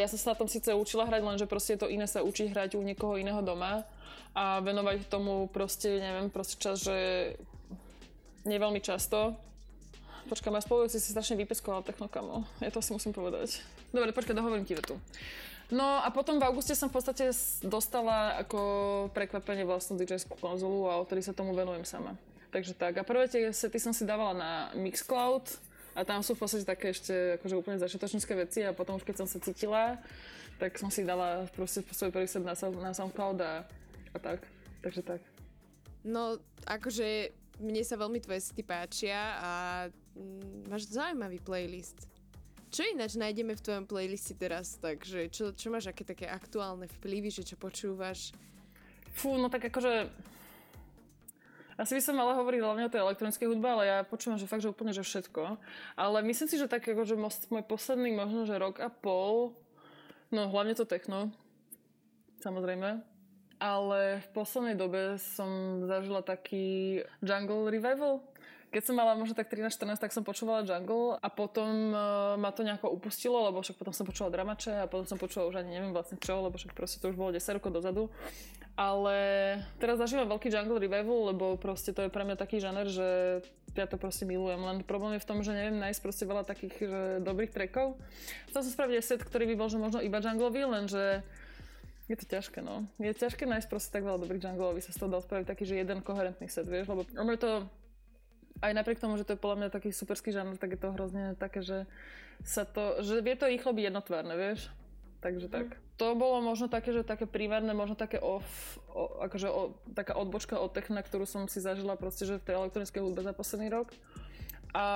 ja 0.00 0.08
som 0.08 0.16
sa 0.16 0.32
na 0.32 0.40
tom 0.40 0.48
síce 0.48 0.72
učila 0.72 1.04
hrať, 1.04 1.20
lenže 1.20 1.44
proste 1.44 1.76
je 1.76 1.84
to 1.84 1.92
iné 1.92 2.08
sa 2.08 2.24
učiť 2.24 2.56
hrať 2.56 2.80
u 2.80 2.82
niekoho 2.82 3.20
iného 3.20 3.44
doma 3.44 3.84
a 4.32 4.64
venovať 4.64 5.12
tomu 5.12 5.44
proste, 5.52 6.00
neviem, 6.00 6.32
proste 6.32 6.56
čas, 6.56 6.80
že 6.80 6.96
veľmi 8.48 8.80
často. 8.80 9.36
Počkaj, 10.32 10.48
ma 10.48 10.64
spolujúci 10.64 11.02
si 11.02 11.12
strašne 11.12 11.36
vypeskoval 11.36 11.84
technokamo. 11.84 12.48
Ja 12.64 12.72
to 12.72 12.80
si 12.80 12.96
musím 12.96 13.12
povedať. 13.12 13.60
Dobre, 13.92 14.14
počkaj, 14.16 14.32
dohovorím 14.32 14.64
ti 14.64 14.78
vetu. 14.78 14.96
No 15.70 16.00
a 16.00 16.08
potom 16.08 16.40
v 16.40 16.48
auguste 16.48 16.72
som 16.72 16.88
v 16.88 16.96
podstate 16.96 17.30
dostala 17.62 18.40
ako 18.40 18.60
prekvapenie 19.12 19.68
vlastnú 19.68 20.00
dj 20.00 20.26
konzolu 20.40 20.88
a 20.88 20.98
odtedy 20.98 21.20
sa 21.22 21.36
tomu 21.36 21.52
venujem 21.52 21.84
sama. 21.84 22.16
Takže 22.50 22.74
tak. 22.74 22.98
A 22.98 23.06
prvé 23.06 23.30
tie 23.30 23.54
sety 23.54 23.78
som 23.78 23.94
si 23.94 24.02
dávala 24.02 24.34
na 24.34 24.52
Mixcloud 24.74 25.46
a 25.94 26.02
tam 26.02 26.22
sú 26.22 26.34
v 26.34 26.42
podstate 26.42 26.66
také 26.66 26.90
ešte 26.90 27.38
akože 27.38 27.54
úplne 27.54 27.78
začiatočnícke 27.78 28.34
veci 28.34 28.66
a 28.66 28.74
potom 28.74 28.98
už 28.98 29.06
keď 29.06 29.22
som 29.22 29.28
sa 29.30 29.38
cítila, 29.38 30.02
tak 30.58 30.74
som 30.74 30.90
si 30.90 31.06
dala 31.06 31.46
proste 31.54 31.86
svoj 31.86 32.10
prvý 32.10 32.26
set 32.26 32.42
na, 32.42 32.58
na 32.58 32.90
SoundCloud 32.90 33.38
a, 33.38 33.64
a 34.14 34.18
tak. 34.18 34.42
Takže 34.82 35.02
tak. 35.06 35.22
No, 36.02 36.42
akože 36.66 37.30
mne 37.60 37.82
sa 37.84 38.00
veľmi 38.00 38.18
tvoje 38.24 38.40
sety 38.40 38.64
páčia 38.64 39.36
a 39.38 39.50
mm, 40.16 40.72
máš 40.72 40.90
zaujímavý 40.90 41.38
playlist. 41.44 42.08
Čo 42.70 42.86
ináč 42.86 43.18
nájdeme 43.18 43.58
v 43.58 43.64
tvojom 43.66 43.86
playliste 43.86 44.38
teraz? 44.38 44.78
Takže 44.78 45.26
čo, 45.28 45.50
čo 45.50 45.74
máš 45.74 45.90
aké 45.90 46.06
také 46.06 46.30
aktuálne 46.30 46.86
vplyvy, 46.98 47.28
že 47.30 47.42
čo 47.42 47.58
počúvaš? 47.58 48.30
Fú, 49.10 49.36
no 49.38 49.50
tak 49.50 49.68
akože... 49.68 50.06
Asi 51.80 51.96
by 51.96 52.02
som 52.04 52.20
mala 52.20 52.36
hovoriť 52.36 52.60
hlavne 52.60 52.84
o 52.84 52.92
tej 52.92 53.00
elektronickej 53.00 53.48
hudbe, 53.48 53.64
ale 53.64 53.88
ja 53.88 53.98
počúvam, 54.04 54.36
že 54.36 54.44
fakt, 54.44 54.60
že 54.60 54.68
úplne, 54.68 54.92
že 54.92 55.00
všetko. 55.00 55.56
Ale 55.96 56.20
myslím 56.28 56.48
si, 56.52 56.60
že 56.60 56.68
tak 56.68 56.84
akože 56.84 57.16
môj 57.48 57.64
posledný 57.64 58.12
možno, 58.12 58.44
že 58.44 58.60
rok 58.60 58.84
a 58.84 58.92
pol, 58.92 59.56
no 60.28 60.52
hlavne 60.52 60.76
to 60.76 60.84
techno, 60.84 61.32
samozrejme, 62.44 63.00
ale 63.56 64.20
v 64.20 64.28
poslednej 64.36 64.76
dobe 64.76 65.16
som 65.16 65.80
zažila 65.88 66.20
taký 66.20 67.00
jungle 67.24 67.72
revival, 67.72 68.20
keď 68.70 68.82
som 68.86 68.94
mala 68.94 69.18
možno 69.18 69.34
tak 69.34 69.50
13-14, 69.50 69.98
tak 69.98 70.14
som 70.14 70.22
počúvala 70.22 70.62
jungle 70.62 71.18
a 71.18 71.26
potom 71.26 71.90
uh, 71.90 72.38
ma 72.38 72.54
to 72.54 72.62
nejako 72.62 72.94
upustilo, 72.94 73.42
lebo 73.50 73.66
však 73.66 73.74
potom 73.74 73.90
som 73.90 74.06
počula 74.06 74.30
dramače 74.30 74.84
a 74.84 74.86
potom 74.86 75.10
som 75.10 75.18
počula 75.18 75.50
už 75.50 75.58
ani 75.58 75.74
neviem 75.74 75.90
vlastne 75.90 76.14
čo, 76.22 76.38
lebo 76.38 76.54
však 76.54 76.70
proste 76.78 77.02
to 77.02 77.10
už 77.10 77.18
bolo 77.18 77.34
10 77.34 77.42
rokov 77.58 77.74
dozadu. 77.74 78.06
Ale 78.80 79.18
teraz 79.76 80.00
zažívam 80.00 80.24
veľký 80.32 80.48
jungle 80.48 80.80
revival, 80.80 81.36
lebo 81.36 81.60
proste 81.60 81.92
to 81.92 82.08
je 82.08 82.08
pre 82.08 82.24
mňa 82.24 82.40
taký 82.40 82.64
žaner, 82.64 82.88
že 82.88 83.44
ja 83.76 83.84
to 83.84 84.00
proste 84.00 84.24
milujem. 84.24 84.56
Len 84.56 84.80
problém 84.88 85.20
je 85.20 85.22
v 85.22 85.28
tom, 85.28 85.44
že 85.44 85.52
neviem 85.52 85.76
nájsť 85.76 86.00
proste 86.00 86.24
veľa 86.24 86.48
takých 86.48 86.88
že 86.88 87.02
dobrých 87.20 87.52
trackov. 87.52 88.00
Chcel 88.48 88.60
som 88.64 88.72
spraviť 88.72 89.04
set, 89.04 89.20
ktorý 89.20 89.52
by 89.52 89.54
bol 89.60 89.68
že 89.68 89.76
možno 89.76 90.00
iba 90.00 90.24
junglový, 90.24 90.64
lenže 90.64 91.20
je 92.08 92.16
to 92.16 92.24
ťažké, 92.24 92.64
no. 92.64 92.88
Je 92.96 93.12
ťažké 93.12 93.44
nájsť 93.44 93.68
proste 93.68 93.92
tak 93.92 94.00
veľa 94.00 94.16
dobrých 94.24 94.48
junglov, 94.48 94.72
aby 94.72 94.80
sa 94.80 94.96
z 94.96 95.04
toho 95.04 95.12
dal 95.12 95.20
spraviť 95.20 95.44
taký, 95.44 95.68
že 95.68 95.76
jeden 95.76 96.00
koherentný 96.00 96.48
set, 96.48 96.64
vieš, 96.64 96.88
lebo 96.88 97.04
ono 97.20 97.36
to 97.36 97.68
aj 98.64 98.72
napriek 98.72 98.96
tomu, 98.96 99.20
že 99.20 99.28
to 99.28 99.36
je 99.36 99.42
podľa 99.44 99.56
mňa 99.60 99.68
taký 99.76 99.92
superský 99.92 100.32
žánr, 100.32 100.56
tak 100.56 100.72
je 100.72 100.80
to 100.80 100.96
hrozne 100.96 101.36
také, 101.36 101.60
že 101.60 101.84
sa 102.48 102.64
to, 102.64 103.04
že 103.04 103.20
vie 103.20 103.36
to 103.36 103.44
rýchlo 103.44 103.76
byť 103.76 103.84
jednotvárne, 103.92 104.34
vieš? 104.40 104.72
Takže 105.20 105.46
mm. 105.48 105.52
tak. 105.52 105.66
To 106.00 106.16
bolo 106.16 106.40
možno 106.40 106.72
také, 106.72 106.96
že 106.96 107.04
také 107.04 107.28
primárne, 107.28 107.76
možno 107.76 107.92
také 107.92 108.16
off, 108.16 108.80
o, 108.96 109.20
akože 109.20 109.48
o, 109.52 109.76
taká 109.92 110.16
odbočka 110.16 110.56
od 110.56 110.72
techna, 110.72 111.04
ktorú 111.04 111.28
som 111.28 111.44
si 111.44 111.60
zažila 111.60 111.94
proste, 112.00 112.24
že 112.24 112.40
v 112.40 112.46
tej 112.48 112.56
elektronickej 112.56 113.04
hudbe 113.04 113.20
za 113.20 113.36
posledný 113.36 113.68
rok. 113.68 113.92
A 114.70 114.86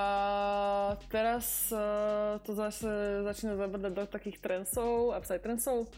teraz 1.11 1.67
uh, 1.75 2.39
to 2.47 2.55
zase 2.55 2.87
začína 3.27 3.59
zabrdať 3.59 3.91
do 3.91 4.03
takých 4.07 4.39
trensov 4.39 5.11
a 5.11 5.19
psytransov. 5.19 5.91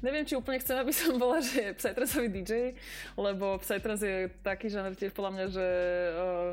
Neviem, 0.00 0.24
či 0.24 0.40
úplne 0.40 0.56
chcem, 0.56 0.72
aby 0.80 0.88
som 0.88 1.20
bola, 1.20 1.44
že 1.44 1.76
psytransový 1.76 2.32
DJ, 2.32 2.74
lebo 3.20 3.60
psytrans 3.60 4.00
je 4.00 4.32
taký 4.40 4.72
žáner 4.72 4.96
tiež 4.96 5.12
podľa 5.12 5.32
mňa, 5.36 5.46
že 5.52 5.68
uh, 6.16 6.52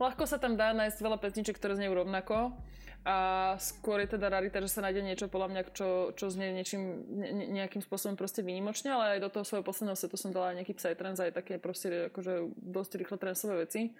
ľahko 0.00 0.24
sa 0.24 0.40
tam 0.40 0.56
dá 0.56 0.72
nájsť 0.72 1.04
veľa 1.04 1.20
pesniček, 1.20 1.60
ktoré 1.60 1.76
znejú 1.76 1.92
rovnako 2.00 2.56
a 3.04 3.16
skôr 3.60 4.00
je 4.00 4.16
teda 4.16 4.32
rarita, 4.32 4.64
že 4.64 4.72
sa 4.72 4.80
nájde 4.80 5.04
niečo 5.04 5.28
podľa 5.28 5.52
mňa, 5.52 5.62
čo, 5.76 6.16
čo 6.16 6.32
znie 6.32 6.56
niečím, 6.56 7.04
ne, 7.12 7.52
nejakým 7.52 7.84
spôsobom 7.84 8.16
proste 8.16 8.40
výnimočne, 8.40 8.96
ale 8.96 9.20
aj 9.20 9.28
do 9.28 9.32
toho 9.32 9.44
svojho 9.44 9.60
posledného 9.60 10.00
setu 10.00 10.16
som 10.16 10.32
dala 10.32 10.56
aj 10.56 10.64
nejaký 10.64 10.72
psytrance, 10.80 11.20
aj 11.20 11.36
také 11.36 11.60
proste 11.60 12.08
akože 12.08 12.56
dosť 12.56 12.90
rýchlo 12.96 13.20
transové 13.20 13.68
veci. 13.68 13.92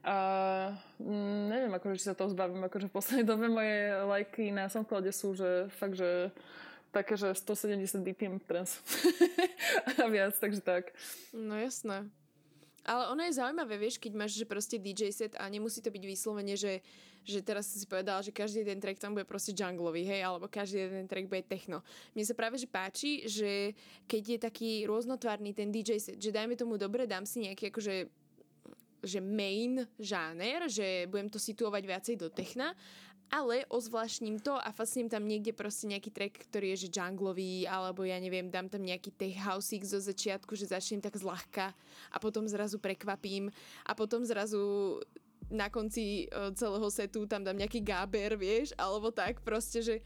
A 0.00 0.16
mm, 0.96 1.42
neviem, 1.52 1.72
akože, 1.76 2.00
či 2.00 2.08
sa 2.08 2.16
toho 2.16 2.32
zbavím, 2.32 2.64
akože 2.64 2.88
v 2.88 2.96
poslednej 2.96 3.26
dobe 3.28 3.52
moje 3.52 3.92
lajky 4.08 4.48
na 4.48 4.72
SoundCloude 4.72 5.12
sú, 5.12 5.36
že 5.36 5.68
fakt, 5.76 6.00
že 6.00 6.32
také, 6.88 7.20
že 7.20 7.36
170 7.36 8.00
BPM 8.00 8.40
trans 8.40 8.80
a 10.00 10.08
viac, 10.08 10.32
takže 10.40 10.64
tak. 10.64 10.96
No 11.36 11.52
jasné. 11.52 12.08
Ale 12.88 13.12
ono 13.12 13.20
je 13.20 13.36
zaujímavé, 13.36 13.76
vieš, 13.76 14.00
keď 14.00 14.16
máš 14.16 14.40
že 14.40 14.48
proste 14.48 14.80
DJ 14.80 15.12
set 15.12 15.36
a 15.36 15.44
nemusí 15.52 15.84
to 15.84 15.92
byť 15.92 16.04
vyslovene, 16.08 16.56
že, 16.56 16.80
že 17.20 17.44
teraz 17.44 17.68
si 17.68 17.84
povedal, 17.84 18.24
že 18.24 18.32
každý 18.32 18.64
jeden 18.64 18.80
track 18.80 18.96
tam 18.96 19.12
bude 19.12 19.28
proste 19.28 19.52
junglový, 19.52 20.08
hej, 20.08 20.24
alebo 20.24 20.48
každý 20.48 20.88
jeden 20.88 21.04
track 21.04 21.28
bude 21.28 21.44
techno. 21.44 21.84
Mne 22.16 22.24
sa 22.24 22.32
práve 22.32 22.56
že 22.56 22.64
páči, 22.64 23.28
že 23.28 23.76
keď 24.08 24.22
je 24.24 24.38
taký 24.40 24.70
rôznotvárny 24.88 25.52
ten 25.52 25.68
DJ 25.68 26.00
set, 26.00 26.16
že 26.16 26.32
dajme 26.32 26.56
tomu 26.56 26.80
dobre, 26.80 27.04
dám 27.04 27.28
si 27.28 27.44
nejaký 27.44 27.68
akože 27.68 28.08
že 28.98 29.22
main 29.22 29.86
žáner, 30.02 30.66
že 30.66 31.06
budem 31.06 31.30
to 31.30 31.38
situovať 31.38 31.82
viacej 31.86 32.14
do 32.18 32.26
techna 32.34 32.74
ale 33.28 33.68
ozvláštním 33.68 34.40
to 34.40 34.56
a 34.56 34.72
fasním 34.72 35.12
tam 35.12 35.28
niekde 35.28 35.52
proste 35.52 35.84
nejaký 35.88 36.10
track, 36.12 36.34
ktorý 36.48 36.74
je 36.74 36.88
že 36.88 36.90
junglový, 36.92 37.68
alebo 37.68 38.04
ja 38.04 38.16
neviem, 38.16 38.48
dám 38.48 38.72
tam 38.72 38.80
nejaký 38.80 39.12
tech 39.12 39.36
houseík 39.36 39.84
zo 39.84 40.00
začiatku, 40.00 40.56
že 40.56 40.72
začnem 40.72 41.04
tak 41.04 41.16
zľahka 41.16 41.76
a 42.08 42.16
potom 42.16 42.48
zrazu 42.48 42.80
prekvapím 42.80 43.52
a 43.84 43.92
potom 43.92 44.24
zrazu 44.24 44.98
na 45.48 45.72
konci 45.72 46.28
e, 46.28 46.52
celého 46.56 46.88
setu 46.92 47.24
tam 47.24 47.44
dám 47.44 47.56
nejaký 47.56 47.80
gáber, 47.80 48.36
vieš, 48.36 48.72
alebo 48.76 49.12
tak 49.12 49.40
proste, 49.44 49.80
že 49.80 49.96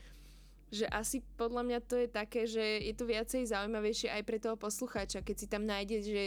že 0.73 0.89
asi 0.89 1.21
podľa 1.37 1.69
mňa 1.69 1.79
to 1.85 2.01
je 2.01 2.09
také, 2.09 2.49
že 2.49 2.65
je 2.81 2.97
to 2.97 3.05
viacej 3.05 3.45
zaujímavejšie 3.45 4.09
aj 4.09 4.23
pre 4.25 4.41
toho 4.41 4.57
poslucháča, 4.57 5.21
keď 5.21 5.37
si 5.37 5.47
tam 5.47 5.69
nájde, 5.69 6.01
že, 6.01 6.27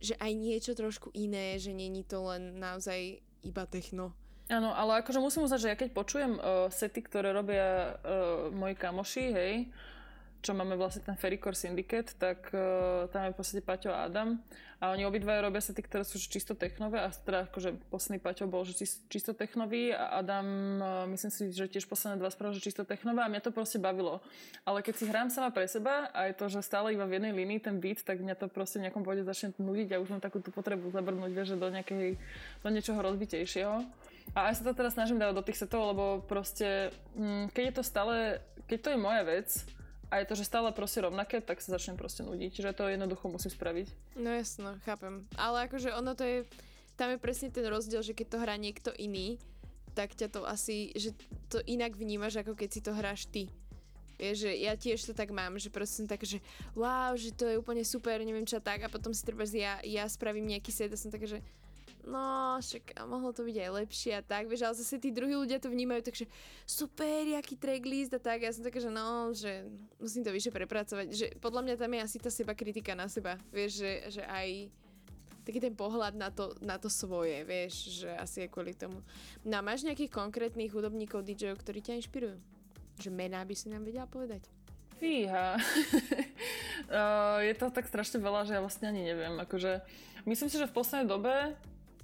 že 0.00 0.14
aj 0.16 0.32
niečo 0.32 0.72
trošku 0.72 1.12
iné, 1.12 1.60
že 1.60 1.76
není 1.76 2.00
to 2.00 2.24
len 2.32 2.56
naozaj 2.56 3.20
iba 3.44 3.68
techno. 3.68 4.16
Áno, 4.48 4.72
ale 4.72 5.04
akože 5.04 5.20
musím 5.20 5.44
uznať, 5.44 5.60
že 5.60 5.68
ja 5.68 5.76
keď 5.76 5.88
počujem 5.92 6.32
uh, 6.40 6.72
sety, 6.72 7.04
ktoré 7.04 7.36
robia 7.36 8.00
uh, 8.00 8.48
moji 8.48 8.72
kamoši, 8.80 9.24
hej, 9.28 9.68
čo 10.40 10.56
máme 10.56 10.72
vlastne 10.72 11.04
ten 11.04 11.20
Fericor 11.20 11.52
Syndicate, 11.52 12.16
tak 12.16 12.48
uh, 12.56 13.04
tam 13.12 13.28
je 13.28 13.32
v 13.34 13.36
podstate 13.36 13.60
Paťo 13.60 13.92
a 13.92 14.08
Adam 14.08 14.40
a 14.80 14.94
oni 14.94 15.04
obidvaja 15.04 15.44
robia 15.44 15.60
sety, 15.60 15.84
ktoré 15.84 16.00
sú 16.00 16.16
čisto 16.16 16.56
technové 16.56 16.96
a 16.96 17.12
teda 17.12 17.50
akože 17.50 17.76
posledný 17.92 18.24
Paťo 18.24 18.48
bol 18.48 18.64
že 18.64 18.88
čisto 19.12 19.36
technový 19.36 19.92
a 19.92 20.16
Adam 20.22 20.46
uh, 20.80 21.04
myslím 21.12 21.28
si, 21.28 21.52
že 21.52 21.68
tiež 21.68 21.84
posledné 21.84 22.16
dva 22.16 22.32
spravil, 22.32 22.56
že 22.56 22.64
čisto 22.64 22.88
technové 22.88 23.20
a 23.20 23.28
mňa 23.28 23.44
to 23.44 23.52
proste 23.52 23.76
bavilo. 23.76 24.24
Ale 24.64 24.80
keď 24.80 24.94
si 24.96 25.04
hrám 25.10 25.28
sama 25.28 25.52
pre 25.52 25.68
seba 25.68 26.08
a 26.16 26.32
je 26.32 26.38
to, 26.40 26.48
že 26.48 26.64
stále 26.64 26.96
iba 26.96 27.04
v 27.04 27.20
jednej 27.20 27.36
línii 27.36 27.60
ten 27.60 27.76
beat, 27.76 28.00
tak 28.00 28.24
mňa 28.24 28.32
to 28.32 28.48
proste 28.48 28.80
v 28.80 28.88
nejakom 28.88 29.04
bode 29.04 29.28
začne 29.28 29.52
nudiť 29.60 29.92
a 29.92 30.00
už 30.00 30.08
mám 30.14 30.24
takú 30.24 30.40
tú 30.40 30.48
potrebu 30.48 30.88
zabrnúť, 30.88 31.36
vieš, 31.36 31.60
do, 31.60 31.68
nejakej, 31.68 32.16
do 32.64 32.68
niečoho 32.72 32.96
rozbitejšieho. 33.02 33.84
A 34.36 34.52
aj 34.52 34.60
sa 34.60 34.62
to 34.68 34.76
teraz 34.76 34.94
snažím 34.94 35.20
dávať 35.20 35.36
do 35.40 35.46
tých 35.46 35.60
setov, 35.60 35.94
lebo 35.94 36.04
proste, 36.24 36.92
mm, 37.16 37.52
keď 37.52 37.62
je 37.64 37.74
to 37.74 37.82
stále, 37.82 38.14
keď 38.68 38.78
to 38.80 38.88
je 38.92 38.98
moja 38.98 39.22
vec, 39.24 39.48
a 40.08 40.24
je 40.24 40.28
to, 40.28 40.40
že 40.40 40.48
stále 40.48 40.72
proste 40.72 41.04
rovnaké, 41.04 41.44
tak 41.44 41.60
sa 41.60 41.76
začnem 41.76 42.00
proste 42.00 42.24
nudiť. 42.24 42.64
Že 42.64 42.72
to 42.72 42.88
jednoducho 42.88 43.28
musím 43.28 43.52
spraviť. 43.52 43.92
No 44.16 44.32
jasno, 44.32 44.80
chápem. 44.88 45.28
Ale 45.36 45.68
akože 45.68 45.92
ono 45.92 46.16
to 46.16 46.24
je, 46.24 46.38
tam 46.96 47.12
je 47.12 47.20
presne 47.20 47.52
ten 47.52 47.68
rozdiel, 47.68 48.00
že 48.00 48.16
keď 48.16 48.26
to 48.32 48.40
hrá 48.40 48.56
niekto 48.56 48.88
iný, 48.96 49.36
tak 49.92 50.16
ťa 50.16 50.32
to 50.32 50.48
asi, 50.48 50.96
že 50.96 51.12
to 51.52 51.60
inak 51.68 51.92
vnímaš, 51.92 52.40
ako 52.40 52.56
keď 52.56 52.68
si 52.72 52.80
to 52.80 52.96
hráš 52.96 53.28
ty. 53.28 53.52
Vieš, 54.18 54.50
že 54.50 54.52
ja 54.58 54.74
tiež 54.74 54.98
to 55.06 55.12
tak 55.14 55.30
mám, 55.30 55.60
že 55.62 55.70
proste 55.70 56.02
som 56.02 56.06
tak, 56.10 56.26
že 56.26 56.42
wow, 56.74 57.14
že 57.14 57.30
to 57.30 57.46
je 57.46 57.54
úplne 57.54 57.86
super, 57.86 58.18
neviem 58.18 58.42
čo 58.42 58.58
tak 58.58 58.82
a 58.82 58.90
potom 58.90 59.14
si 59.14 59.22
treba, 59.22 59.46
ja, 59.46 59.78
ja 59.86 60.02
spravím 60.10 60.50
nejaký 60.50 60.74
set 60.74 60.90
a 60.90 60.98
som 60.98 61.14
tak, 61.14 61.22
že 61.22 61.38
no 62.04 62.58
však 62.60 62.94
mohlo 63.06 63.34
to 63.34 63.42
byť 63.42 63.56
aj 63.58 63.70
lepšie 63.82 64.12
a 64.18 64.22
tak, 64.22 64.46
vieš, 64.46 64.66
ale 64.66 64.78
zase 64.78 65.00
tí 65.00 65.10
druhí 65.10 65.34
ľudia 65.34 65.58
to 65.58 65.72
vnímajú 65.72 66.06
takže 66.06 66.24
super, 66.68 67.26
aký 67.34 67.58
tracklist 67.58 68.14
a 68.14 68.20
tak, 68.22 68.44
ja 68.44 68.54
som 68.54 68.62
taká, 68.62 68.78
že 68.78 68.90
no, 68.92 69.34
že 69.34 69.66
musím 69.98 70.22
to 70.22 70.30
vyššie 70.30 70.52
prepracovať, 70.52 71.06
že 71.10 71.26
podľa 71.42 71.62
mňa 71.66 71.74
tam 71.80 71.90
je 71.96 72.00
asi 72.04 72.18
tá 72.22 72.30
seba 72.30 72.54
kritika 72.54 72.94
na 72.94 73.10
seba, 73.10 73.40
vieš, 73.50 73.82
že, 73.82 73.92
že 74.20 74.22
aj 74.28 74.70
taký 75.48 75.64
ten 75.64 75.72
pohľad 75.72 76.12
na 76.12 76.28
to, 76.28 76.52
na 76.60 76.76
to 76.76 76.92
svoje, 76.92 77.40
vieš, 77.48 78.04
že 78.04 78.10
asi 78.20 78.44
je 78.44 78.52
kvôli 78.52 78.76
tomu. 78.76 79.00
No 79.48 79.56
a 79.56 79.64
máš 79.64 79.80
nejakých 79.80 80.12
konkrétnych 80.12 80.68
hudobníkov, 80.68 81.24
DJov, 81.24 81.56
ktorí 81.64 81.80
ťa 81.80 82.04
inšpirujú? 82.04 82.36
Že 83.00 83.10
mená 83.16 83.40
by 83.48 83.54
si 83.56 83.72
nám 83.72 83.88
vedela 83.88 84.04
povedať? 84.04 84.44
Fíha. 85.00 85.56
uh, 85.56 87.40
je 87.48 87.54
to 87.56 87.72
tak 87.72 87.88
strašne 87.88 88.20
veľa, 88.20 88.44
že 88.44 88.58
ja 88.58 88.60
vlastne 88.60 88.92
ani 88.92 89.08
neviem. 89.08 89.40
Akože, 89.40 89.80
myslím 90.28 90.52
si, 90.52 90.60
že 90.60 90.68
v 90.68 90.76
poslednej 90.76 91.08
dobe 91.08 91.56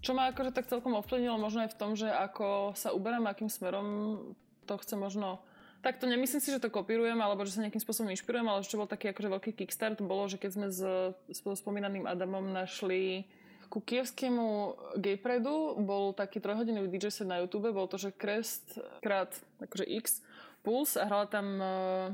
Čo 0.04 0.12
ma 0.12 0.28
akože 0.28 0.52
tak 0.52 0.68
celkom 0.68 0.92
ovplyvnilo 1.00 1.40
možno 1.40 1.64
aj 1.64 1.72
v 1.72 1.78
tom, 1.80 1.96
že 1.96 2.12
ako 2.12 2.76
sa 2.76 2.92
uberám, 2.92 3.24
akým 3.24 3.48
smerom 3.48 4.20
to 4.68 4.74
chce 4.76 4.94
možno 5.00 5.40
tak 5.84 6.00
to 6.00 6.08
nemyslím 6.08 6.40
si, 6.40 6.48
že 6.48 6.64
to 6.64 6.72
kopírujem, 6.72 7.20
alebo 7.20 7.44
že 7.44 7.52
sa 7.52 7.60
nejakým 7.60 7.84
spôsobom 7.84 8.08
inšpirujem, 8.08 8.48
ale 8.48 8.64
čo 8.64 8.80
bol 8.80 8.88
taký 8.88 9.12
akože 9.12 9.28
veľký 9.28 9.50
kickstart, 9.52 10.00
bolo, 10.00 10.24
že 10.32 10.40
keď 10.40 10.50
sme 10.56 10.66
s, 10.72 10.80
spomínaným 11.28 12.08
Adamom 12.08 12.48
našli 12.48 13.28
ku 13.68 13.84
kievskému 13.84 14.72
Gay 14.96 15.20
Pridu 15.20 15.76
bol 15.84 16.16
taký 16.16 16.40
trojhodinový 16.40 16.88
DJ 16.88 17.12
set 17.12 17.28
na 17.28 17.44
YouTube, 17.44 17.68
bol 17.68 17.84
to, 17.84 18.00
že 18.00 18.16
Crest 18.16 18.80
krát 19.04 19.28
akože 19.60 19.84
X 19.84 20.24
Puls 20.64 20.96
a 20.96 21.04
hrala 21.04 21.28
tam 21.28 21.46
uh, 21.60 22.08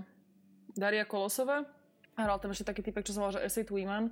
Daria 0.75 1.07
Kolosova 1.07 1.63
a 2.19 2.21
hral 2.27 2.43
tam 2.43 2.51
ešte 2.51 2.67
taký 2.67 2.83
typek, 2.83 3.07
čo 3.07 3.15
sa 3.15 3.23
volá, 3.23 3.39
že 3.39 3.45
Acid 3.47 3.71
Women. 3.71 4.11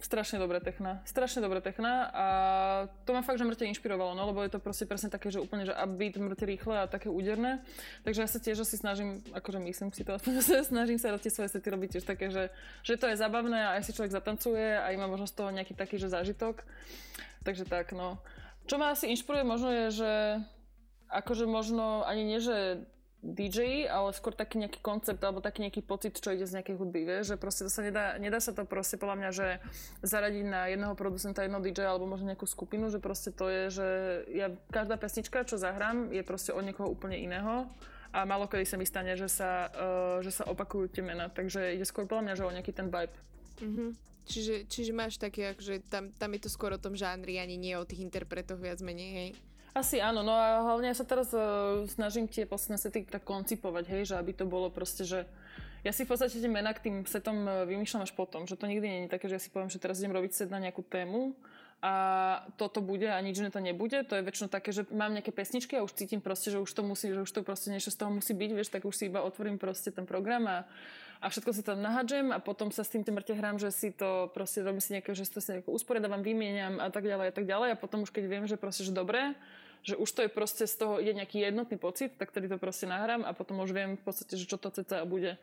Strašne 0.00 0.42
dobré 0.42 0.60
techna. 0.60 1.00
Strašne 1.08 1.40
dobré 1.40 1.62
techna 1.64 2.10
a 2.10 2.26
to 3.06 3.14
ma 3.14 3.22
fakt, 3.22 3.38
že 3.40 3.46
mŕte 3.46 3.64
inšpirovalo, 3.68 4.12
no 4.12 4.22
lebo 4.28 4.42
je 4.42 4.52
to 4.52 4.58
proste 4.60 4.84
presne 4.84 5.08
také, 5.08 5.30
že 5.30 5.40
úplne, 5.40 5.64
že 5.64 5.74
upbeat, 5.74 6.20
mŕte 6.20 6.44
rýchle 6.44 6.84
a 6.84 6.90
také 6.90 7.08
úderné. 7.08 7.64
Takže 8.04 8.20
ja 8.20 8.28
sa 8.28 8.38
tiež 8.42 8.62
asi 8.62 8.76
snažím, 8.76 9.24
akože 9.32 9.58
myslím 9.62 9.90
si 9.94 10.04
to, 10.04 10.18
snažím 10.70 10.98
sa 11.00 11.14
tie 11.16 11.32
svoje 11.32 11.52
sety 11.54 11.68
robiť 11.70 11.98
tiež 11.98 12.04
také, 12.04 12.28
že, 12.28 12.50
že 12.82 12.98
to 12.98 13.08
je 13.08 13.16
zabavné 13.16 13.58
a 13.58 13.74
aj 13.78 13.86
si 13.86 13.94
človek 13.96 14.12
zatancuje 14.12 14.76
a 14.76 14.90
má 14.98 15.06
možno 15.06 15.30
z 15.30 15.34
toho 15.36 15.50
nejaký 15.54 15.72
taký, 15.72 15.96
že 15.96 16.12
zážitok. 16.12 16.62
Takže 17.44 17.64
tak, 17.68 17.92
no. 17.92 18.20
Čo 18.64 18.80
ma 18.80 18.96
asi 18.96 19.12
inšpiruje 19.12 19.44
možno 19.44 19.68
je, 19.68 19.86
že 20.04 20.12
akože 21.12 21.44
možno 21.44 22.02
ani 22.08 22.24
nie, 22.24 22.40
že 22.40 22.88
DJ, 23.24 23.88
ale 23.88 24.12
skôr 24.12 24.36
taký 24.36 24.60
nejaký 24.60 24.84
koncept 24.84 25.16
alebo 25.24 25.40
taký 25.40 25.64
nejaký 25.64 25.80
pocit, 25.80 26.12
čo 26.20 26.36
ide 26.36 26.44
z 26.44 26.60
nejakej 26.60 26.76
hudby, 26.76 27.08
vie? 27.08 27.18
že 27.24 27.40
proste 27.40 27.64
to 27.64 27.72
sa 27.72 27.80
nedá, 27.80 28.20
nedá 28.20 28.36
sa 28.36 28.52
to 28.52 28.68
proste 28.68 29.00
podľa 29.00 29.16
mňa, 29.16 29.30
že 29.32 29.46
zaradiť 30.04 30.44
na 30.44 30.68
jedného 30.68 30.92
producenta, 30.92 31.40
jedného 31.40 31.64
DJ 31.64 31.88
alebo 31.88 32.04
možno 32.04 32.28
nejakú 32.28 32.44
skupinu, 32.44 32.92
že 32.92 33.00
proste 33.00 33.32
to 33.32 33.48
je, 33.48 33.62
že 33.72 33.88
ja, 34.28 34.52
každá 34.68 35.00
pesnička, 35.00 35.48
čo 35.48 35.56
zahrám, 35.56 36.12
je 36.12 36.20
proste 36.20 36.52
od 36.52 36.68
niekoho 36.68 36.92
úplne 36.92 37.16
iného 37.16 37.64
a 38.12 38.28
malo 38.28 38.44
kedy 38.44 38.68
sa 38.68 38.76
mi 38.76 38.84
stane, 38.84 39.16
že 39.16 39.32
sa, 39.32 39.72
uh, 39.72 40.18
že 40.20 40.28
sa 40.28 40.44
opakujú 40.44 40.92
tie 40.92 41.00
mená, 41.00 41.32
takže 41.32 41.80
ide 41.80 41.88
skôr 41.88 42.04
podľa 42.04 42.28
mňa, 42.28 42.34
že 42.36 42.44
o 42.44 42.54
nejaký 42.60 42.72
ten 42.76 42.92
vibe. 42.92 43.16
Mm-hmm. 43.64 43.90
Čiže, 44.24 44.54
čiže 44.68 44.92
máš 44.92 45.16
také, 45.16 45.52
že 45.60 45.80
tam, 45.84 46.12
tam 46.16 46.32
je 46.36 46.44
to 46.44 46.50
skôr 46.52 46.72
o 46.76 46.80
tom 46.80 46.96
žánri, 46.96 47.40
ani 47.40 47.56
nie 47.56 47.76
o 47.76 47.88
tých 47.88 48.04
interpretoch 48.04 48.56
viac 48.56 48.80
menej, 48.80 49.10
hej? 49.12 49.30
Asi 49.74 49.98
áno, 49.98 50.22
no 50.22 50.30
a 50.30 50.62
hlavne 50.62 50.94
ja 50.94 50.96
sa 50.96 51.02
teraz 51.02 51.34
uh, 51.34 51.82
snažím 51.90 52.30
tie 52.30 52.46
posledné 52.46 52.78
sety 52.78 53.10
tak 53.10 53.26
koncipovať, 53.26 53.84
hej, 53.90 54.02
že 54.06 54.14
aby 54.14 54.30
to 54.30 54.46
bolo 54.46 54.70
proste, 54.70 55.02
že 55.02 55.26
ja 55.84 55.90
si 55.90 56.06
v 56.06 56.14
podstate 56.14 56.38
tie 56.38 56.48
mená 56.48 56.72
k 56.72 56.88
tým 56.88 56.96
setom 57.04 57.44
e, 57.44 57.68
vymýšľam 57.68 58.08
až 58.08 58.16
potom, 58.16 58.48
že 58.48 58.56
to 58.56 58.64
nikdy 58.64 58.88
nie 58.88 59.00
je 59.04 59.12
také, 59.12 59.28
že 59.28 59.36
ja 59.36 59.42
si 59.44 59.52
poviem, 59.52 59.68
že 59.68 59.76
teraz 59.76 60.00
idem 60.00 60.16
robiť 60.16 60.32
set 60.32 60.48
na 60.48 60.56
nejakú 60.56 60.80
tému 60.80 61.36
a 61.84 61.92
toto 62.56 62.80
bude 62.80 63.04
a 63.04 63.20
nič 63.20 63.36
to 63.36 63.60
nebude. 63.60 64.00
To 64.08 64.16
je 64.16 64.24
väčšinou 64.24 64.48
také, 64.48 64.72
že 64.72 64.88
mám 64.88 65.12
nejaké 65.12 65.28
pesničky 65.28 65.76
a 65.76 65.84
už 65.84 65.92
cítim 65.92 66.24
proste, 66.24 66.48
že 66.48 66.56
už 66.56 66.72
to 66.72 66.80
musí, 66.80 67.12
že 67.12 67.20
už 67.20 67.28
to 67.28 67.44
proste 67.44 67.68
niečo 67.68 67.92
z 67.92 68.00
toho 68.00 68.08
musí 68.08 68.32
byť, 68.32 68.50
vieš, 68.56 68.72
tak 68.72 68.88
už 68.88 68.96
si 68.96 69.12
iba 69.12 69.20
otvorím 69.20 69.60
proste 69.60 69.92
ten 69.92 70.08
program 70.08 70.48
a, 70.48 70.58
a 71.20 71.28
všetko 71.28 71.52
si 71.52 71.60
tam 71.60 71.84
nahadžem 71.84 72.32
a 72.32 72.40
potom 72.40 72.72
sa 72.72 72.80
s 72.80 72.88
tým 72.88 73.04
mŕte 73.04 73.36
hrám, 73.36 73.60
že 73.60 73.68
si 73.68 73.92
to 73.92 74.32
proste 74.32 74.64
robím 74.64 74.80
si 74.80 74.96
nejaké, 74.96 75.12
že 75.12 75.28
to 75.28 75.44
si 75.44 75.52
nejako 75.52 75.76
usporiadávam, 75.76 76.24
vymieňam 76.24 76.80
a 76.80 76.88
tak 76.88 77.04
ďalej 77.04 77.28
a 77.28 77.34
tak 77.36 77.44
ďalej 77.44 77.68
a 77.74 77.76
potom 77.76 78.08
už 78.08 78.10
keď 78.16 78.24
viem, 78.24 78.44
že 78.48 78.56
proste, 78.56 78.88
že 78.88 78.96
dobré, 78.96 79.36
že 79.84 80.00
už 80.00 80.08
to 80.08 80.20
je 80.24 80.30
proste 80.32 80.64
z 80.64 80.74
toho, 80.80 80.96
je 80.96 81.12
nejaký 81.12 81.44
jednotný 81.44 81.76
pocit, 81.76 82.16
tak 82.16 82.32
tedy 82.32 82.48
to 82.48 82.56
proste 82.56 82.88
nahrám 82.88 83.20
a 83.22 83.36
potom 83.36 83.60
už 83.60 83.76
viem 83.76 84.00
v 84.00 84.02
podstate, 84.02 84.40
že 84.40 84.48
čo 84.48 84.56
to 84.56 84.72
ceca 84.72 85.04
bude. 85.04 85.36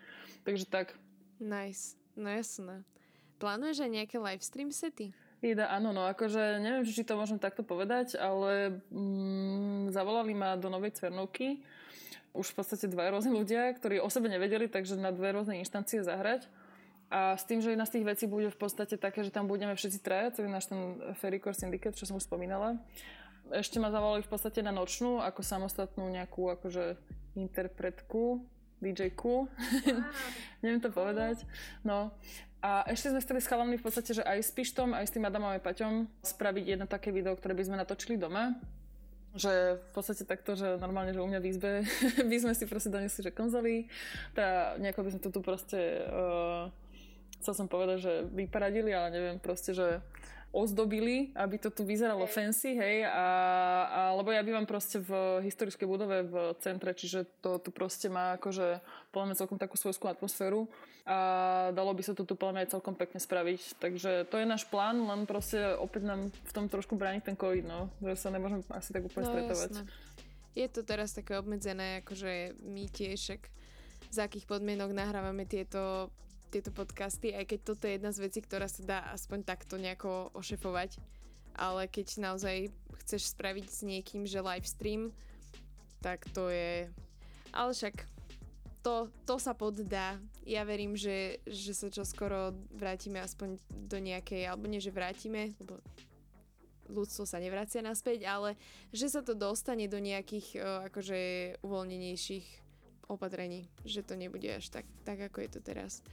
Takže 0.43 0.65
tak. 0.65 0.97
Nice, 1.37 1.93
no 2.17 2.25
jasné. 2.25 2.81
Plánuješ 3.37 3.85
aj 3.85 3.91
nejaké 3.93 4.17
live 4.17 4.41
stream 4.41 4.73
sety? 4.73 5.13
Ida, 5.41 5.69
áno, 5.73 5.89
no 5.89 6.05
akože 6.05 6.61
neviem, 6.61 6.85
či 6.85 7.01
to 7.01 7.17
môžem 7.17 7.41
takto 7.41 7.65
povedať, 7.65 8.13
ale 8.17 8.81
mm, 8.93 9.89
zavolali 9.89 10.37
ma 10.37 10.53
do 10.57 10.69
Novej 10.69 10.97
Cvernovky 10.97 11.61
už 12.31 12.53
v 12.53 12.57
podstate 12.61 12.85
dva 12.87 13.11
rôzne 13.11 13.33
ľudia, 13.33 13.73
ktorí 13.75 13.99
o 13.99 14.07
sebe 14.07 14.31
nevedeli, 14.31 14.71
takže 14.71 14.95
na 14.95 15.11
dve 15.11 15.35
rôzne 15.35 15.59
inštancie 15.59 16.05
zahrať. 16.05 16.47
A 17.11 17.35
s 17.35 17.43
tým, 17.43 17.59
že 17.59 17.75
jedna 17.75 17.83
z 17.83 17.99
tých 17.99 18.07
vecí 18.07 18.23
bude 18.23 18.47
v 18.47 18.55
podstate 18.55 18.95
také, 18.95 19.27
že 19.27 19.35
tam 19.35 19.43
budeme 19.43 19.75
všetci 19.75 19.99
traja, 19.99 20.31
to 20.31 20.47
je 20.47 20.47
náš 20.47 20.71
ten 20.71 20.79
Ferrycore 21.19 21.57
Syndicate, 21.57 21.97
čo 21.99 22.07
som 22.07 22.15
už 22.15 22.23
spomínala 22.23 22.79
ešte 23.49 23.81
ma 23.81 23.89
zavolali 23.89 24.21
v 24.21 24.31
podstate 24.31 24.61
na 24.61 24.69
nočnú 24.69 25.19
ako 25.19 25.41
samostatnú 25.41 26.05
nejakú 26.13 26.53
akože 26.53 26.95
interpretku, 27.35 28.45
DJ-ku. 28.81 29.47
Neviem 30.65 30.81
to 30.81 30.89
povedať. 30.89 31.45
No. 31.85 32.13
A 32.61 32.85
ešte 32.85 33.09
sme 33.09 33.21
chceli 33.25 33.41
s 33.41 33.49
v 33.49 33.81
podstate, 33.81 34.11
že 34.13 34.21
aj 34.21 34.37
s 34.45 34.53
Pištom, 34.53 34.93
aj 34.93 35.09
s 35.09 35.13
tým 35.17 35.25
Adamom 35.25 35.49
a 35.49 35.57
Paťom 35.57 36.05
spraviť 36.21 36.77
jedno 36.77 36.85
také 36.85 37.09
video, 37.09 37.33
ktoré 37.33 37.57
by 37.57 37.65
sme 37.65 37.81
natočili 37.81 38.21
doma. 38.21 38.53
Že 39.33 39.81
v 39.81 39.91
podstate 39.95 40.27
takto, 40.27 40.53
že 40.53 40.77
normálne, 40.77 41.15
že 41.15 41.23
u 41.23 41.25
mňa 41.25 41.39
v 41.41 41.49
izbe 41.49 41.71
by 42.29 42.37
sme 42.37 42.53
si 42.53 42.69
proste 42.69 42.93
donesli, 42.93 43.25
že 43.25 43.33
konzoly. 43.33 43.89
Teda 44.37 44.77
nejako 44.77 45.01
by 45.01 45.09
sme 45.09 45.21
to 45.25 45.33
tu 45.33 45.41
proste, 45.41 46.05
uh, 46.05 46.69
chcel 47.41 47.53
som 47.57 47.65
povedať, 47.65 47.97
že 47.97 48.13
vyparadili, 48.29 48.93
ale 48.93 49.09
neviem 49.09 49.37
proste, 49.41 49.73
že 49.73 50.05
ozdobili, 50.51 51.31
aby 51.35 51.55
to 51.55 51.71
tu 51.71 51.87
vyzeralo 51.87 52.27
hey. 52.27 52.33
fancy, 52.35 52.75
hej, 52.75 53.07
a, 53.07 53.27
a, 53.87 54.01
lebo 54.19 54.35
ja 54.35 54.43
bývam 54.43 54.67
proste 54.67 54.99
v 54.99 55.39
historickej 55.47 55.87
budove 55.87 56.27
v 56.27 56.35
centre, 56.59 56.91
čiže 56.91 57.23
to 57.39 57.55
tu 57.57 57.71
proste 57.71 58.11
má 58.11 58.35
akože 58.35 58.83
podľa 59.15 59.25
mňa 59.31 59.39
celkom 59.39 59.57
takú 59.59 59.79
svojskú 59.79 60.11
atmosféru 60.11 60.67
a 61.07 61.17
dalo 61.71 61.95
by 61.95 62.03
sa 62.03 62.13
to 62.13 62.27
tu 62.27 62.35
podľa 62.35 62.53
mňa 62.53 62.61
aj 62.67 62.71
celkom 62.75 62.95
pekne 62.99 63.19
spraviť, 63.23 63.79
takže 63.79 64.11
to 64.27 64.35
je 64.37 64.45
náš 64.45 64.67
plán, 64.67 64.99
len 64.99 65.23
proste 65.23 65.57
opäť 65.79 66.03
nám 66.03 66.29
v 66.29 66.51
tom 66.51 66.67
trošku 66.67 66.99
bráni 66.99 67.23
ten 67.23 67.39
COVID, 67.39 67.65
no, 67.65 67.87
že 68.03 68.19
sa 68.19 68.29
nemôžeme 68.29 68.61
asi 68.75 68.91
tak 68.91 69.07
úplne 69.07 69.25
no, 69.25 69.31
stretovať. 69.31 69.69
Jasné. 69.71 69.83
Je 70.51 70.67
to 70.67 70.83
teraz 70.83 71.15
také 71.15 71.39
obmedzené, 71.39 72.03
akože 72.03 72.59
my 72.59 72.91
tiež, 72.91 73.39
za 74.11 74.27
akých 74.27 74.43
podmienok 74.43 74.91
nahrávame 74.91 75.47
tieto 75.47 76.11
tieto 76.51 76.75
podcasty, 76.75 77.31
aj 77.31 77.47
keď 77.47 77.59
toto 77.63 77.87
je 77.87 77.95
jedna 77.95 78.11
z 78.11 78.27
vecí, 78.27 78.43
ktorá 78.43 78.67
sa 78.67 78.83
dá 78.83 78.99
aspoň 79.15 79.47
takto 79.47 79.79
nejako 79.79 80.35
ošefovať. 80.35 80.99
Ale 81.55 81.87
keď 81.87 82.19
naozaj 82.19 82.71
chceš 83.03 83.31
spraviť 83.31 83.65
s 83.71 83.79
niekým, 83.87 84.27
že 84.27 84.43
live 84.43 84.67
stream, 84.67 85.15
tak 86.03 86.27
to 86.35 86.51
je... 86.51 86.91
Ale 87.55 87.71
však 87.71 88.03
to, 88.83 89.07
to 89.23 89.35
sa 89.39 89.53
poddá. 89.55 90.19
Ja 90.43 90.65
verím, 90.65 90.97
že, 90.97 91.39
že 91.45 91.71
sa 91.71 91.87
čo 91.87 92.03
skoro 92.03 92.51
vrátime 92.73 93.21
aspoň 93.21 93.61
do 93.69 93.97
nejakej, 94.01 94.49
alebo 94.49 94.67
nie, 94.67 94.81
že 94.81 94.91
vrátime, 94.91 95.53
lebo 95.61 95.79
ľudstvo 96.91 97.23
sa 97.23 97.39
nevracia 97.39 97.79
naspäť, 97.79 98.27
ale 98.27 98.59
že 98.91 99.07
sa 99.07 99.23
to 99.23 99.37
dostane 99.37 99.87
do 99.87 100.01
nejakých 100.01 100.59
akože 100.91 101.19
uvoľnenejších 101.63 102.47
opatrení, 103.07 103.67
že 103.83 104.03
to 104.03 104.15
nebude 104.15 104.47
až 104.47 104.67
tak, 104.71 104.87
tak 105.07 105.19
ako 105.19 105.43
je 105.43 105.49
to 105.51 105.59
teraz. 105.63 106.03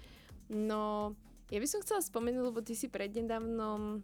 No, 0.49 1.13
ja 1.53 1.61
by 1.61 1.69
som 1.69 1.85
chcela 1.85 2.01
spomenúť, 2.01 2.45
lebo 2.45 2.61
ty 2.65 2.73
si 2.73 2.89
prednedávnom 2.89 4.01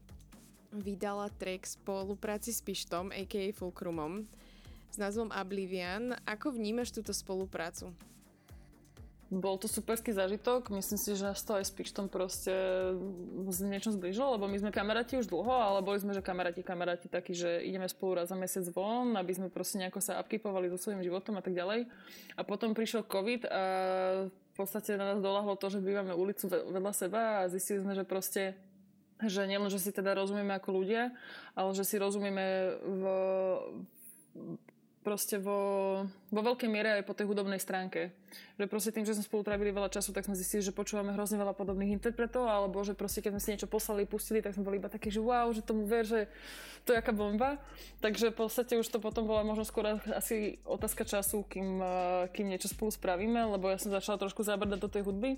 vydala 0.75 1.33
track 1.41 1.65
spolupráci 1.65 2.53
s 2.53 2.61
Pištom, 2.61 3.15
a.k.a. 3.15 3.49
Fulcrumom, 3.55 4.27
s 4.93 4.97
názvom 5.01 5.33
Oblivion. 5.33 6.13
Ako 6.29 6.53
vnímaš 6.53 6.93
túto 6.93 7.17
spoluprácu? 7.17 7.93
Bol 9.33 9.57
to 9.57 9.67
superský 9.67 10.13
zážitok, 10.13 10.69
myslím 10.69 11.01
si, 11.01 11.17
že 11.17 11.25
nás 11.25 11.41
to 11.41 11.57
aj 11.57 11.65
s 11.65 11.73
Pištom 11.73 12.13
proste 12.13 12.53
z 13.49 13.59
niečom 13.65 13.97
zbližilo, 13.97 14.37
lebo 14.37 14.45
my 14.45 14.61
sme 14.61 14.71
kamaráti 14.71 15.17
už 15.17 15.33
dlho, 15.33 15.49
ale 15.49 15.81
boli 15.81 15.97
sme, 15.97 16.13
že 16.13 16.21
kamaráti, 16.21 16.61
kamaráti 16.61 17.09
takí, 17.09 17.33
že 17.33 17.65
ideme 17.65 17.89
spolu 17.89 18.21
raz 18.21 18.29
za 18.29 18.37
mesiac 18.37 18.69
von, 18.77 19.17
aby 19.17 19.33
sme 19.33 19.49
proste 19.49 19.81
nejako 19.81 20.05
sa 20.05 20.21
upkeepovali 20.21 20.69
so 20.69 20.77
svojím 20.77 21.01
životom 21.01 21.41
a 21.41 21.43
tak 21.43 21.57
ďalej. 21.57 21.89
A 22.37 22.41
potom 22.45 22.77
prišiel 22.77 23.09
COVID 23.09 23.49
a 23.49 23.63
v 24.29 24.55
podstate 24.55 24.95
na 25.01 25.17
nás 25.17 25.25
dolahlo 25.25 25.57
to, 25.57 25.73
že 25.73 25.83
bývame 25.83 26.13
ulicu 26.13 26.47
vedľa 26.47 26.93
seba 26.95 27.21
a 27.43 27.51
zistili 27.51 27.81
sme, 27.81 27.97
že 27.97 28.05
proste 28.05 28.55
že 29.25 29.47
nielen, 29.47 29.71
že 29.71 29.81
si 29.81 29.95
teda 29.95 30.13
rozumieme 30.13 30.53
ako 30.59 30.85
ľudia, 30.85 31.15
ale 31.55 31.71
že 31.73 31.87
si 31.87 31.97
rozumieme 31.97 32.77
v, 32.83 33.03
proste 35.05 35.37
vo, 35.37 35.61
vo 36.33 36.41
veľkej 36.41 36.67
miere 36.73 36.97
aj 36.97 37.05
po 37.05 37.13
tej 37.13 37.29
hudobnej 37.29 37.61
stránke. 37.61 38.17
Že 38.57 38.67
proste 38.73 38.91
tým, 38.91 39.05
že 39.05 39.13
sme 39.13 39.29
spolu 39.29 39.45
trávili 39.45 39.69
veľa 39.69 39.93
času, 39.93 40.17
tak 40.17 40.25
sme 40.25 40.33
zistili, 40.33 40.65
že 40.65 40.73
počúvame 40.73 41.13
hrozne 41.13 41.37
veľa 41.37 41.53
podobných 41.53 41.93
interpretov, 41.93 42.49
alebo 42.49 42.81
že 42.81 42.97
proste 42.97 43.21
keď 43.21 43.37
sme 43.37 43.43
si 43.45 43.49
niečo 43.53 43.69
poslali, 43.69 44.09
pustili, 44.09 44.41
tak 44.41 44.57
sme 44.57 44.65
boli 44.65 44.81
iba 44.81 44.89
takí, 44.89 45.13
že 45.13 45.21
wow, 45.21 45.53
že 45.53 45.61
tomu 45.61 45.85
ver, 45.85 46.09
že 46.09 46.27
to 46.89 46.97
je 46.97 46.99
aká 46.99 47.13
bomba. 47.13 47.61
Takže 48.01 48.33
v 48.33 48.49
podstate 48.49 48.81
už 48.81 48.89
to 48.89 48.99
potom 48.99 49.29
bola 49.29 49.45
možno 49.45 49.69
skôr 49.69 50.01
asi 50.17 50.57
otázka 50.65 51.05
času, 51.05 51.45
kým, 51.45 51.85
kým 52.33 52.49
niečo 52.49 52.73
spolu 52.73 52.89
spravíme, 52.89 53.45
lebo 53.55 53.69
ja 53.69 53.77
som 53.77 53.93
začala 53.93 54.17
trošku 54.17 54.41
zabrdať 54.41 54.81
do 54.81 54.89
tej 54.89 55.05
hudby. 55.05 55.37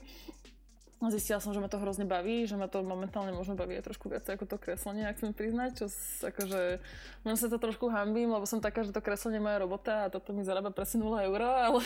Zistila 0.96 1.44
som, 1.44 1.52
že 1.52 1.60
ma 1.60 1.68
to 1.68 1.76
hrozne 1.76 2.08
baví, 2.08 2.48
že 2.48 2.56
ma 2.56 2.72
to 2.72 2.80
momentálne 2.80 3.28
možno 3.28 3.52
baví 3.52 3.76
aj 3.76 3.84
trošku 3.84 4.08
viac 4.08 4.24
ako 4.24 4.48
to 4.48 4.56
kreslenie, 4.56 5.04
ak 5.04 5.20
chcem 5.20 5.36
priznať, 5.36 5.84
čo 5.84 5.86
akože, 6.24 6.80
možno 7.20 7.36
sa 7.36 7.52
to 7.52 7.60
trošku 7.60 7.92
hambím, 7.92 8.32
lebo 8.32 8.48
som 8.48 8.64
taká, 8.64 8.80
že 8.80 8.96
to 8.96 9.04
kreslenie 9.04 9.36
je 9.36 9.44
moja 9.44 9.60
robota 9.60 10.08
a 10.08 10.10
toto 10.10 10.32
mi 10.32 10.40
zarába 10.40 10.72
presne 10.72 11.04
0 11.04 11.28
eur, 11.28 11.40
ale, 11.68 11.84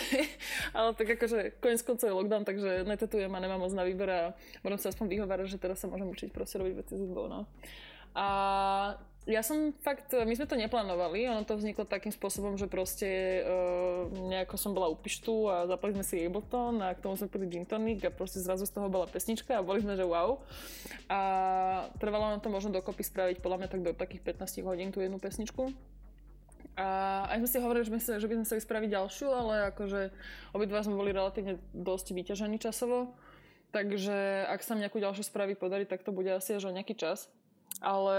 ale 0.71 0.91
tak 0.95 1.19
akože 1.19 1.59
koniec 1.59 1.83
koncov 1.83 2.07
je 2.07 2.15
lockdown, 2.15 2.47
takže 2.47 2.87
netetujem 2.87 3.35
a 3.35 3.43
nemám 3.43 3.67
moc 3.67 3.75
na 3.75 3.83
výber 3.83 4.09
a 4.15 4.23
môžem 4.63 4.79
sa 4.79 4.95
aspoň 4.95 5.11
vyhovárať, 5.11 5.59
že 5.59 5.59
teraz 5.59 5.83
sa 5.83 5.91
môžem 5.91 6.07
učiť 6.07 6.31
proste 6.31 6.63
robiť 6.63 6.75
veci 6.79 6.95
s 6.95 7.11
no. 7.11 7.51
A 8.15 8.27
ja 9.29 9.45
som 9.45 9.77
fakt, 9.85 10.16
my 10.16 10.33
sme 10.33 10.49
to 10.49 10.57
neplánovali, 10.57 11.29
ono 11.29 11.45
to 11.45 11.53
vzniklo 11.53 11.85
takým 11.85 12.09
spôsobom, 12.09 12.57
že 12.57 12.64
proste 12.64 13.45
uh, 13.45 14.09
nejako 14.09 14.57
som 14.57 14.73
bola 14.73 14.89
u 14.89 14.97
Pištu 14.97 15.45
a 15.45 15.68
zapali 15.68 15.93
sme 15.93 16.05
si 16.09 16.25
Ableton 16.25 16.81
a 16.81 16.97
k 16.97 17.05
tomu 17.05 17.21
sme 17.21 17.29
pili 17.29 17.45
gin 17.53 17.68
tonic 17.68 18.01
a 18.01 18.09
proste 18.09 18.41
zrazu 18.41 18.64
z 18.64 18.73
toho 18.73 18.89
bola 18.89 19.05
pesnička 19.05 19.61
a 19.61 19.66
boli 19.66 19.85
sme, 19.85 19.93
že 19.93 20.09
wow. 20.09 20.41
A 21.12 21.21
trvalo 22.01 22.33
nám 22.33 22.41
to 22.41 22.49
možno 22.49 22.73
dokopy 22.73 23.05
spraviť 23.05 23.45
podľa 23.45 23.61
mňa 23.61 23.68
tak 23.68 23.81
do 23.85 23.93
takých 23.93 24.25
15 24.41 24.64
hodín 24.64 24.89
tú 24.89 25.05
jednu 25.05 25.21
pesničku. 25.21 25.68
A 26.81 27.29
aj 27.29 27.45
sme 27.45 27.49
si 27.53 27.59
hovorili, 27.61 27.85
že, 27.85 27.93
sa, 28.01 28.16
že 28.16 28.25
by 28.25 28.41
sme 28.41 28.47
chceli 28.49 28.62
spraviť 28.64 28.89
ďalšiu, 28.89 29.29
ale 29.29 29.55
akože 29.68 30.01
obidva 30.57 30.81
sme 30.81 30.97
boli 30.97 31.12
relatívne 31.12 31.61
dosť 31.77 32.16
vyťažení 32.16 32.57
časovo. 32.57 33.12
Takže 33.68 34.49
ak 34.49 34.64
sa 34.64 34.81
nejakú 34.81 34.97
ďalšiu 34.97 35.29
spraví 35.29 35.61
podarí, 35.61 35.85
tak 35.85 36.01
to 36.01 36.11
bude 36.11 36.33
asi 36.33 36.57
až 36.57 36.73
o 36.73 36.75
nejaký 36.75 36.97
čas 36.97 37.29
ale 37.79 38.18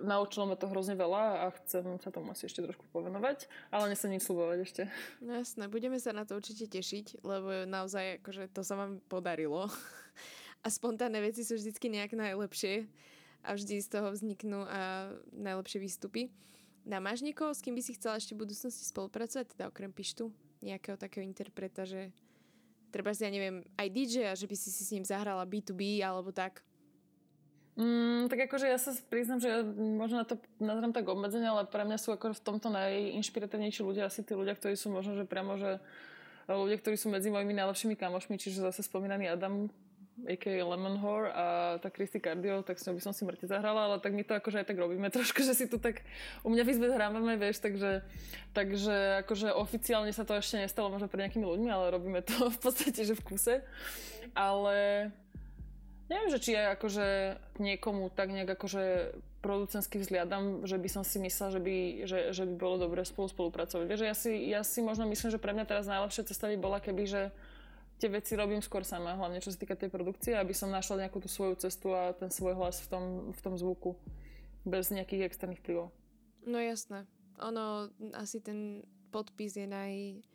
naučilo 0.00 0.48
ma 0.48 0.56
to 0.56 0.66
hrozne 0.66 0.96
veľa 0.96 1.44
a 1.44 1.54
chcem 1.60 2.00
sa 2.00 2.08
tomu 2.08 2.32
asi 2.32 2.48
ešte 2.48 2.64
trošku 2.64 2.88
povenovať, 2.90 3.46
ale 3.68 3.92
nesem 3.92 4.16
nič 4.16 4.24
slubovať 4.24 4.58
ešte. 4.64 4.82
No 5.20 5.36
jasné, 5.36 5.68
budeme 5.68 6.00
sa 6.00 6.16
na 6.16 6.24
to 6.24 6.40
určite 6.40 6.72
tešiť, 6.72 7.20
lebo 7.20 7.68
naozaj 7.68 8.24
akože 8.24 8.50
to 8.50 8.64
sa 8.64 8.74
vám 8.80 9.04
podarilo 9.06 9.68
a 10.64 10.66
spontánne 10.66 11.20
veci 11.20 11.44
sú 11.46 11.60
vždycky 11.60 11.92
nejak 11.92 12.16
najlepšie 12.16 12.88
a 13.44 13.56
vždy 13.56 13.80
z 13.80 13.88
toho 13.88 14.08
vzniknú 14.10 14.64
a 14.64 15.12
najlepšie 15.32 15.78
výstupy. 15.80 16.32
Na 16.84 16.96
máš 16.98 17.20
niekoho, 17.20 17.52
s 17.52 17.60
kým 17.60 17.76
by 17.76 17.82
si 17.84 17.96
chcela 17.96 18.16
ešte 18.16 18.32
v 18.32 18.48
budúcnosti 18.48 18.84
spolupracovať, 18.88 19.52
teda 19.52 19.68
okrem 19.68 19.92
Pištu? 19.92 20.32
Nejakého 20.60 20.96
takého 20.96 21.24
interpreta, 21.24 21.88
že 21.88 22.12
treba 22.92 23.16
si, 23.16 23.24
ja 23.24 23.32
neviem, 23.32 23.64
aj 23.80 23.88
DJ 23.88 24.14
že 24.36 24.44
by 24.44 24.56
si 24.56 24.68
si 24.68 24.82
s 24.84 24.92
ním 24.92 25.04
zahrala 25.06 25.46
B2B 25.48 26.04
alebo 26.04 26.32
tak? 26.34 26.64
Mm, 27.78 28.26
tak 28.26 28.50
akože 28.50 28.66
ja 28.66 28.78
sa 28.82 28.90
priznám, 29.08 29.38
že 29.38 29.50
možno 29.78 30.22
na 30.22 30.26
to 30.26 30.42
nazrám 30.58 30.90
tak 30.90 31.06
obmedzenie, 31.06 31.46
ale 31.46 31.70
pre 31.70 31.86
mňa 31.86 31.98
sú 32.02 32.10
ako 32.10 32.34
v 32.34 32.42
tomto 32.42 32.68
najinšpiratívnejší 32.70 33.86
ľudia 33.86 34.10
asi 34.10 34.26
tí 34.26 34.34
ľudia, 34.34 34.58
ktorí 34.58 34.74
sú 34.74 34.90
možno, 34.90 35.14
že 35.14 35.22
priamo, 35.24 35.54
že 35.54 35.78
ľudia, 36.50 36.82
ktorí 36.82 36.98
sú 36.98 37.14
medzi 37.14 37.30
mojimi 37.30 37.54
najlepšími 37.54 37.94
kamošmi, 37.94 38.36
čiže 38.36 38.66
zase 38.66 38.82
spomínaný 38.82 39.30
Adam, 39.30 39.70
a.k.a. 40.26 40.60
Lemon 40.64 41.00
Whore 41.00 41.32
a 41.32 41.44
tá 41.80 41.88
Christy 41.88 42.20
Cardio, 42.20 42.60
tak 42.60 42.76
s 42.76 42.84
ňou 42.84 42.98
by 42.98 43.02
som 43.02 43.12
si 43.16 43.24
mŕte 43.24 43.48
zahrala, 43.48 43.88
ale 43.88 43.96
tak 44.02 44.12
my 44.12 44.20
to 44.26 44.36
akože 44.36 44.60
aj 44.60 44.66
tak 44.68 44.76
robíme 44.76 45.08
trošku, 45.14 45.40
že 45.40 45.56
si 45.56 45.64
tu 45.70 45.80
tak 45.80 46.04
u 46.44 46.52
mňa 46.52 46.62
v 46.66 46.70
izbe 46.76 46.88
vieš, 47.40 47.64
takže, 47.64 48.04
takže 48.52 49.24
akože 49.24 49.54
oficiálne 49.54 50.12
sa 50.12 50.26
to 50.28 50.36
ešte 50.36 50.60
nestalo 50.60 50.92
možno 50.92 51.08
pre 51.08 51.24
nejakými 51.24 51.46
ľuďmi, 51.46 51.68
ale 51.70 51.94
robíme 51.94 52.20
to 52.20 52.48
v 52.56 52.58
podstate, 52.60 53.00
že 53.06 53.16
v 53.16 53.24
kuse. 53.24 53.54
Ale 54.36 55.08
Neviem, 56.10 56.30
že 56.34 56.42
či 56.42 56.58
aj 56.58 56.74
akože 56.74 57.06
niekomu 57.62 58.10
tak 58.10 58.34
nejak 58.34 58.58
akože 58.58 59.14
producensky 59.46 60.02
vzliadam, 60.02 60.66
že 60.66 60.74
by 60.74 60.88
som 60.90 61.06
si 61.06 61.22
myslela, 61.22 61.54
že 61.54 61.60
by, 61.62 61.76
že, 62.02 62.18
že 62.34 62.42
by 62.50 62.54
bolo 62.58 62.82
dobre 62.82 63.06
spolu 63.06 63.30
spolupracovať. 63.30 63.86
Vieš, 63.86 64.02
ja 64.02 64.16
si, 64.18 64.30
ja 64.50 64.60
si 64.66 64.82
možno 64.82 65.06
myslím, 65.06 65.30
že 65.30 65.38
pre 65.38 65.54
mňa 65.54 65.70
teraz 65.70 65.86
najlepšia 65.86 66.26
cesta 66.26 66.50
by 66.50 66.58
bola, 66.58 66.82
keby, 66.82 67.06
že 67.06 67.22
tie 68.02 68.10
veci 68.10 68.34
robím 68.34 68.58
skôr 68.58 68.82
sama, 68.82 69.14
hlavne 69.14 69.38
čo 69.38 69.54
sa 69.54 69.62
týka 69.62 69.78
tej 69.78 69.86
produkcie, 69.86 70.34
aby 70.34 70.50
som 70.50 70.74
našla 70.74 71.06
nejakú 71.06 71.22
tú 71.22 71.30
svoju 71.30 71.54
cestu 71.62 71.94
a 71.94 72.10
ten 72.10 72.28
svoj 72.28 72.58
hlas 72.58 72.82
v 72.82 72.88
tom, 72.90 73.04
v 73.30 73.40
tom 73.40 73.54
zvuku, 73.54 73.94
bez 74.66 74.90
nejakých 74.90 75.30
externých 75.30 75.62
vplyvov. 75.62 75.94
No 76.42 76.58
jasné. 76.58 77.06
Ono, 77.38 77.86
asi 78.18 78.42
ten 78.42 78.82
podpis 79.14 79.54
je 79.54 79.70
naj, 79.70 80.26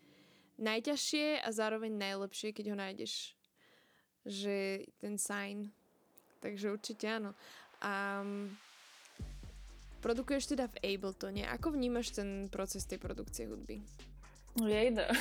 najťažšie 0.55 1.43
a 1.43 1.49
zároveň 1.51 1.91
najlepšie, 1.99 2.55
keď 2.55 2.65
ho 2.71 2.77
nájdeš 2.79 3.34
že 4.25 4.89
ten 4.97 5.21
sign. 5.21 5.69
Takže 6.41 6.73
určite 6.73 7.05
áno. 7.07 7.31
A 7.81 8.25
produkuješ 10.01 10.53
teda 10.53 10.69
v 10.69 10.77
Abletone. 10.81 11.45
Ako 11.49 11.73
vnímaš 11.73 12.13
ten 12.13 12.49
proces 12.49 12.85
tej 12.85 13.01
produkcie 13.01 13.49
hudby? 13.49 13.81
Jejda. 14.55 15.11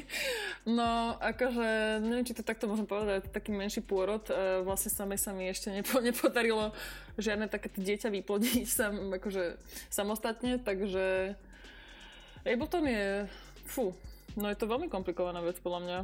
no, 0.78 1.16
akože, 1.16 1.96
neviem, 2.04 2.28
či 2.28 2.36
to 2.36 2.44
takto 2.44 2.68
môžem 2.68 2.84
povedať, 2.84 3.24
taký 3.32 3.48
menší 3.48 3.80
pôrod. 3.80 4.20
E, 4.28 4.60
vlastne 4.60 4.92
samej 4.92 5.16
sa 5.16 5.32
mi 5.32 5.48
ešte 5.48 5.72
nepo, 5.72 5.96
nepodarilo 6.04 6.76
žiadne 7.16 7.48
takéto 7.48 7.80
dieťa 7.80 8.12
vyplodiť 8.12 8.68
sam, 8.68 9.16
akože 9.16 9.56
samostatne, 9.88 10.60
takže 10.60 11.38
Ableton 12.44 12.84
je, 12.84 13.24
fú, 13.64 13.96
no 14.36 14.52
je 14.52 14.56
to 14.60 14.68
veľmi 14.68 14.92
komplikovaná 14.92 15.40
vec 15.40 15.56
podľa 15.64 15.80
mňa. 15.80 15.98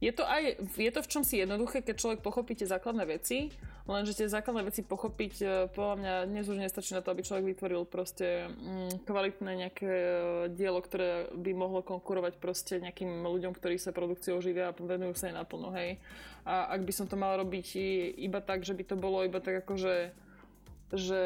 Je 0.00 0.16
to 0.16 0.24
aj, 0.24 0.56
je 0.80 0.92
to 0.96 1.04
v 1.04 1.10
čom 1.12 1.20
si 1.20 1.44
jednoduché, 1.44 1.84
keď 1.84 1.96
človek 2.00 2.20
pochopí 2.24 2.56
tie 2.56 2.64
základné 2.64 3.04
veci, 3.04 3.52
lenže 3.84 4.16
tie 4.16 4.32
základné 4.32 4.64
veci 4.64 4.80
pochopiť, 4.80 5.34
e, 5.44 5.46
podľa 5.68 5.96
mňa 6.00 6.14
dnes 6.24 6.48
už 6.48 6.56
nestačí 6.56 6.96
na 6.96 7.04
to, 7.04 7.12
aby 7.12 7.20
človek 7.20 7.44
vytvoril 7.52 7.84
proste 7.84 8.48
mm, 8.48 9.04
kvalitné 9.04 9.50
nejaké 9.60 9.92
e, 9.92 10.14
dielo, 10.56 10.80
ktoré 10.80 11.28
by 11.36 11.52
mohlo 11.52 11.84
konkurovať 11.84 12.40
proste 12.40 12.80
nejakým 12.80 13.28
ľuďom, 13.28 13.52
ktorí 13.52 13.76
sa 13.76 13.92
produkciou 13.92 14.40
živia 14.40 14.72
a 14.72 14.76
venujú 14.76 15.12
sa 15.20 15.28
aj 15.28 15.36
naplno, 15.36 15.68
hej. 15.76 16.00
A 16.48 16.72
ak 16.72 16.80
by 16.88 16.92
som 16.96 17.04
to 17.04 17.20
mal 17.20 17.36
robiť 17.36 17.76
iba 18.16 18.40
tak, 18.40 18.64
že 18.64 18.72
by 18.72 18.88
to 18.88 18.96
bolo 18.96 19.20
iba 19.20 19.36
tak 19.44 19.68
akože 19.68 20.16
že 20.90 21.22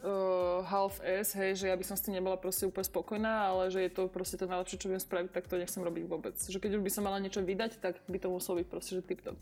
uh, 0.00 0.64
half 0.64 1.04
S, 1.04 1.36
hej, 1.36 1.52
že 1.52 1.66
ja 1.68 1.76
by 1.76 1.84
som 1.84 2.00
s 2.00 2.04
tým 2.08 2.16
nebola 2.16 2.40
proste 2.40 2.64
úplne 2.64 2.88
spokojná, 2.88 3.52
ale 3.52 3.68
že 3.68 3.84
je 3.84 3.92
to 3.92 4.08
proste 4.08 4.40
to 4.40 4.48
najlepšie, 4.48 4.80
čo 4.80 4.88
viem 4.88 5.00
spraviť, 5.00 5.30
tak 5.36 5.44
to 5.52 5.60
nechcem 5.60 5.84
robiť 5.84 6.04
vôbec. 6.08 6.36
Že 6.40 6.56
keď 6.56 6.70
už 6.80 6.82
by 6.84 6.90
som 6.92 7.04
mala 7.04 7.20
niečo 7.20 7.44
vydať, 7.44 7.76
tak 7.80 8.00
by 8.08 8.16
to 8.16 8.32
muselo 8.32 8.64
byť 8.64 8.66
proste, 8.72 8.96
že 8.96 9.04
tip-top. 9.04 9.36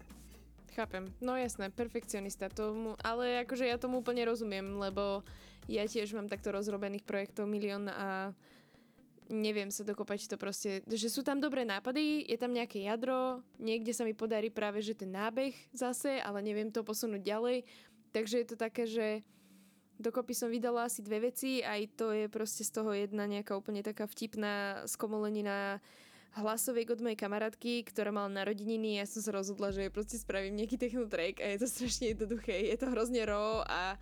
Chápem. 0.74 1.06
No 1.22 1.38
jasné, 1.38 1.70
perfekcionista 1.70 2.50
tomu, 2.50 2.98
ale 2.98 3.46
akože 3.46 3.62
ja 3.62 3.78
tomu 3.78 4.02
úplne 4.02 4.26
rozumiem, 4.26 4.74
lebo 4.74 5.22
ja 5.70 5.86
tiež 5.86 6.18
mám 6.18 6.26
takto 6.26 6.50
rozrobených 6.50 7.06
projektov 7.06 7.46
milión 7.46 7.86
a 7.86 8.34
neviem 9.30 9.70
sa 9.70 9.86
dokopať 9.86 10.34
to 10.34 10.36
proste, 10.36 10.82
že 10.84 11.08
sú 11.08 11.22
tam 11.24 11.40
dobré 11.40 11.64
nápady, 11.64 12.26
je 12.26 12.36
tam 12.36 12.52
nejaké 12.52 12.84
jadro, 12.84 13.40
niekde 13.56 13.94
sa 13.96 14.04
mi 14.04 14.12
podarí 14.12 14.52
práve, 14.52 14.84
že 14.84 14.98
ten 14.98 15.14
nábeh 15.14 15.54
zase, 15.72 16.20
ale 16.20 16.44
neviem 16.44 16.68
to 16.68 16.84
posunúť 16.84 17.22
ďalej, 17.22 17.64
takže 18.12 18.44
je 18.44 18.46
to 18.50 18.56
také, 18.58 18.84
že 18.84 19.06
Dokopy 19.94 20.34
som 20.34 20.50
vydala 20.50 20.90
asi 20.90 21.06
dve 21.06 21.30
veci, 21.30 21.62
aj 21.62 21.94
to 21.94 22.10
je 22.10 22.26
proste 22.26 22.66
z 22.66 22.70
toho 22.74 22.90
jedna 22.90 23.30
nejaká 23.30 23.54
úplne 23.54 23.78
taká 23.78 24.10
vtipná 24.10 24.82
skomolenina 24.90 25.78
hlasoviek 26.34 26.90
od 26.90 26.98
mojej 26.98 27.18
kamarátky, 27.18 27.86
ktorá 27.86 28.10
mala 28.10 28.26
narodeniny. 28.26 28.98
Ja 28.98 29.06
som 29.06 29.22
sa 29.22 29.30
rozhodla, 29.30 29.70
že 29.70 29.94
proste 29.94 30.18
spravím 30.18 30.58
nejaký 30.58 30.82
technotrack 30.82 31.38
a 31.38 31.46
je 31.54 31.58
to 31.62 31.68
strašne 31.70 32.10
jednoduché. 32.10 32.74
Je 32.74 32.74
to 32.74 32.90
hrozne 32.90 33.22
ro 33.22 33.62
a 33.62 33.94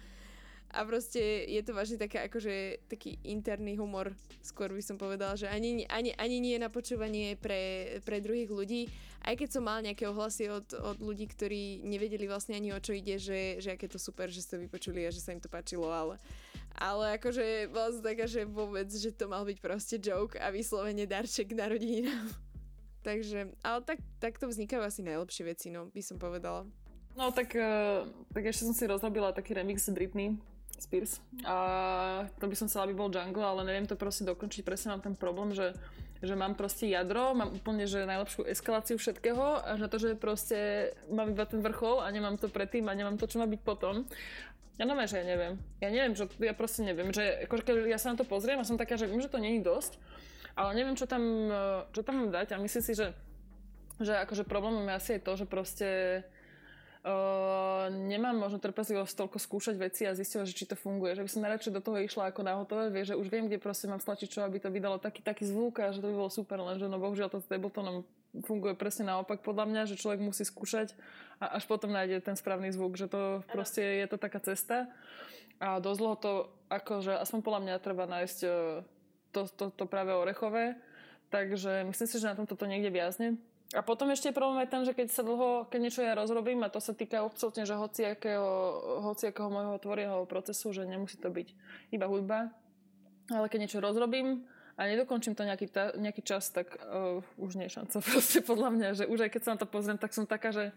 a 0.73 0.89
proste 0.89 1.45
je 1.45 1.61
to 1.61 1.77
vážne 1.77 2.01
také 2.01 2.25
akože 2.25 2.89
taký 2.89 3.20
interný 3.29 3.77
humor, 3.77 4.16
skôr 4.41 4.73
by 4.73 4.81
som 4.81 4.97
povedala, 4.97 5.37
že 5.37 5.45
ani, 5.45 5.85
ani, 5.85 6.16
ani 6.16 6.41
nie 6.41 6.57
na 6.57 6.73
počúvanie 6.73 7.37
pre, 7.37 7.97
pre 8.09 8.25
druhých 8.25 8.49
ľudí, 8.49 8.89
aj 9.23 9.37
keď 9.37 9.49
som 9.53 9.68
mal 9.68 9.85
nejaké 9.85 10.09
ohlasy 10.09 10.49
od, 10.49 10.64
od 10.73 10.99
ľudí, 10.99 11.29
ktorí 11.29 11.85
nevedeli 11.85 12.25
vlastne 12.25 12.57
ani 12.57 12.73
o 12.73 12.81
čo 12.81 12.97
ide, 12.97 13.20
že, 13.20 13.61
že 13.61 13.77
aké 13.77 13.85
to 13.85 14.01
super, 14.01 14.33
že 14.33 14.41
ste 14.41 14.57
vypočuli 14.57 15.05
a 15.05 15.12
že 15.12 15.20
sa 15.20 15.37
im 15.37 15.45
to 15.45 15.53
páčilo, 15.53 15.93
ale, 15.93 16.16
ale 16.73 17.20
akože 17.20 17.68
bola 17.68 17.93
to 17.93 18.01
taká, 18.01 18.25
že 18.25 18.49
vôbec, 18.49 18.89
že 18.89 19.12
to 19.12 19.29
mal 19.29 19.45
byť 19.45 19.59
proste 19.61 20.01
joke 20.01 20.41
a 20.41 20.49
vyslovene 20.49 21.05
darček 21.05 21.53
na 21.53 21.68
rodinám. 21.68 22.33
Takže, 23.07 23.53
ale 23.61 23.79
tak, 23.85 23.99
tak 24.23 24.41
to 24.41 24.49
vznikajú 24.49 24.81
asi 24.81 25.05
najlepšie 25.05 25.43
veci, 25.45 25.68
no, 25.68 25.91
by 25.91 26.01
som 26.01 26.16
povedala. 26.16 26.64
No 27.12 27.29
tak, 27.29 27.53
uh, 27.53 28.09
tak 28.33 28.49
ešte 28.49 28.64
som 28.64 28.73
si 28.73 28.89
rozrobila 28.89 29.37
taký 29.37 29.53
remix 29.53 29.85
Britney, 29.93 30.41
Spears. 30.83 31.22
A 31.47 31.57
to 32.43 32.51
by 32.51 32.55
som 32.59 32.66
chcela, 32.66 32.91
aby 32.91 32.99
bol 32.99 33.07
Jungle, 33.07 33.47
ale 33.47 33.62
neviem 33.62 33.87
to 33.87 33.95
proste 33.95 34.26
dokončiť. 34.26 34.66
Presne 34.66 34.93
mám 34.93 35.03
ten 35.07 35.14
problém, 35.14 35.55
že, 35.55 35.78
že 36.18 36.35
mám 36.35 36.59
proste 36.59 36.91
jadro, 36.91 37.39
mám 37.39 37.55
úplne 37.55 37.87
že 37.87 38.03
najlepšiu 38.03 38.51
eskaláciu 38.51 38.99
všetkého 38.99 39.62
až 39.62 39.78
na 39.78 39.89
to, 39.89 40.03
že 40.03 40.18
proste 40.18 40.91
mám 41.07 41.30
iba 41.30 41.47
ten 41.47 41.62
vrchol 41.62 42.03
a 42.03 42.11
nemám 42.11 42.35
to 42.35 42.51
predtým 42.51 42.91
a 42.91 42.99
nemám 42.99 43.14
to, 43.14 43.30
čo 43.30 43.39
má 43.39 43.47
byť 43.47 43.61
potom. 43.62 44.03
Ja 44.80 44.89
neviem, 44.89 45.07
že 45.07 45.22
ja 45.22 45.26
neviem. 45.28 45.55
Ja 45.78 45.89
neviem, 45.93 46.14
že 46.18 46.26
ja 46.43 46.55
proste 46.57 46.83
neviem, 46.83 47.14
že 47.14 47.47
akože 47.47 47.62
keď 47.62 47.76
ja 47.87 48.01
sa 48.01 48.11
na 48.12 48.18
to 48.18 48.26
pozriem 48.26 48.59
a 48.59 48.66
som 48.66 48.80
taká, 48.80 48.99
že 48.99 49.07
viem, 49.07 49.22
že 49.22 49.30
to 49.30 49.39
není 49.39 49.62
dosť, 49.62 50.01
ale 50.59 50.74
neviem, 50.74 50.99
čo 50.99 51.07
tam, 51.07 51.22
čo 51.93 52.03
tam 52.03 52.33
dať 52.33 52.57
a 52.57 52.62
myslím 52.62 52.83
si, 52.83 52.93
že, 52.97 53.14
že 54.01 54.16
akože 54.24 54.49
problémom 54.49 54.83
je 54.89 54.97
asi 54.97 55.11
aj 55.16 55.22
to, 55.22 55.33
že 55.39 55.47
proste 55.47 55.89
Uh, 57.03 57.91
nemám 57.91 58.39
možno 58.39 58.63
trpezlivosť 58.63 59.27
toľko 59.27 59.43
skúšať 59.43 59.75
veci 59.75 60.07
a 60.07 60.15
zistila, 60.15 60.47
že 60.47 60.55
či 60.55 60.71
to 60.71 60.79
funguje. 60.79 61.19
Že 61.19 61.27
by 61.27 61.31
som 61.35 61.43
najradšej 61.43 61.75
do 61.75 61.83
toho 61.83 61.99
išla 61.99 62.31
ako 62.31 62.47
na 62.47 62.55
hotové, 62.55 62.95
vie, 62.95 63.03
že 63.03 63.19
už 63.19 63.27
viem, 63.27 63.51
kde 63.51 63.59
proste 63.59 63.91
mám 63.91 63.99
stlačiť 63.99 64.31
čo, 64.31 64.47
aby 64.47 64.63
to 64.63 64.71
vydalo 64.71 65.03
taký, 65.03 65.19
taký 65.19 65.43
zvuk 65.43 65.83
a 65.83 65.91
že 65.91 65.99
to 65.99 66.07
by 66.07 66.15
bolo 66.15 66.31
super, 66.31 66.63
lenže 66.63 66.87
no 66.87 67.03
bohužiaľ 67.03 67.27
to 67.35 67.43
s 67.43 67.51
Abletonom 67.51 68.07
funguje 68.47 68.79
presne 68.79 69.11
naopak 69.11 69.43
podľa 69.43 69.67
mňa, 69.67 69.83
že 69.91 69.99
človek 69.99 70.23
musí 70.23 70.47
skúšať 70.47 70.95
a 71.43 71.59
až 71.59 71.67
potom 71.67 71.91
nájde 71.91 72.23
ten 72.23 72.39
správny 72.39 72.71
zvuk, 72.71 72.95
že 72.95 73.11
to 73.11 73.43
proste 73.51 73.83
je 73.83 74.07
to 74.07 74.17
taká 74.17 74.39
cesta. 74.39 74.87
A 75.59 75.83
dosť 75.83 75.99
dlho 75.99 76.17
to 76.23 76.33
akože 76.71 77.19
aspoň 77.19 77.41
podľa 77.43 77.61
mňa 77.67 77.85
treba 77.85 78.07
nájsť 78.07 78.39
e, 78.47 78.49
to, 79.35 79.41
to, 79.51 79.65
to 79.75 79.85
práve 79.91 80.15
orechové, 80.15 80.79
takže 81.35 81.83
myslím 81.83 82.09
si, 82.09 82.17
že 82.23 82.31
na 82.31 82.39
tom 82.39 82.47
toto 82.47 82.63
niekde 82.63 82.95
viazne 82.95 83.43
a 83.73 83.81
potom 83.81 84.12
ešte 84.12 84.29
je 84.29 84.37
problém 84.37 84.61
aj 84.61 84.68
ten, 84.68 84.83
že 84.85 84.93
keď 84.93 85.09
sa 85.09 85.25
dlho, 85.25 85.64
keď 85.73 85.81
niečo 85.81 86.05
ja 86.05 86.12
rozrobím, 86.12 86.61
a 86.61 86.68
to 86.68 86.77
sa 86.77 86.93
týka 86.93 87.25
absolútne, 87.25 87.64
že 87.64 87.73
hociakého, 87.73 88.51
hociakého 89.01 89.49
môjho 89.49 89.81
tvorivého 89.81 90.29
procesu, 90.29 90.77
že 90.77 90.85
nemusí 90.85 91.16
to 91.16 91.33
byť 91.33 91.49
iba 91.89 92.05
hudba, 92.05 92.53
ale 93.33 93.49
keď 93.49 93.59
niečo 93.64 93.81
rozrobím 93.81 94.45
a 94.77 94.85
nedokončím 94.85 95.33
to 95.33 95.49
nejaký, 95.49 95.73
ta, 95.73 95.97
nejaký 95.97 96.20
čas, 96.20 96.53
tak 96.53 96.77
uh, 96.85 97.25
už 97.41 97.57
nie 97.57 97.73
je 97.73 97.77
šanca 97.81 97.97
proste 98.12 98.45
podľa 98.45 98.70
mňa, 98.77 98.89
že 98.93 99.05
už 99.09 99.25
aj 99.25 99.31
keď 99.33 99.41
sa 99.41 99.53
na 99.57 99.61
to 99.64 99.68
pozriem, 99.68 99.97
tak 99.97 100.12
som 100.12 100.29
taká, 100.29 100.53
že 100.53 100.68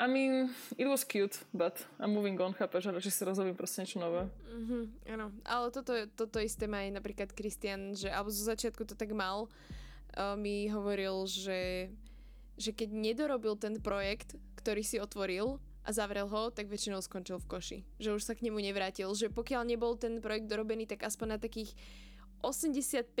I 0.00 0.08
mean, 0.08 0.48
it 0.80 0.88
was 0.88 1.04
cute, 1.04 1.36
but 1.52 1.76
I'm 2.00 2.16
moving 2.16 2.40
on, 2.40 2.56
chápeš, 2.56 2.88
že 2.88 2.96
radšej 2.96 3.12
si 3.12 3.22
rozhovím 3.28 3.52
proste 3.52 3.84
niečo 3.84 4.00
nové. 4.00 4.24
Mm-hmm, 4.48 4.82
áno, 5.12 5.28
ale 5.44 5.68
toto, 5.68 5.92
toto 6.16 6.40
isté 6.40 6.64
má 6.64 6.80
aj 6.80 6.96
napríklad 6.96 7.28
Kristian, 7.36 7.92
že 7.92 8.08
alebo 8.08 8.32
zo 8.32 8.48
začiatku 8.48 8.88
to 8.88 8.96
tak 8.96 9.12
mal, 9.12 9.52
mi 10.38 10.66
hovoril, 10.70 11.26
že, 11.26 11.90
že 12.58 12.70
keď 12.74 12.88
nedorobil 12.90 13.54
ten 13.56 13.78
projekt, 13.78 14.34
ktorý 14.58 14.82
si 14.84 15.00
otvoril 15.00 15.62
a 15.80 15.90
zavrel 15.90 16.28
ho, 16.28 16.52
tak 16.52 16.68
väčšinou 16.68 17.00
skončil 17.00 17.40
v 17.40 17.48
koši. 17.48 17.78
Že 17.96 18.20
už 18.20 18.22
sa 18.22 18.36
k 18.36 18.44
nemu 18.46 18.60
nevrátil. 18.60 19.08
Že 19.10 19.32
pokiaľ 19.32 19.64
nebol 19.64 19.96
ten 19.96 20.20
projekt 20.20 20.50
dorobený, 20.50 20.84
tak 20.84 21.06
aspoň 21.06 21.36
na 21.36 21.38
takých 21.40 21.72
85%, 22.44 23.12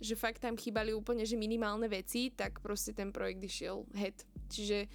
že 0.00 0.14
fakt 0.16 0.42
tam 0.42 0.58
chýbali 0.58 0.96
úplne 0.96 1.22
že 1.28 1.38
minimálne 1.38 1.86
veci, 1.86 2.32
tak 2.32 2.58
proste 2.64 2.94
ten 2.94 3.14
projekt 3.14 3.42
išiel 3.44 3.86
head. 3.94 4.16
Čiže 4.50 4.90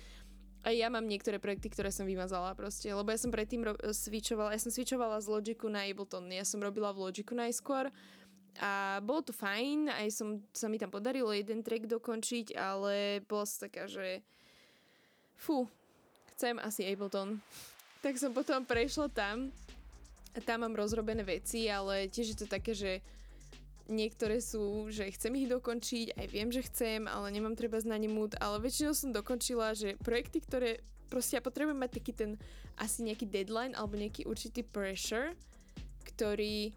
aj 0.65 0.73
ja 0.73 0.89
mám 0.89 1.05
niektoré 1.05 1.37
projekty, 1.37 1.69
ktoré 1.69 1.93
som 1.93 2.09
vymazala 2.09 2.57
proste, 2.57 2.89
lebo 2.89 3.05
ja 3.13 3.21
som 3.21 3.29
predtým 3.29 3.61
ro- 3.61 3.77
switchovala, 3.77 4.57
ja 4.57 4.59
som 4.59 4.73
switchovala 4.73 5.21
z 5.21 5.29
Logicu 5.29 5.69
na 5.69 5.85
Ableton, 5.85 6.25
ja 6.33 6.41
som 6.41 6.57
robila 6.57 6.89
v 6.89 7.05
Logicu 7.05 7.37
najskôr, 7.37 7.93
a 8.59 9.03
bolo 9.03 9.21
to 9.25 9.33
fajn, 9.35 9.91
aj 9.91 10.07
som, 10.15 10.39
sa 10.55 10.71
mi 10.71 10.79
tam 10.79 10.87
podarilo 10.87 11.31
jeden 11.35 11.59
track 11.59 11.91
dokončiť, 11.91 12.55
ale 12.55 13.19
bola 13.27 13.43
som 13.43 13.67
taká, 13.67 13.87
že 13.87 14.23
fú, 15.35 15.67
chcem 16.35 16.59
asi 16.59 16.87
Ableton. 16.87 17.39
Tak 18.05 18.21
som 18.21 18.37
potom 18.37 18.61
prešla 18.61 19.09
tam 19.09 19.49
a 20.35 20.39
tam 20.45 20.61
mám 20.61 20.77
rozrobené 20.77 21.25
veci, 21.25 21.65
ale 21.65 22.05
tiež 22.05 22.37
je 22.37 22.37
to 22.37 22.45
také, 22.45 22.77
že 22.77 23.01
niektoré 23.89 24.37
sú, 24.45 24.93
že 24.93 25.09
chcem 25.09 25.33
ich 25.41 25.49
dokončiť, 25.49 26.13
aj 26.13 26.27
viem, 26.29 26.53
že 26.53 26.61
chcem, 26.69 27.09
ale 27.09 27.33
nemám 27.33 27.57
treba 27.57 27.81
na 27.81 27.97
ne 27.97 28.05
mood, 28.05 28.37
ale 28.37 28.61
väčšinou 28.61 28.93
som 28.93 29.09
dokončila, 29.09 29.73
že 29.73 29.97
projekty, 30.05 30.37
ktoré 30.45 30.85
proste 31.09 31.37
ja 31.37 31.41
potrebujem 31.41 31.81
mať 31.81 31.91
taký 31.97 32.13
ten 32.13 32.31
asi 32.77 33.05
nejaký 33.05 33.25
deadline 33.29 33.73
alebo 33.77 33.97
nejaký 33.97 34.29
určitý 34.29 34.61
pressure, 34.61 35.33
ktorý 36.13 36.73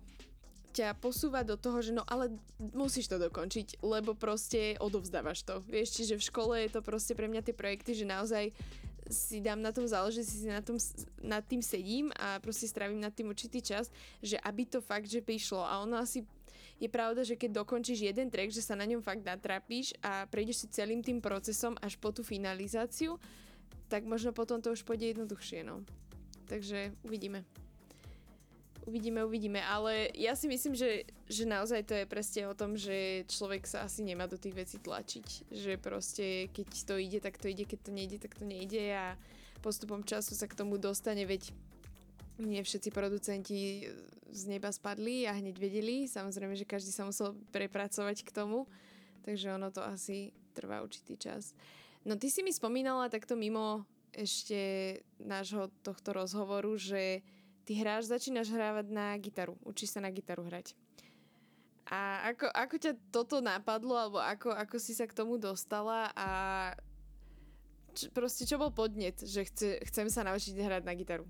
ťa 0.79 0.95
posúva 0.95 1.43
do 1.43 1.59
toho, 1.59 1.83
že 1.83 1.91
no 1.91 2.07
ale 2.07 2.31
musíš 2.59 3.11
to 3.11 3.19
dokončiť, 3.19 3.83
lebo 3.83 4.15
proste 4.15 4.79
odovzdávaš 4.79 5.43
to. 5.43 5.59
Vieš, 5.67 5.99
čiže 5.99 6.15
v 6.15 6.27
škole 6.31 6.55
je 6.63 6.71
to 6.79 6.81
proste 6.87 7.19
pre 7.19 7.27
mňa 7.27 7.43
tie 7.43 7.55
projekty, 7.57 7.99
že 7.99 8.07
naozaj 8.07 8.55
si 9.11 9.43
dám 9.43 9.59
na 9.59 9.75
tom 9.75 9.89
záleží, 9.89 10.23
si 10.23 10.47
na 10.47 10.63
tom, 10.63 10.79
nad 11.25 11.43
tým 11.43 11.65
sedím 11.65 12.15
a 12.15 12.39
proste 12.39 12.71
strávim 12.71 13.01
nad 13.01 13.11
tým 13.11 13.33
určitý 13.33 13.59
čas, 13.59 13.91
že 14.23 14.39
aby 14.39 14.69
to 14.69 14.79
fakt, 14.79 15.09
že 15.11 15.25
prišlo. 15.25 15.65
A 15.65 15.83
ono 15.83 15.99
asi 15.99 16.23
je 16.79 16.87
pravda, 16.87 17.27
že 17.27 17.35
keď 17.35 17.65
dokončíš 17.65 18.07
jeden 18.07 18.31
track, 18.31 18.55
že 18.55 18.63
sa 18.63 18.79
na 18.79 18.87
ňom 18.87 19.03
fakt 19.03 19.27
natrápíš 19.27 19.97
a 19.99 20.31
prejdeš 20.31 20.63
si 20.63 20.67
celým 20.71 21.03
tým 21.03 21.19
procesom 21.19 21.75
až 21.83 21.99
po 21.99 22.15
tú 22.15 22.23
finalizáciu, 22.23 23.19
tak 23.91 24.07
možno 24.07 24.31
potom 24.31 24.63
to 24.63 24.71
už 24.71 24.87
pôjde 24.87 25.17
jednoduchšie, 25.17 25.67
no. 25.67 25.83
Takže 26.47 26.95
uvidíme 27.03 27.43
uvidíme, 28.89 29.21
uvidíme, 29.21 29.61
ale 29.61 30.09
ja 30.17 30.33
si 30.33 30.49
myslím, 30.49 30.73
že, 30.73 31.05
že 31.29 31.45
naozaj 31.45 31.85
to 31.85 31.95
je 31.95 32.09
presne 32.09 32.49
o 32.49 32.57
tom, 32.57 32.75
že 32.75 33.29
človek 33.29 33.69
sa 33.69 33.85
asi 33.85 34.01
nemá 34.01 34.25
do 34.25 34.41
tých 34.41 34.57
vecí 34.57 34.77
tlačiť, 34.81 35.53
že 35.53 35.77
proste 35.77 36.49
keď 36.49 36.69
to 36.89 36.95
ide, 36.97 37.19
tak 37.21 37.37
to 37.37 37.53
ide, 37.53 37.69
keď 37.69 37.81
to 37.85 37.93
nejde, 37.93 38.17
tak 38.17 38.33
to 38.33 38.49
nejde 38.49 38.81
a 38.97 39.15
postupom 39.61 40.01
času 40.01 40.33
sa 40.33 40.49
k 40.49 40.57
tomu 40.57 40.81
dostane, 40.81 41.29
veď 41.29 41.53
nie 42.41 42.65
všetci 42.65 42.89
producenti 42.95 43.91
z 44.31 44.43
neba 44.49 44.73
spadli 44.73 45.29
a 45.29 45.37
hneď 45.37 45.61
vedeli, 45.61 46.09
samozrejme, 46.09 46.57
že 46.57 46.69
každý 46.69 46.95
sa 46.95 47.05
musel 47.05 47.37
prepracovať 47.53 48.25
k 48.25 48.31
tomu, 48.33 48.65
takže 49.27 49.53
ono 49.53 49.69
to 49.69 49.85
asi 49.85 50.33
trvá 50.57 50.81
určitý 50.81 51.21
čas. 51.21 51.53
No 52.07 52.17
ty 52.17 52.31
si 52.33 52.41
mi 52.47 52.55
spomínala 52.55 53.11
takto 53.13 53.35
mimo 53.35 53.85
ešte 54.15 54.59
nášho 55.21 55.69
tohto 55.85 56.17
rozhovoru, 56.17 56.79
že 56.79 57.21
ty 57.69 57.77
hráš, 57.77 58.09
začínaš 58.09 58.49
hrávať 58.49 58.89
na 58.89 59.13
gitaru, 59.21 59.61
učíš 59.61 59.93
sa 59.93 60.01
na 60.01 60.09
gitaru 60.09 60.49
hrať. 60.49 60.73
A 61.93 62.33
ako, 62.33 62.49
ako 62.49 62.75
ťa 62.81 62.93
toto 63.13 63.45
napadlo, 63.45 63.93
alebo 63.93 64.17
ako, 64.17 64.57
ako 64.57 64.81
si 64.81 64.97
sa 64.97 65.05
k 65.05 65.13
tomu 65.13 65.37
dostala 65.37 66.09
a 66.17 66.29
č, 67.93 68.09
proste 68.09 68.49
čo 68.49 68.57
bol 68.57 68.73
podnet, 68.73 69.21
že 69.21 69.45
chce, 69.45 69.85
chcem 69.85 70.09
sa 70.09 70.25
naučiť 70.25 70.57
hrať 70.57 70.83
na 70.89 70.97
gitaru? 70.97 71.29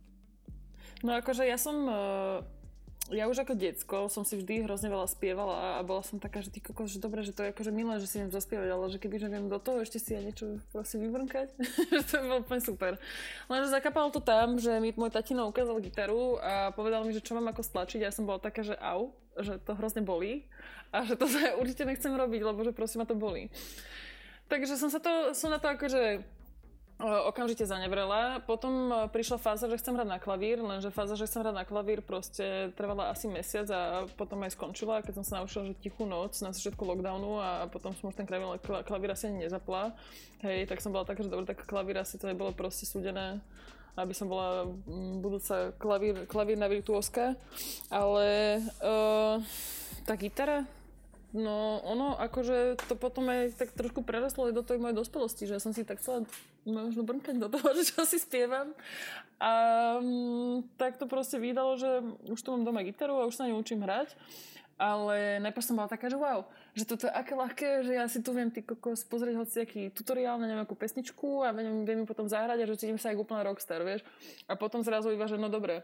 No 1.02 1.18
akože 1.18 1.42
ja 1.42 1.58
som 1.58 1.76
uh 1.90 2.57
ja 3.08 3.24
už 3.28 3.40
ako 3.44 3.56
decko 3.56 3.98
som 4.12 4.22
si 4.24 4.36
vždy 4.36 4.68
hrozne 4.68 4.92
veľa 4.92 5.08
spievala 5.08 5.80
a 5.80 5.86
bola 5.86 6.04
som 6.04 6.20
taká, 6.20 6.44
že 6.44 6.52
ty 6.52 6.60
kokos, 6.60 6.92
že 6.92 7.00
dobre, 7.00 7.24
že 7.24 7.32
to 7.32 7.44
je 7.44 7.52
akože 7.56 7.72
milé, 7.72 7.96
že 8.00 8.08
si 8.08 8.16
viem 8.20 8.28
zaspievať, 8.28 8.68
ale 8.68 8.84
že 8.92 9.00
keby 9.00 9.16
že 9.16 9.28
viem 9.32 9.48
do 9.48 9.56
toho 9.56 9.80
ešte 9.80 9.96
si 9.96 10.12
ja 10.12 10.20
niečo 10.20 10.60
proste 10.70 11.00
vyvrnkať, 11.00 11.56
že 11.96 12.02
to 12.04 12.20
bolo 12.20 12.44
úplne 12.44 12.60
super. 12.60 12.92
Lenže 13.48 13.72
zakapalo 13.72 14.12
to 14.12 14.20
tam, 14.20 14.60
že 14.60 14.76
mi 14.76 14.92
môj 14.92 15.08
tatino 15.08 15.48
ukázal 15.48 15.80
gitaru 15.80 16.36
a 16.40 16.70
povedal 16.76 17.04
mi, 17.08 17.16
že 17.16 17.24
čo 17.24 17.32
mám 17.32 17.48
ako 17.48 17.64
stlačiť 17.64 18.04
a 18.04 18.08
ja 18.08 18.12
som 18.12 18.28
bola 18.28 18.40
taká, 18.40 18.60
že 18.60 18.76
au, 18.76 19.16
že 19.40 19.56
to 19.62 19.72
hrozne 19.72 20.04
bolí 20.04 20.44
a 20.92 21.04
že 21.08 21.16
to 21.16 21.24
sa 21.28 21.52
určite 21.60 21.88
nechcem 21.88 22.12
robiť, 22.12 22.40
lebo 22.44 22.60
že 22.60 22.76
prosím 22.76 23.04
ma 23.04 23.06
to 23.08 23.16
bolí. 23.16 23.48
Takže 24.48 24.80
som 24.80 24.88
sa 24.88 25.00
to, 25.00 25.36
som 25.36 25.52
na 25.52 25.60
to 25.60 25.68
akože 25.68 26.24
okamžite 26.98 27.62
zanevrela. 27.62 28.42
Potom 28.42 28.90
prišla 29.14 29.38
fáza, 29.38 29.70
že 29.70 29.78
chcem 29.78 29.94
hrať 29.94 30.08
na 30.10 30.18
klavír, 30.18 30.58
lenže 30.58 30.90
fáza, 30.90 31.14
že 31.14 31.30
chcem 31.30 31.46
hrať 31.46 31.54
na 31.54 31.62
klavír 31.62 32.02
proste 32.02 32.74
trvala 32.74 33.14
asi 33.14 33.30
mesiac 33.30 33.70
a 33.70 34.10
potom 34.18 34.42
aj 34.42 34.58
skončila, 34.58 35.02
keď 35.06 35.22
som 35.22 35.24
sa 35.24 35.34
naučila, 35.38 35.70
že 35.70 35.78
tichú 35.78 36.10
noc 36.10 36.34
na 36.42 36.50
začiatku 36.50 36.82
lockdownu 36.82 37.38
a 37.38 37.70
potom 37.70 37.94
som 37.94 38.10
už 38.10 38.18
ten 38.18 38.26
klavír, 38.26 38.58
klavír 38.82 39.14
asi 39.14 39.30
ani 39.30 39.46
nezapla. 39.46 39.94
Hej, 40.42 40.66
tak 40.66 40.82
som 40.82 40.90
bola 40.90 41.06
taká, 41.06 41.22
že 41.22 41.30
dobre, 41.30 41.46
tak 41.46 41.62
klavír 41.62 42.02
asi 42.02 42.18
to 42.18 42.26
nebolo 42.26 42.50
proste 42.50 42.82
súdené 42.86 43.38
aby 43.98 44.14
som 44.14 44.30
bola 44.30 44.62
budúca 45.18 45.74
klavír, 45.74 46.22
klavírna 46.30 46.70
virtuóska. 46.70 47.34
Ale 47.90 48.62
uh, 48.78 49.42
tá 50.06 50.14
gitara, 50.14 50.62
No 51.28 51.84
ono 51.84 52.16
akože 52.16 52.88
to 52.88 52.96
potom 52.96 53.28
aj 53.28 53.52
tak 53.60 53.76
trošku 53.76 54.00
prerastlo 54.00 54.48
aj 54.48 54.56
do 54.56 54.64
tej 54.64 54.80
mojej 54.80 54.96
dospelosti, 54.96 55.44
že 55.44 55.60
som 55.60 55.76
si 55.76 55.84
tak 55.84 56.00
chcela 56.00 56.24
možno 56.68 57.02
brnkať 57.02 57.36
do 57.40 57.48
toho, 57.48 57.72
že 57.76 57.90
čo 57.90 58.04
si 58.04 58.20
spievam. 58.20 58.76
A 59.38 59.52
tak 60.76 60.98
to 60.98 61.06
proste 61.06 61.38
vydalo, 61.38 61.78
že 61.78 62.02
už 62.28 62.40
tu 62.42 62.48
mám 62.52 62.66
doma 62.66 62.82
gitaru 62.82 63.22
a 63.22 63.28
už 63.28 63.38
sa 63.38 63.46
na 63.46 63.56
učím 63.56 63.82
hrať. 63.82 64.14
Ale 64.78 65.42
najprv 65.42 65.64
som 65.66 65.74
bola 65.74 65.90
taká, 65.90 66.06
že 66.06 66.14
wow, 66.14 66.46
že 66.78 66.86
toto 66.86 67.10
je 67.10 67.12
aké 67.12 67.34
ľahké, 67.34 67.68
že 67.82 67.98
ja 67.98 68.06
si 68.06 68.22
tu 68.22 68.30
viem 68.30 68.46
ty 68.46 68.62
kokos 68.62 69.02
pozrieť 69.02 69.34
hociaký 69.34 69.90
tutoriál 69.90 70.38
na 70.38 70.46
nejakú 70.46 70.78
pesničku 70.78 71.42
a 71.42 71.50
viem, 71.50 71.82
viem 71.82 71.98
ju 72.02 72.06
potom 72.06 72.30
zahrať 72.30 72.62
a 72.62 72.68
že 72.70 72.78
cítim 72.78 72.94
sa 72.94 73.10
ako 73.10 73.26
úplná 73.26 73.42
rockstar, 73.42 73.82
vieš. 73.82 74.06
A 74.46 74.54
potom 74.54 74.86
zrazu 74.86 75.10
iba, 75.10 75.26
že 75.26 75.34
no 75.34 75.50
dobre, 75.50 75.82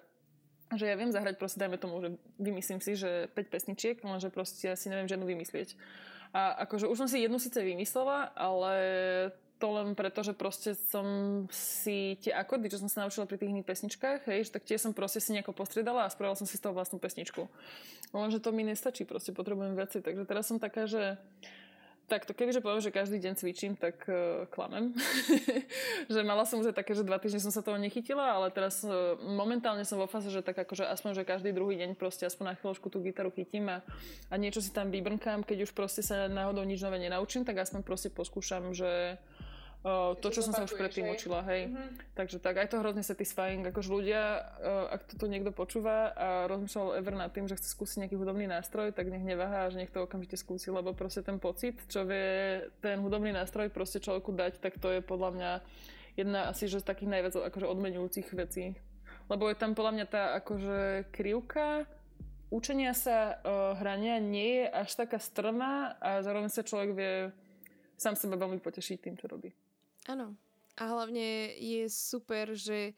že 0.79 0.87
ja 0.87 0.95
viem 0.95 1.11
zahrať 1.11 1.43
proste, 1.43 1.59
dajme 1.59 1.75
tomu, 1.75 1.99
že 2.07 2.15
vymyslím 2.39 2.79
si, 2.79 2.95
že 2.95 3.27
5 3.35 3.51
pesničiek, 3.51 3.97
lenže 3.99 4.31
proste 4.31 4.71
ja 4.71 4.79
si 4.79 4.87
neviem 4.87 5.11
žiadnu 5.11 5.27
vymyslieť. 5.27 5.75
A 6.35 6.67
akože 6.67 6.91
už 6.91 6.99
som 6.99 7.09
si 7.11 7.23
jednu 7.23 7.39
síce 7.39 7.63
vymyslela, 7.63 8.31
ale 8.35 8.75
to 9.65 9.73
len 9.73 9.97
preto, 9.97 10.21
že 10.21 10.37
proste 10.37 10.77
som 10.77 11.09
si 11.49 12.21
tie 12.21 12.37
akordy, 12.37 12.69
čo 12.69 12.77
som 12.77 12.93
sa 12.93 13.09
naučila 13.09 13.25
pri 13.25 13.41
tých 13.41 13.49
iných 13.49 13.65
pesničkách, 13.65 14.29
hej, 14.29 14.53
tak 14.53 14.69
tie 14.69 14.77
som 14.77 14.93
proste 14.93 15.25
si 15.25 15.33
nejako 15.33 15.57
postriedala 15.57 16.05
a 16.05 16.13
spravila 16.13 16.37
som 16.37 16.45
si 16.45 16.61
z 16.61 16.69
toho 16.69 16.77
vlastnú 16.77 17.01
pesničku. 17.01 17.49
Lenže 18.13 18.45
to 18.45 18.53
mi 18.53 18.61
nestačí, 18.61 19.09
proste 19.09 19.33
potrebujem 19.33 19.73
veci. 19.73 20.05
Takže 20.05 20.29
teraz 20.29 20.53
som 20.53 20.61
taká, 20.61 20.85
že 20.85 21.17
Takto, 22.05 22.37
kebyže 22.37 22.61
poviem, 22.61 22.85
že 22.85 22.93
každý 22.93 23.17
deň 23.17 23.33
cvičím, 23.33 23.73
tak 23.81 24.05
uh, 24.13 24.45
klamem. 24.53 24.93
že 26.13 26.21
mala 26.21 26.45
som 26.45 26.61
už 26.61 26.77
také, 26.77 26.93
že 26.93 27.01
dva 27.01 27.17
týždne 27.17 27.41
som 27.41 27.49
sa 27.49 27.65
toho 27.65 27.81
nechytila, 27.81 28.37
ale 28.37 28.53
teraz 28.53 28.85
uh, 28.85 29.17
momentálne 29.25 29.89
som 29.89 29.97
vo 29.97 30.05
fáze, 30.05 30.29
že 30.29 30.45
tak 30.45 30.53
akože 30.53 30.85
aspoň, 30.85 31.17
že 31.17 31.25
každý 31.25 31.57
druhý 31.57 31.81
deň 31.81 31.97
proste 31.97 32.29
aspoň 32.29 32.53
na 32.53 32.55
chvíľočku 32.61 32.93
tú 32.93 33.01
gitaru 33.01 33.33
chytím 33.33 33.73
a, 33.73 33.81
a 34.29 34.35
niečo 34.37 34.61
si 34.61 34.69
tam 34.69 34.93
vybrnkám, 34.93 35.49
keď 35.49 35.65
už 35.65 35.73
proste 35.73 36.05
sa 36.05 36.29
náhodou 36.29 36.61
nič 36.69 36.85
nové 36.85 37.01
nenaučím, 37.01 37.41
tak 37.49 37.65
aspoň 37.65 37.81
proste 37.81 38.13
poskúšam, 38.13 38.77
že 38.77 39.17
uh, 39.85 40.17
to, 40.19 40.29
čo 40.33 40.41
som 40.41 40.57
sa 40.57 40.65
už 40.65 40.75
predtým 40.75 41.07
učila, 41.13 41.45
hej. 41.47 41.71
Mm-hmm. 41.71 42.17
Takže 42.17 42.37
tak, 42.41 42.59
aj 42.59 42.73
to 42.73 42.81
hrozne 42.81 43.05
satisfying, 43.05 43.63
akože 43.63 43.93
ľudia, 43.93 44.23
uh, 44.59 44.97
ak 44.97 45.07
to 45.07 45.15
tu 45.21 45.29
niekto 45.29 45.53
počúva 45.53 46.11
a 46.17 46.29
rozmýšľal 46.49 46.99
ever 46.99 47.15
nad 47.15 47.31
tým, 47.31 47.47
že 47.47 47.61
chce 47.61 47.71
skúsiť 47.77 48.09
nejaký 48.09 48.17
hudobný 48.17 48.49
nástroj, 48.49 48.97
tak 48.97 49.13
nech 49.13 49.23
neváha, 49.23 49.69
že 49.69 49.85
nech 49.85 49.93
to 49.93 50.03
okamžite 50.03 50.41
skúsi, 50.41 50.73
lebo 50.73 50.97
proste 50.97 51.21
ten 51.21 51.37
pocit, 51.37 51.79
čo 51.87 52.03
vie 52.09 52.65
ten 52.81 52.99
hudobný 52.99 53.31
nástroj 53.31 53.69
proste 53.71 54.01
človeku 54.01 54.33
dať, 54.33 54.59
tak 54.59 54.81
to 54.81 54.89
je 54.89 55.01
podľa 55.05 55.31
mňa 55.37 55.51
jedna 56.19 56.51
asi 56.51 56.67
že 56.67 56.81
z 56.81 56.89
takých 56.89 57.11
najviac 57.11 57.35
akože 57.37 57.67
odmenujúcich 57.69 58.29
vecí. 58.35 58.75
Lebo 59.29 59.49
je 59.49 59.57
tam 59.57 59.73
podľa 59.73 59.93
mňa 60.01 60.07
tá 60.09 60.23
akože 60.37 61.11
krivka 61.13 61.89
učenia 62.55 62.95
sa 62.95 63.35
uh, 63.43 63.75
hrania 63.83 64.23
nie 64.23 64.63
je 64.63 64.67
až 64.71 64.95
taká 64.95 65.19
strmá 65.19 65.99
a 65.99 66.23
zároveň 66.23 66.55
sa 66.55 66.63
človek 66.63 66.91
vie 66.95 67.15
sám 67.99 68.15
seba 68.15 68.39
veľmi 68.39 68.63
poteší 68.63 69.03
tým, 69.03 69.19
čo 69.19 69.27
robí. 69.27 69.51
Áno. 70.09 70.37
A 70.75 70.91
hlavne 70.91 71.55
je 71.57 71.87
super, 71.87 72.53
že 72.59 72.93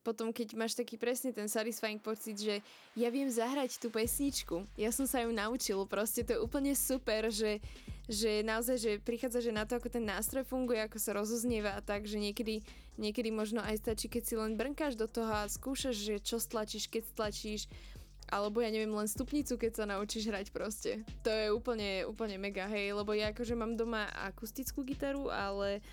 potom, 0.00 0.32
keď 0.32 0.56
máš 0.56 0.72
taký 0.72 0.96
presne 0.96 1.28
ten 1.28 1.44
satisfying 1.44 2.00
pocit, 2.00 2.40
že 2.40 2.64
ja 2.96 3.12
viem 3.12 3.28
zahrať 3.28 3.76
tú 3.76 3.92
pesničku, 3.92 4.64
ja 4.80 4.88
som 4.88 5.04
sa 5.04 5.20
ju 5.20 5.28
naučil, 5.28 5.76
proste 5.84 6.24
to 6.24 6.36
je 6.36 6.40
úplne 6.40 6.72
super, 6.72 7.28
že, 7.28 7.60
že 8.08 8.40
naozaj, 8.40 8.76
že 8.80 8.92
prichádza, 9.04 9.44
že 9.44 9.52
na 9.52 9.68
to, 9.68 9.76
ako 9.76 9.92
ten 9.92 10.08
nástroj 10.08 10.48
funguje, 10.48 10.80
ako 10.80 10.96
sa 10.96 11.12
rozoznieva 11.12 11.76
a 11.76 11.84
tak, 11.84 12.08
že 12.08 12.16
niekedy, 12.16 12.64
niekedy 12.96 13.28
možno 13.28 13.60
aj 13.60 13.84
stačí, 13.84 14.08
keď 14.08 14.22
si 14.24 14.34
len 14.40 14.56
brnkáš 14.56 14.96
do 14.96 15.04
toho 15.04 15.28
a 15.28 15.50
skúšaš, 15.52 15.96
že 16.00 16.14
čo 16.24 16.40
stlačíš, 16.40 16.88
keď 16.88 17.04
stlačíš, 17.12 17.68
alebo 18.32 18.64
ja 18.64 18.72
neviem, 18.72 18.94
len 18.94 19.10
stupnicu, 19.10 19.60
keď 19.60 19.72
sa 19.74 19.84
naučíš 19.84 20.32
hrať 20.32 20.48
proste. 20.54 21.04
To 21.26 21.28
je 21.28 21.52
úplne, 21.52 22.08
úplne 22.08 22.40
mega, 22.40 22.64
hej, 22.72 22.96
lebo 22.96 23.12
ja 23.12 23.36
akože 23.36 23.52
mám 23.52 23.76
doma 23.76 24.08
akustickú 24.24 24.80
gitaru, 24.86 25.28
ale 25.28 25.84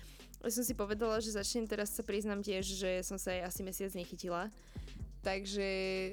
som 0.46 0.62
si 0.62 0.74
povedala, 0.74 1.18
že 1.18 1.34
začnem 1.34 1.66
teraz 1.66 1.90
sa 1.90 2.06
priznám 2.06 2.46
tiež, 2.46 2.62
že 2.62 2.90
som 3.02 3.18
sa 3.18 3.34
aj 3.34 3.50
asi 3.50 3.60
mesiac 3.66 3.90
nechytila. 3.98 4.54
Takže, 5.26 5.70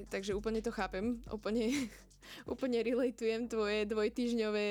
takže 0.09 0.33
úplne 0.33 0.65
to 0.65 0.73
chápem, 0.73 1.21
úplne, 1.29 1.69
úplne 2.53 2.81
relatujem 2.81 3.45
tvoje 3.45 3.85
dvojtyžňové 3.85 4.69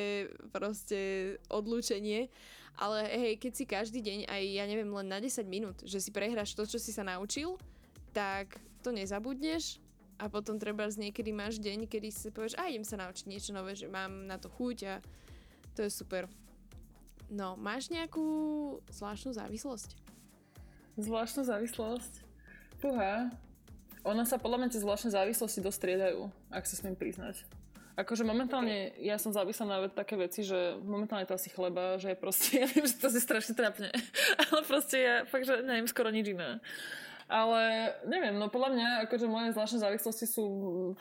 proste 0.50 0.98
odlúčenie. 1.46 2.26
Ale 2.74 3.06
hej, 3.06 3.38
keď 3.38 3.52
si 3.54 3.64
každý 3.70 4.02
deň 4.02 4.18
aj, 4.26 4.42
ja 4.50 4.64
neviem, 4.66 4.90
len 4.90 5.06
na 5.06 5.22
10 5.22 5.46
minút, 5.46 5.78
že 5.86 6.02
si 6.02 6.10
prehráš 6.10 6.58
to, 6.58 6.66
čo 6.66 6.82
si 6.82 6.90
sa 6.90 7.06
naučil, 7.06 7.54
tak 8.10 8.58
to 8.82 8.90
nezabudneš 8.90 9.78
a 10.18 10.26
potom 10.26 10.58
treba 10.58 10.86
z 10.90 11.06
niekedy 11.06 11.30
máš 11.30 11.62
deň, 11.62 11.86
kedy 11.86 12.10
si 12.10 12.34
povieš, 12.34 12.58
a 12.58 12.70
idem 12.70 12.86
sa 12.86 12.98
naučiť 12.98 13.26
niečo 13.30 13.50
nové, 13.54 13.78
že 13.78 13.90
mám 13.90 14.26
na 14.26 14.38
to 14.38 14.50
chuť 14.50 14.78
a 14.90 14.94
to 15.74 15.86
je 15.86 15.90
super. 15.90 16.26
No, 17.32 17.56
máš 17.56 17.88
nejakú 17.88 18.24
zvláštnu 18.92 19.32
závislosť? 19.32 19.96
Zvláštnu 21.00 21.42
závislosť? 21.44 22.12
Fúha. 22.78 23.32
Ona 24.04 24.28
sa 24.28 24.36
podľa 24.36 24.60
mňa 24.60 24.68
tie 24.76 24.84
zvláštne 24.84 25.10
závislosti 25.16 25.64
dostriedajú, 25.64 26.28
ak 26.52 26.68
sa 26.68 26.76
smiem 26.76 26.92
priznať. 26.92 27.40
Akože 27.94 28.26
momentálne 28.26 28.90
okay. 28.90 29.06
ja 29.06 29.16
som 29.22 29.30
závislá 29.30 29.64
na 29.70 29.78
také 29.86 30.18
veci, 30.18 30.42
že 30.42 30.74
momentálne 30.82 31.30
to 31.30 31.38
asi 31.38 31.46
chleba, 31.46 31.94
že 31.96 32.12
je 32.12 32.18
proste, 32.18 32.50
ja 32.62 32.66
viem, 32.66 32.84
že 32.84 32.98
to 32.98 33.06
si 33.08 33.22
strašne 33.22 33.54
trápne, 33.54 33.88
ale 34.50 34.60
proste 34.66 34.96
ja 34.98 35.14
fakt, 35.24 35.46
že 35.46 35.62
neviem 35.62 35.86
skoro 35.86 36.10
nič 36.10 36.34
iné. 36.34 36.58
Ale 37.24 37.92
neviem, 38.04 38.36
no 38.36 38.52
podľa 38.52 38.70
mňa 38.76 38.88
akože 39.08 39.24
moje 39.24 39.56
zvláštne 39.56 39.80
závislosti 39.80 40.28
sú 40.28 40.44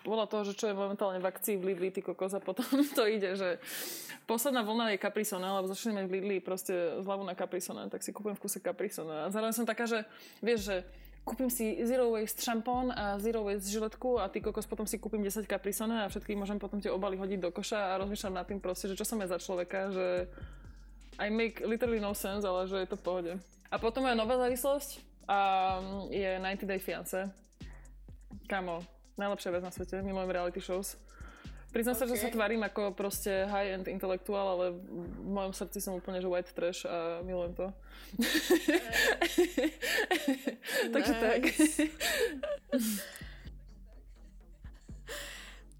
podľa 0.07 0.31
toho, 0.31 0.41
že 0.47 0.53
čo 0.55 0.71
je 0.71 0.75
momentálne 0.75 1.19
v 1.19 1.27
akcii 1.27 1.59
v 1.59 1.75
Lidli, 1.75 1.91
ty 1.91 1.99
kokos 1.99 2.31
a 2.31 2.39
potom 2.39 2.63
to 2.97 3.03
ide, 3.03 3.35
že 3.35 3.59
posledná 4.23 4.63
vlna 4.63 4.95
je 4.95 5.03
Caprisona, 5.03 5.59
lebo 5.59 5.67
začali 5.67 6.07
v 6.07 6.13
Lidli 6.19 6.37
proste 6.39 7.03
zľavu 7.03 7.27
na 7.27 7.35
Caprisona, 7.35 7.91
tak 7.91 8.07
si 8.07 8.15
kúpim 8.15 8.39
v 8.39 8.43
kuse 8.43 8.63
Caprisona. 8.63 9.27
A 9.27 9.31
zároveň 9.35 9.51
som 9.51 9.67
taká, 9.67 9.83
že 9.83 10.07
vieš, 10.39 10.71
že 10.71 10.75
kúpim 11.27 11.51
si 11.51 11.75
Zero 11.83 12.11
Waste 12.15 12.39
šampón 12.39 12.95
a 12.95 13.19
Zero 13.19 13.43
Waste 13.43 13.67
žiletku 13.67 14.19
a 14.23 14.31
ty 14.31 14.39
kokos 14.39 14.63
potom 14.63 14.87
si 14.87 14.99
kúpim 14.99 15.19
10 15.19 15.43
Caprisona 15.43 16.07
a 16.07 16.11
všetky 16.11 16.39
môžem 16.39 16.55
potom 16.55 16.79
tie 16.79 16.91
obaly 16.91 17.19
hodiť 17.19 17.39
do 17.43 17.51
koša 17.51 17.95
a 17.95 17.99
rozmýšľam 17.99 18.39
nad 18.39 18.47
tým 18.47 18.63
proste, 18.63 18.87
že 18.87 18.95
čo 18.95 19.03
som 19.03 19.19
ja 19.19 19.27
za 19.27 19.43
človeka, 19.43 19.91
že 19.91 20.31
I 21.19 21.27
make 21.27 21.61
literally 21.61 21.99
no 21.99 22.15
sense, 22.15 22.47
ale 22.47 22.67
že 22.67 22.79
je 22.83 22.89
to 22.89 22.97
v 22.99 23.05
pohode. 23.05 23.33
A 23.69 23.75
potom 23.75 24.05
moja 24.05 24.17
nová 24.17 24.37
závislosť, 24.37 25.12
a 25.27 25.79
je 26.11 26.39
90 26.39 26.65
Day 26.65 26.79
Fiance. 26.79 27.29
Kamo, 28.47 28.83
najlepšia 29.17 29.51
vec 29.51 29.63
na 29.63 29.71
svete, 29.71 30.01
milujem 30.01 30.31
reality 30.31 30.59
shows. 30.59 30.97
Priznám 31.73 31.97
okay. 31.97 32.05
sa, 32.05 32.11
že 32.13 32.21
sa 32.21 32.29
tvarím 32.29 32.61
ako 32.61 32.93
proste 32.93 33.49
high-end 33.49 33.89
intelektuál, 33.89 34.53
ale 34.53 34.65
v 34.77 35.25
mojom 35.25 35.57
srdci 35.57 35.81
som 35.81 35.97
úplne, 35.97 36.21
že 36.21 36.29
white 36.29 36.53
trash 36.53 36.85
a 36.85 37.25
milujem 37.25 37.57
to. 37.57 37.67
Takže 40.93 41.13
tak. 41.17 41.41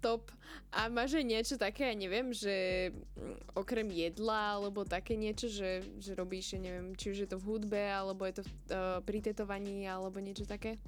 Top. 0.02 0.34
A 0.74 0.90
máš 0.90 1.14
aj 1.14 1.22
niečo 1.22 1.54
také, 1.54 1.86
ja 1.86 1.94
neviem, 1.94 2.34
že 2.34 2.90
mm, 2.90 3.54
okrem 3.54 3.86
jedla, 3.94 4.58
alebo 4.58 4.82
také 4.82 5.14
niečo, 5.14 5.46
že, 5.46 5.86
že 6.02 6.18
robíš, 6.18 6.58
neviem, 6.58 6.98
či 6.98 7.14
už 7.14 7.18
je 7.24 7.28
to 7.30 7.38
v 7.38 7.46
hudbe, 7.46 7.78
alebo 7.78 8.26
je 8.26 8.42
to 8.42 8.42
v, 8.42 8.50
uh, 8.74 8.98
pri 9.06 9.22
tetovaní, 9.22 9.86
alebo 9.86 10.18
niečo 10.18 10.42
také? 10.50 10.82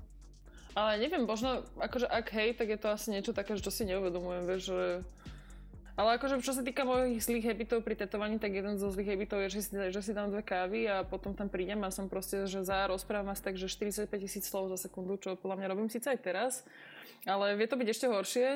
Ale 0.75 0.99
neviem, 0.99 1.23
možno, 1.23 1.63
akože 1.79 2.05
ak 2.11 2.27
hej, 2.35 2.59
tak 2.59 2.69
je 2.69 2.79
to 2.83 2.91
asi 2.91 3.15
niečo 3.15 3.31
také, 3.31 3.55
že 3.55 3.63
čo 3.63 3.71
si 3.71 3.87
neuvedomujem, 3.87 4.43
vieš, 4.45 4.63
že... 4.75 4.87
Ale 5.97 6.21
akože 6.21 6.45
čo 6.45 6.53
sa 6.53 6.61
týka 6.61 6.85
mojich 6.85 7.25
zlých 7.25 7.49
habitov 7.49 7.81
pri 7.81 7.97
tetovaní, 7.97 8.37
tak 8.37 8.53
jeden 8.53 8.77
zo 8.77 8.93
zlých 8.93 9.17
habitov 9.17 9.41
je, 9.49 9.57
že 9.57 9.61
si, 9.65 9.73
že 9.73 10.01
si 10.05 10.13
dám 10.13 10.29
dve 10.29 10.45
kávy 10.45 10.85
a 10.85 11.09
potom 11.09 11.33
tam 11.33 11.49
prídem 11.49 11.81
a 11.81 11.89
som 11.89 12.13
proste, 12.13 12.45
že 12.45 12.61
za 12.61 12.85
rozprávam 12.85 13.33
asi 13.33 13.41
tak, 13.41 13.57
že 13.57 13.73
45 13.73 14.13
tisíc 14.21 14.45
slov 14.45 14.69
za 14.69 14.77
sekundu, 14.77 15.17
čo 15.17 15.41
podľa 15.41 15.65
mňa 15.65 15.71
robím 15.73 15.89
síce 15.89 16.13
aj 16.13 16.21
teraz, 16.21 16.53
ale 17.25 17.57
vie 17.57 17.65
to 17.65 17.81
byť 17.81 17.89
ešte 17.89 18.07
horšie. 18.13 18.49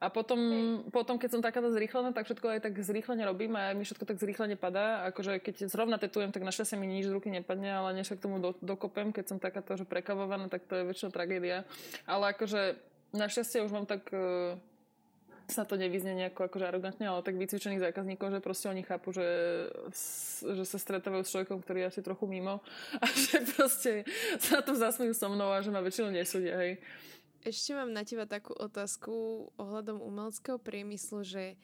A 0.00 0.08
potom, 0.08 0.40
okay. 0.40 0.90
potom, 0.96 1.20
keď 1.20 1.28
som 1.28 1.44
takáto 1.44 1.68
zrýchlená, 1.68 2.16
tak 2.16 2.24
všetko 2.24 2.56
aj 2.56 2.60
tak 2.64 2.74
zrýchlene 2.80 3.20
robím 3.28 3.52
a 3.52 3.76
mi 3.76 3.84
všetko 3.84 4.08
tak 4.08 4.16
zrýchlene 4.16 4.56
padá. 4.56 5.04
Akože 5.12 5.44
keď 5.44 5.68
zrovna 5.68 6.00
tetujem, 6.00 6.32
tak 6.32 6.40
našťastie 6.40 6.80
mi 6.80 6.88
nič 6.88 7.12
z 7.12 7.12
ruky 7.12 7.28
nepadne, 7.28 7.68
ale 7.68 7.92
než 7.92 8.16
k 8.16 8.16
tomu 8.16 8.40
do, 8.40 8.56
dokopem, 8.64 9.12
keď 9.12 9.36
som 9.36 9.36
takáto, 9.36 9.76
že 9.76 9.84
prekavovaná, 9.84 10.48
tak 10.48 10.64
to 10.64 10.80
je 10.80 10.88
väčšina 10.88 11.12
tragédia. 11.12 11.68
Ale 12.08 12.32
akože 12.32 12.80
našťastie 13.12 13.60
už 13.60 13.76
mám 13.76 13.84
tak 13.84 14.08
uh, 14.16 14.56
sa 15.50 15.66
to 15.66 15.74
nevyznie 15.74 16.14
nejako 16.14 16.46
akože 16.46 16.64
arogantne, 16.64 17.04
ale 17.10 17.26
tak 17.26 17.36
vycvičených 17.36 17.90
zákazníkov, 17.90 18.30
že 18.30 18.40
proste 18.40 18.70
oni 18.70 18.86
chápu, 18.86 19.10
že, 19.12 19.28
že 20.40 20.64
sa 20.64 20.78
stretávajú 20.78 21.26
s 21.26 21.32
človekom, 21.34 21.58
ktorý 21.60 21.84
je 21.84 21.90
asi 21.90 22.00
trochu 22.00 22.24
mimo 22.30 22.62
a 23.02 23.06
že 23.10 23.42
proste 23.52 23.92
sa 24.38 24.62
to 24.62 24.78
zasmejú 24.78 25.12
so 25.12 25.28
mnou 25.28 25.50
a 25.50 25.60
že 25.60 25.74
ma 25.74 25.82
väčšinou 25.82 26.14
nesúdia, 26.14 26.56
hej. 26.56 26.78
Ešte 27.40 27.72
mám 27.72 27.88
na 27.88 28.04
teba 28.04 28.28
takú 28.28 28.52
otázku 28.52 29.48
ohľadom 29.56 30.04
umeleckého 30.04 30.60
priemyslu, 30.60 31.24
že 31.24 31.56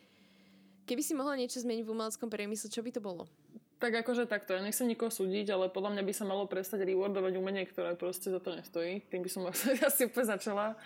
keby 0.89 1.03
si 1.05 1.13
mohla 1.13 1.37
niečo 1.37 1.61
zmeniť 1.61 1.85
v 1.85 1.93
umeleckom 1.93 2.33
priemysle, 2.33 2.73
čo 2.73 2.81
by 2.81 2.97
to 2.97 3.05
bolo? 3.05 3.29
Tak 3.77 3.93
akože 3.93 4.25
takto, 4.25 4.57
ja 4.57 4.65
nechcem 4.65 4.89
nikoho 4.89 5.13
súdiť, 5.13 5.53
ale 5.53 5.69
podľa 5.69 5.93
mňa 5.93 6.03
by 6.09 6.13
sa 6.17 6.25
malo 6.25 6.49
prestať 6.49 6.89
rewardovať 6.89 7.37
umenie, 7.37 7.69
ktoré 7.69 7.93
proste 7.93 8.33
za 8.33 8.41
to 8.41 8.57
nestojí. 8.57 9.05
Tým 9.13 9.21
by 9.21 9.29
som 9.29 9.45
asi 9.93 10.09
úplne 10.09 10.33
začala. 10.33 10.81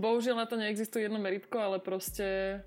Bohužiaľ 0.00 0.40
na 0.40 0.46
to 0.48 0.56
neexistuje 0.56 1.04
jedno 1.04 1.20
meritko, 1.20 1.60
ale 1.60 1.76
proste 1.76 2.60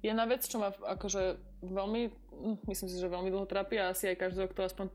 je 0.00 0.12
na 0.16 0.24
vec, 0.24 0.48
čo 0.48 0.56
ma 0.56 0.72
akože 0.72 1.36
veľmi, 1.60 2.02
hm, 2.08 2.56
myslím 2.72 2.88
si, 2.88 2.96
že 2.96 3.12
veľmi 3.12 3.28
dlho 3.28 3.44
trápi 3.44 3.76
a 3.76 3.92
asi 3.92 4.08
aj 4.08 4.16
každého, 4.16 4.48
kto 4.48 4.64
aspoň 4.64 4.86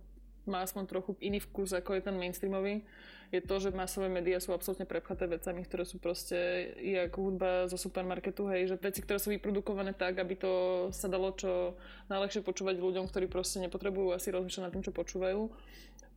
má 0.50 0.66
aspoň 0.66 0.90
trochu 0.90 1.14
iný 1.22 1.38
vkus, 1.44 1.78
ako 1.78 1.94
je 1.94 2.02
ten 2.02 2.16
mainstreamový 2.18 2.82
je 3.28 3.42
to, 3.44 3.60
že 3.60 3.76
masové 3.76 4.08
médiá 4.08 4.40
sú 4.40 4.56
absolútne 4.56 4.88
prepchaté 4.88 5.28
vecami, 5.28 5.68
ktoré 5.68 5.84
sú 5.84 6.00
proste 6.00 6.72
jak 6.80 7.12
hudba 7.20 7.68
zo 7.68 7.76
supermarketu, 7.76 8.48
hej, 8.48 8.72
že 8.72 8.76
veci, 8.80 9.04
ktoré 9.04 9.20
sú 9.20 9.36
vyprodukované 9.36 9.92
tak, 9.92 10.16
aby 10.24 10.40
to 10.40 10.52
sa 10.96 11.12
dalo 11.12 11.36
čo 11.36 11.76
najlepšie 12.08 12.40
počúvať 12.40 12.80
ľuďom, 12.80 13.12
ktorí 13.12 13.28
proste 13.28 13.60
nepotrebujú 13.60 14.16
asi 14.16 14.32
rozmýšľať 14.32 14.64
nad 14.64 14.72
tým, 14.72 14.86
čo 14.88 14.96
počúvajú. 14.96 15.52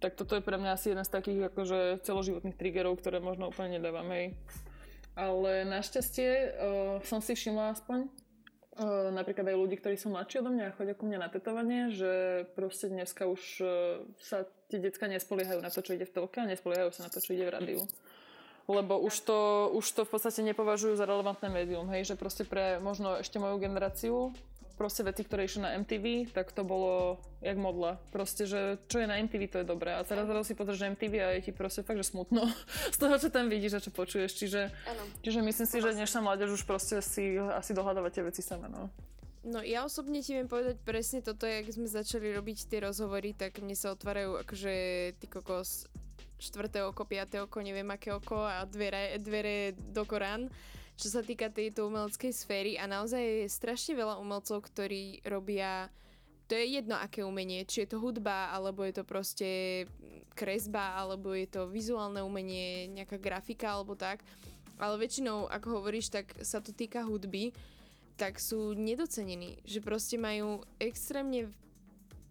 Tak 0.00 0.16
toto 0.16 0.38
je 0.38 0.46
pre 0.46 0.56
mňa 0.56 0.78
asi 0.78 0.94
jeden 0.94 1.04
z 1.04 1.12
takých 1.12 1.40
akože 1.50 2.06
celoživotných 2.06 2.56
triggerov, 2.56 3.02
ktoré 3.02 3.18
možno 3.18 3.50
úplne 3.50 3.82
nedávam, 3.82 4.06
hej. 4.14 4.38
Ale 5.18 5.66
našťastie 5.66 6.30
uh, 6.30 6.48
som 7.04 7.18
si 7.18 7.34
všimla 7.34 7.74
aspoň, 7.74 8.06
napríklad 9.12 9.52
aj 9.52 9.56
ľudí, 9.60 9.76
ktorí 9.76 10.00
sú 10.00 10.08
mladší 10.08 10.40
odo 10.40 10.50
mňa 10.50 10.72
a 10.72 10.76
chodia 10.76 10.96
ku 10.96 11.04
mňa 11.04 11.18
na 11.20 11.28
tetovanie, 11.28 11.92
že 11.92 12.44
proste 12.56 12.88
dneska 12.88 13.28
už 13.28 13.42
uh, 13.60 13.68
sa 14.16 14.48
tie 14.72 14.80
decka 14.80 15.04
nespoliehajú 15.04 15.60
na 15.60 15.68
to, 15.68 15.84
čo 15.84 15.92
ide 15.92 16.08
v 16.08 16.14
telke 16.16 16.40
a 16.40 16.48
nespoliehajú 16.48 16.90
sa 16.94 17.04
na 17.06 17.12
to, 17.12 17.20
čo 17.20 17.36
ide 17.36 17.44
v 17.44 17.54
rádiu. 17.54 17.80
Lebo 18.70 19.02
už 19.02 19.14
to, 19.26 19.38
už 19.74 19.86
to 19.92 20.02
v 20.06 20.10
podstate 20.14 20.40
nepovažujú 20.46 20.94
za 20.94 21.04
relevantné 21.04 21.50
médium, 21.50 21.90
hej, 21.90 22.08
že 22.08 22.14
proste 22.14 22.46
pre 22.46 22.78
možno 22.78 23.18
ešte 23.18 23.42
moju 23.42 23.58
generáciu 23.58 24.30
proste 24.80 25.04
veci, 25.04 25.20
ktoré 25.28 25.44
išli 25.44 25.60
na 25.60 25.76
MTV, 25.76 26.32
tak 26.32 26.56
to 26.56 26.64
bolo 26.64 27.20
jak 27.44 27.60
modla. 27.60 28.00
Proste, 28.08 28.48
že 28.48 28.80
čo 28.88 29.04
je 29.04 29.04
na 29.04 29.20
MTV, 29.20 29.42
to 29.52 29.60
je 29.60 29.68
dobré. 29.68 29.92
A 29.92 30.00
teraz 30.00 30.24
si 30.48 30.56
pozrieš 30.56 30.96
MTV 30.96 31.14
a 31.20 31.28
je 31.36 31.44
ti 31.44 31.52
proste 31.52 31.84
fakt, 31.84 32.00
že 32.00 32.08
smutno 32.08 32.48
z 32.96 32.96
toho, 32.96 33.20
čo 33.20 33.28
tam 33.28 33.52
vidíš 33.52 33.76
a 33.76 33.84
čo 33.84 33.92
počuješ. 33.92 34.32
Čiže, 34.40 34.72
čiže 35.20 35.44
myslím 35.44 35.68
si, 35.68 35.76
že 35.84 35.92
dnešná 35.92 36.24
mládež 36.24 36.56
už 36.56 36.64
proste 36.64 37.04
si 37.04 37.36
asi 37.36 37.76
dohľadáva 37.76 38.08
tie 38.08 38.24
veci 38.24 38.40
sama. 38.40 38.72
No. 38.72 38.88
No 39.44 39.60
ja 39.60 39.84
osobne 39.84 40.24
ti 40.24 40.36
viem 40.36 40.48
povedať 40.48 40.80
presne 40.80 41.20
toto, 41.20 41.44
jak 41.44 41.68
sme 41.68 41.88
začali 41.88 42.32
robiť 42.32 42.68
tie 42.68 42.80
rozhovory, 42.84 43.36
tak 43.36 43.60
mne 43.60 43.76
sa 43.76 43.92
otvárajú 43.92 44.40
akože 44.44 44.72
ty 45.16 45.26
kokos 45.28 45.88
štvrté 46.40 46.84
oko, 46.84 47.04
piaté 47.04 47.40
oko, 47.40 47.60
neviem 47.60 47.88
aké 47.88 48.12
oko 48.16 48.36
a 48.36 48.64
dvere, 48.64 49.20
dvere 49.20 49.76
do 49.76 50.04
Korán 50.08 50.48
čo 51.00 51.08
sa 51.08 51.24
týka 51.24 51.48
tejto 51.48 51.88
umeleckej 51.88 52.32
sféry 52.36 52.76
a 52.76 52.84
naozaj 52.84 53.24
je 53.24 53.48
strašne 53.48 53.96
veľa 53.96 54.20
umelcov, 54.20 54.60
ktorí 54.68 55.24
robia 55.24 55.88
to 56.50 56.58
je 56.58 56.82
jedno 56.82 56.98
aké 56.98 57.22
umenie, 57.22 57.62
či 57.62 57.86
je 57.86 57.94
to 57.94 58.02
hudba, 58.02 58.50
alebo 58.50 58.82
je 58.82 58.98
to 58.98 59.04
proste 59.06 59.50
kresba, 60.34 60.98
alebo 60.98 61.30
je 61.30 61.46
to 61.46 61.70
vizuálne 61.70 62.18
umenie, 62.26 62.90
nejaká 62.90 63.22
grafika, 63.22 63.70
alebo 63.70 63.94
tak. 63.94 64.26
Ale 64.74 64.98
väčšinou, 64.98 65.46
ako 65.46 65.78
hovoríš, 65.78 66.10
tak 66.10 66.34
sa 66.42 66.58
to 66.58 66.74
týka 66.74 67.06
hudby, 67.06 67.54
tak 68.18 68.42
sú 68.42 68.74
nedocenení. 68.74 69.62
Že 69.62 69.78
proste 69.78 70.18
majú 70.18 70.66
extrémne 70.82 71.54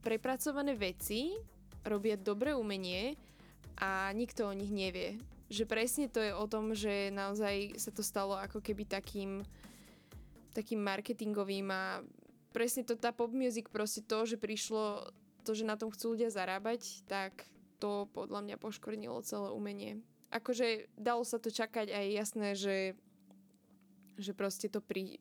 prepracované 0.04 0.76
veci, 0.76 1.32
robia 1.88 2.20
dobré 2.20 2.52
umenie 2.52 3.16
a 3.80 4.12
nikto 4.12 4.52
o 4.52 4.54
nich 4.54 4.68
nevie. 4.68 5.16
Že 5.50 5.64
presne 5.66 6.06
to 6.06 6.22
je 6.22 6.32
o 6.32 6.46
tom, 6.46 6.78
že 6.78 7.10
naozaj 7.10 7.82
sa 7.82 7.90
to 7.90 8.06
stalo 8.06 8.38
ako 8.38 8.62
keby 8.62 8.86
takým 8.86 9.42
takým 10.54 10.82
marketingovým 10.82 11.70
a 11.70 12.02
presne 12.52 12.82
to, 12.82 12.98
tá 12.98 13.14
pop 13.14 13.30
music, 13.30 13.70
proste 13.70 14.02
to, 14.02 14.26
že 14.26 14.38
prišlo, 14.42 15.14
to, 15.46 15.54
že 15.54 15.64
na 15.64 15.78
tom 15.78 15.94
chcú 15.94 16.18
ľudia 16.18 16.34
zarábať, 16.34 17.06
tak 17.06 17.46
to 17.78 18.10
podľa 18.12 18.44
mňa 18.44 18.56
poškornilo 18.60 19.24
celé 19.24 19.54
umenie. 19.54 20.02
Akože 20.30 20.90
dalo 20.98 21.24
sa 21.26 21.40
to 21.42 21.50
čakať 21.50 21.90
aj 21.90 22.06
jasné, 22.12 22.48
že, 22.54 22.78
že 24.20 24.36
proste 24.36 24.70
to, 24.70 24.84
pri, 24.84 25.18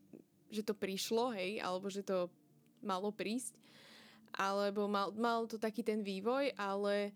že 0.50 0.64
to 0.64 0.74
prišlo, 0.74 1.32
hej, 1.36 1.62
alebo 1.62 1.88
že 1.88 2.04
to 2.04 2.28
malo 2.82 3.12
prísť, 3.12 3.56
alebo 4.36 4.90
mal, 4.90 5.14
mal 5.16 5.48
to 5.48 5.56
taký 5.56 5.80
ten 5.86 6.04
vývoj, 6.04 6.52
ale 6.58 7.14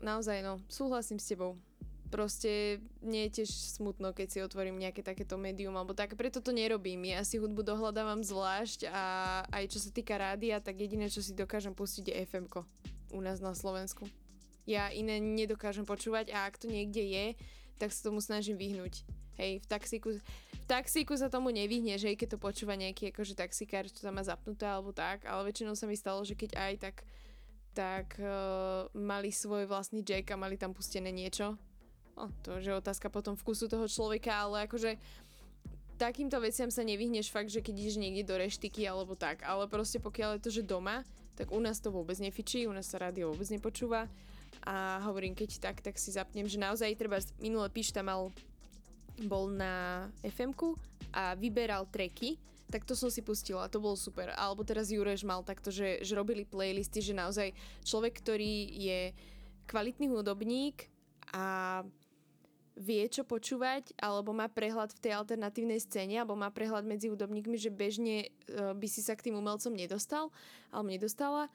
naozaj 0.00 0.42
no, 0.42 0.62
súhlasím 0.68 1.18
s 1.18 1.30
tebou 1.30 1.58
proste 2.08 2.80
nie 3.04 3.28
je 3.28 3.44
tiež 3.44 3.50
smutno, 3.78 4.16
keď 4.16 4.26
si 4.32 4.38
otvorím 4.40 4.80
nejaké 4.80 5.04
takéto 5.04 5.36
médium 5.36 5.76
alebo 5.76 5.92
tak, 5.92 6.16
preto 6.16 6.40
to 6.40 6.50
nerobím. 6.50 7.04
Ja 7.04 7.22
si 7.22 7.36
hudbu 7.36 7.62
dohľadávam 7.62 8.24
zvlášť 8.24 8.88
a 8.88 9.02
aj 9.52 9.64
čo 9.68 9.78
sa 9.78 9.90
týka 9.92 10.16
rádia, 10.16 10.58
tak 10.58 10.80
jediné, 10.80 11.12
čo 11.12 11.20
si 11.20 11.36
dokážem 11.36 11.76
pustiť 11.76 12.08
je 12.08 12.14
fm 12.26 12.48
u 13.12 13.20
nás 13.20 13.38
na 13.38 13.52
Slovensku. 13.52 14.08
Ja 14.68 14.92
iné 14.92 15.20
nedokážem 15.20 15.84
počúvať 15.84 16.32
a 16.32 16.48
ak 16.48 16.60
to 16.60 16.68
niekde 16.68 17.00
je, 17.00 17.26
tak 17.80 17.92
sa 17.92 18.08
tomu 18.08 18.20
snažím 18.20 18.56
vyhnúť. 18.60 19.04
Hej, 19.38 19.62
v 19.62 19.66
taxíku, 19.70 20.08
v 20.18 20.66
taxíku 20.66 21.14
sa 21.14 21.30
tomu 21.30 21.54
nevyhne, 21.54 21.94
že 21.94 22.18
keď 22.18 22.36
to 22.36 22.38
počúva 22.42 22.74
nejaký 22.74 23.14
akože 23.14 23.38
taxikár, 23.38 23.86
čo 23.86 24.02
tam 24.02 24.18
má 24.18 24.26
zapnuté 24.26 24.66
alebo 24.66 24.90
tak, 24.90 25.24
ale 25.30 25.46
väčšinou 25.48 25.78
sa 25.78 25.86
mi 25.86 25.94
stalo, 25.94 26.26
že 26.26 26.34
keď 26.34 26.58
aj 26.58 26.72
tak 26.82 26.96
tak 27.78 28.18
uh, 28.18 28.90
mali 28.98 29.30
svoj 29.30 29.70
vlastný 29.70 30.02
jack 30.02 30.34
a 30.34 30.40
mali 30.40 30.58
tam 30.58 30.74
pustené 30.74 31.14
niečo. 31.14 31.54
No, 32.18 32.26
to 32.42 32.58
je 32.58 32.74
otázka 32.74 33.06
potom 33.14 33.38
vkusu 33.38 33.70
toho 33.70 33.86
človeka, 33.86 34.34
ale 34.34 34.66
akože 34.66 34.98
takýmto 35.94 36.42
veciam 36.42 36.66
sa 36.74 36.82
nevyhneš 36.82 37.30
fakt, 37.30 37.54
že 37.54 37.62
keď 37.62 37.74
ideš 37.78 38.02
niekde 38.02 38.26
do 38.26 38.34
reštiky 38.34 38.82
alebo 38.82 39.14
tak, 39.14 39.46
ale 39.46 39.70
proste 39.70 40.02
pokiaľ 40.02 40.38
je 40.38 40.42
to, 40.42 40.50
že 40.50 40.66
doma, 40.66 41.06
tak 41.38 41.54
u 41.54 41.62
nás 41.62 41.78
to 41.78 41.94
vôbec 41.94 42.18
nefičí, 42.18 42.66
u 42.66 42.74
nás 42.74 42.90
sa 42.90 42.98
rádio 42.98 43.30
vôbec 43.30 43.46
nepočúva. 43.46 44.10
A 44.66 44.98
hovorím, 45.06 45.38
keď 45.38 45.62
tak, 45.62 45.78
tak 45.78 45.94
si 46.02 46.10
zapnem, 46.10 46.50
že 46.50 46.58
naozaj 46.58 46.98
treba, 46.98 47.22
minule 47.38 47.70
Pišta 47.70 48.02
mal 48.02 48.34
bol 49.30 49.50
na 49.50 50.06
fm 50.26 50.50
a 51.14 51.38
vyberal 51.38 51.86
treky, 51.86 52.38
tak 52.68 52.84
to 52.84 52.92
som 52.92 53.08
si 53.08 53.24
pustila, 53.24 53.68
to 53.72 53.80
bolo 53.80 53.96
super. 53.96 54.32
Alebo 54.36 54.64
teraz 54.64 54.92
Jureš 54.92 55.24
mal 55.24 55.40
takto, 55.44 55.72
že, 55.72 56.04
že 56.04 56.12
robili 56.12 56.44
playlisty, 56.44 57.00
že 57.00 57.16
naozaj 57.16 57.56
človek, 57.84 58.20
ktorý 58.20 58.54
je 58.76 59.00
kvalitný 59.68 60.12
hudobník 60.12 60.88
a 61.32 61.80
vie, 62.78 63.02
čo 63.10 63.26
počúvať, 63.26 63.90
alebo 63.98 64.30
má 64.30 64.46
prehľad 64.46 64.94
v 64.94 65.02
tej 65.02 65.12
alternatívnej 65.18 65.82
scéne, 65.82 66.22
alebo 66.22 66.38
má 66.38 66.46
prehľad 66.48 66.86
medzi 66.86 67.10
hudobníkmi, 67.10 67.58
že 67.58 67.74
bežne 67.74 68.30
uh, 68.54 68.70
by 68.72 68.86
si 68.86 69.02
sa 69.02 69.18
k 69.18 69.28
tým 69.28 69.34
umelcom 69.34 69.74
nedostal, 69.74 70.30
alebo 70.70 70.94
nedostala 70.94 71.50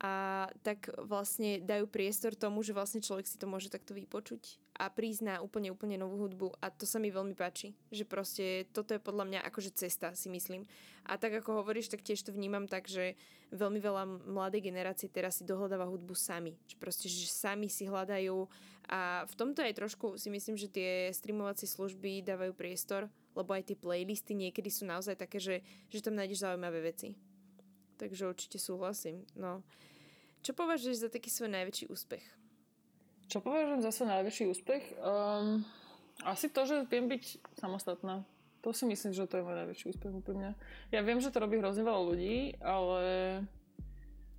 a 0.00 0.48
tak 0.64 0.88
vlastne 0.96 1.60
dajú 1.60 1.84
priestor 1.84 2.32
tomu, 2.32 2.64
že 2.64 2.72
vlastne 2.72 3.04
človek 3.04 3.28
si 3.28 3.36
to 3.36 3.44
môže 3.44 3.68
takto 3.68 3.92
vypočuť 3.92 4.56
a 4.80 4.88
prísť 4.88 5.28
na 5.28 5.34
úplne, 5.44 5.68
úplne 5.68 6.00
novú 6.00 6.24
hudbu 6.24 6.56
a 6.56 6.72
to 6.72 6.88
sa 6.88 6.96
mi 6.96 7.12
veľmi 7.12 7.36
páči, 7.36 7.76
že 7.92 8.08
proste 8.08 8.64
toto 8.72 8.96
je 8.96 9.00
podľa 9.00 9.28
mňa 9.28 9.40
akože 9.44 9.76
cesta, 9.76 10.16
si 10.16 10.32
myslím. 10.32 10.64
A 11.04 11.20
tak 11.20 11.36
ako 11.36 11.60
hovoríš, 11.60 11.92
tak 11.92 12.00
tiež 12.00 12.24
to 12.24 12.32
vnímam 12.32 12.64
tak, 12.64 12.88
že 12.88 13.12
veľmi 13.52 13.76
veľa 13.76 14.24
mladej 14.24 14.72
generácie 14.72 15.12
teraz 15.12 15.36
si 15.36 15.44
dohľadáva 15.44 15.84
hudbu 15.84 16.16
sami, 16.16 16.56
že 16.64 16.80
proste, 16.80 17.12
že 17.12 17.28
sami 17.28 17.68
si 17.68 17.84
hľadajú 17.84 18.48
a 18.88 19.28
v 19.28 19.34
tomto 19.36 19.60
aj 19.60 19.76
trošku 19.76 20.16
si 20.16 20.32
myslím, 20.32 20.56
že 20.56 20.72
tie 20.72 21.12
streamovacie 21.12 21.68
služby 21.68 22.24
dávajú 22.24 22.56
priestor, 22.56 23.12
lebo 23.36 23.52
aj 23.52 23.68
tie 23.68 23.76
playlisty 23.76 24.32
niekedy 24.32 24.72
sú 24.72 24.88
naozaj 24.88 25.20
také, 25.20 25.36
že, 25.38 25.60
že 25.92 26.00
tam 26.00 26.16
nájdeš 26.16 26.42
zaujímavé 26.42 26.80
veci. 26.88 27.14
Takže 28.00 28.32
určite 28.32 28.56
súhlasím. 28.56 29.28
No. 29.36 29.60
Čo 30.40 30.56
považuješ 30.56 31.04
za 31.04 31.08
taký 31.12 31.28
svoj 31.28 31.52
najväčší 31.52 31.92
úspech? 31.92 32.24
Čo 33.28 33.44
považujem 33.44 33.84
za 33.84 33.92
svoj 33.92 34.08
najväčší 34.18 34.44
úspech? 34.48 34.84
Um, 34.98 35.62
asi 36.24 36.48
to, 36.48 36.64
že 36.64 36.88
viem 36.88 37.06
byť 37.06 37.56
samostatná. 37.60 38.24
To 38.60 38.76
si 38.76 38.84
myslím, 38.84 39.16
že 39.16 39.28
to 39.28 39.40
je 39.40 39.46
môj 39.46 39.56
najväčší 39.56 39.86
úspech 39.96 40.12
úplne. 40.12 40.56
Ja 40.92 41.00
viem, 41.00 41.20
že 41.20 41.32
to 41.32 41.40
robí 41.40 41.56
hrozne 41.60 41.84
veľa 41.84 42.00
ľudí, 42.00 42.60
ale 42.60 43.04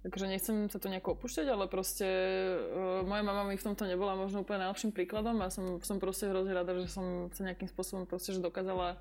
Takže 0.02 0.26
nechcem 0.26 0.66
sa 0.66 0.82
to 0.82 0.89
nejako 0.89 1.14
opúšťať, 1.14 1.45
ale 1.45 1.70
proste 1.70 2.10
uh, 2.58 3.06
moja 3.06 3.22
mama 3.22 3.45
mi 3.45 3.54
v 3.54 3.66
tomto 3.70 3.86
nebola 3.86 4.18
možno 4.18 4.41
úplne 4.41 4.66
najlepším 4.66 4.97
príkladom 4.97 5.38
a 5.45 5.54
som, 5.54 5.78
som 5.86 6.02
proste 6.02 6.26
hrozne 6.26 6.58
rada, 6.58 6.74
že 6.74 6.89
som 6.89 7.30
sa 7.30 7.45
nejakým 7.45 7.70
spôsobom 7.70 8.10
proste 8.10 8.34
že 8.34 8.41
dokázala 8.41 8.97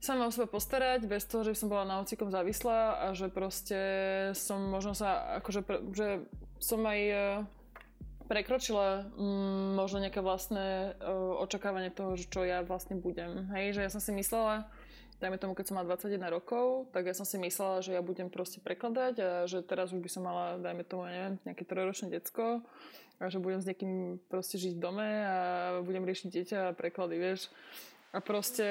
sama 0.00 0.26
o 0.26 0.32
seba 0.32 0.48
postarať, 0.48 1.04
bez 1.04 1.28
toho, 1.28 1.44
že 1.44 1.54
som 1.54 1.68
bola 1.68 1.84
na 1.84 2.00
ocikom 2.00 2.32
závislá 2.32 3.04
a 3.04 3.06
že 3.12 3.28
proste 3.28 3.78
som 4.32 4.58
možno 4.72 4.96
sa, 4.96 5.38
akože, 5.44 5.60
pre, 5.60 5.78
že 5.92 6.24
som 6.56 6.80
aj 6.88 7.00
uh, 7.12 7.20
prekročila 8.24 9.12
um, 9.12 9.76
možno 9.76 10.00
nejaké 10.00 10.24
vlastné 10.24 10.96
uh, 10.96 11.44
očakávanie 11.44 11.92
toho, 11.92 12.16
že 12.16 12.32
čo 12.32 12.48
ja 12.48 12.64
vlastne 12.64 12.96
budem. 12.96 13.52
Hej, 13.52 13.76
že 13.76 13.84
ja 13.84 13.90
som 13.92 14.00
si 14.00 14.16
myslela, 14.16 14.72
dajme 15.20 15.36
tomu, 15.36 15.52
keď 15.52 15.68
som 15.68 15.76
mala 15.76 15.92
21 15.92 16.32
rokov, 16.32 16.88
tak 16.96 17.04
ja 17.04 17.14
som 17.14 17.28
si 17.28 17.36
myslela, 17.36 17.84
že 17.84 17.92
ja 17.92 18.00
budem 18.00 18.32
proste 18.32 18.64
prekladať 18.64 19.14
a 19.20 19.30
že 19.44 19.60
teraz 19.60 19.92
už 19.92 20.00
by 20.00 20.10
som 20.10 20.24
mala, 20.24 20.56
dajme 20.56 20.82
tomu, 20.88 21.12
neviem, 21.12 21.36
nejaké 21.44 21.68
trojročné 21.68 22.08
decko 22.08 22.64
a 23.20 23.28
že 23.28 23.36
budem 23.36 23.60
s 23.60 23.68
niekým 23.68 24.16
proste 24.32 24.56
žiť 24.56 24.80
v 24.80 24.82
dome 24.82 25.08
a 25.28 25.36
budem 25.84 26.08
riešiť 26.08 26.28
dieťa 26.32 26.58
a 26.72 26.76
preklady, 26.76 27.20
vieš. 27.20 27.52
A 28.10 28.18
proste 28.18 28.66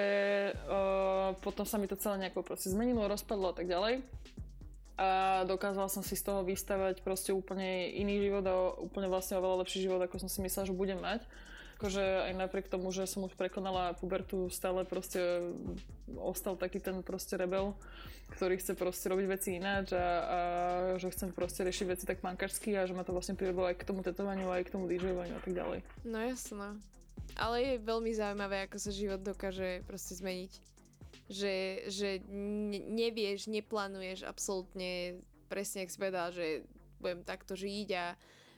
uh, 0.68 1.32
potom 1.40 1.64
sa 1.64 1.80
mi 1.80 1.88
to 1.88 1.96
celé 1.96 2.28
nejako 2.28 2.44
proste 2.44 2.68
zmenilo, 2.68 3.08
rozpadlo 3.08 3.52
a 3.52 3.56
tak 3.56 3.72
ďalej. 3.72 4.04
A 5.00 5.42
dokázala 5.48 5.88
som 5.88 6.04
si 6.04 6.20
z 6.20 6.28
toho 6.28 6.44
vystavať 6.44 7.00
proste 7.08 7.32
úplne 7.32 7.88
iný 7.96 8.20
život 8.20 8.44
a 8.44 8.76
úplne 8.84 9.08
vlastne 9.08 9.40
oveľa 9.40 9.64
lepší 9.64 9.88
život, 9.88 10.04
ako 10.04 10.20
som 10.20 10.28
si 10.28 10.44
myslela, 10.44 10.68
že 10.68 10.76
budem 10.76 11.00
mať. 11.00 11.24
Akože 11.80 12.04
aj 12.04 12.34
napriek 12.36 12.68
tomu, 12.68 12.92
že 12.92 13.08
som 13.08 13.24
už 13.24 13.40
prekonala 13.40 13.96
pubertu, 13.96 14.52
stále 14.52 14.84
proste 14.84 15.56
ostal 16.20 16.60
taký 16.60 16.84
ten 16.84 17.00
proste 17.00 17.40
rebel, 17.40 17.72
ktorý 18.36 18.60
chce 18.60 18.76
proste 18.76 19.08
robiť 19.08 19.28
veci 19.32 19.56
ináč 19.56 19.96
a, 19.96 20.04
a 20.04 20.40
že 21.00 21.16
chcem 21.16 21.32
proste 21.32 21.64
riešiť 21.64 21.88
veci 21.88 22.04
tak 22.04 22.20
mankačsky 22.20 22.76
a 22.76 22.84
že 22.84 22.92
ma 22.92 23.08
to 23.08 23.16
vlastne 23.16 23.40
privedlo 23.40 23.72
aj 23.72 23.80
k 23.80 23.88
tomu 23.88 24.04
tetovaniu, 24.04 24.52
aj 24.52 24.68
k 24.68 24.74
tomu 24.76 24.92
DJovaniu 24.92 25.40
a 25.40 25.42
tak 25.48 25.56
ďalej. 25.56 25.80
No 26.04 26.20
jasno. 26.20 26.76
Ale 27.40 27.56
je 27.64 27.88
veľmi 27.88 28.12
zaujímavé, 28.12 28.68
ako 28.68 28.78
sa 28.78 28.92
život 28.92 29.24
dokáže 29.24 29.88
proste 29.88 30.20
zmeniť. 30.20 30.54
Že, 31.30 31.56
že 31.88 32.10
nevieš, 32.90 33.48
neplánuješ 33.48 34.28
absolútne 34.28 35.22
presne, 35.48 35.86
ak 35.86 35.94
si 35.94 36.02
povedal, 36.02 36.36
že 36.36 36.68
budem 37.00 37.24
takto 37.24 37.56
žiť 37.56 37.90
a 37.96 38.06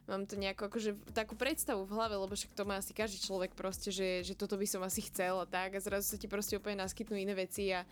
mám 0.10 0.26
to 0.26 0.40
nejako 0.40 0.72
akože 0.72 1.14
takú 1.14 1.38
predstavu 1.38 1.86
v 1.86 1.94
hlave, 1.94 2.16
lebo 2.18 2.34
však 2.34 2.58
to 2.58 2.66
má 2.66 2.82
asi 2.82 2.96
každý 2.96 3.22
človek 3.22 3.54
proste, 3.54 3.94
že, 3.94 4.26
že 4.26 4.34
toto 4.34 4.58
by 4.58 4.66
som 4.66 4.82
asi 4.82 5.04
chcel 5.06 5.40
a 5.40 5.46
tak 5.46 5.78
a 5.78 5.84
zrazu 5.84 6.16
sa 6.16 6.18
ti 6.18 6.26
proste 6.26 6.58
úplne 6.58 6.82
naskytnú 6.82 7.16
iné 7.16 7.38
veci 7.38 7.70
a 7.72 7.86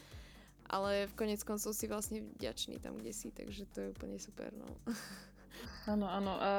ale 0.70 1.10
v 1.10 1.18
konec 1.18 1.42
koncov 1.42 1.74
si 1.74 1.90
vlastne 1.90 2.22
vďačný 2.38 2.78
tam, 2.78 2.94
kde 3.02 3.10
si, 3.10 3.34
takže 3.34 3.66
to 3.74 3.78
je 3.82 3.88
úplne 3.90 4.22
super, 4.22 4.54
no. 4.54 4.70
Áno, 5.90 6.06
áno. 6.06 6.34
A 6.38 6.52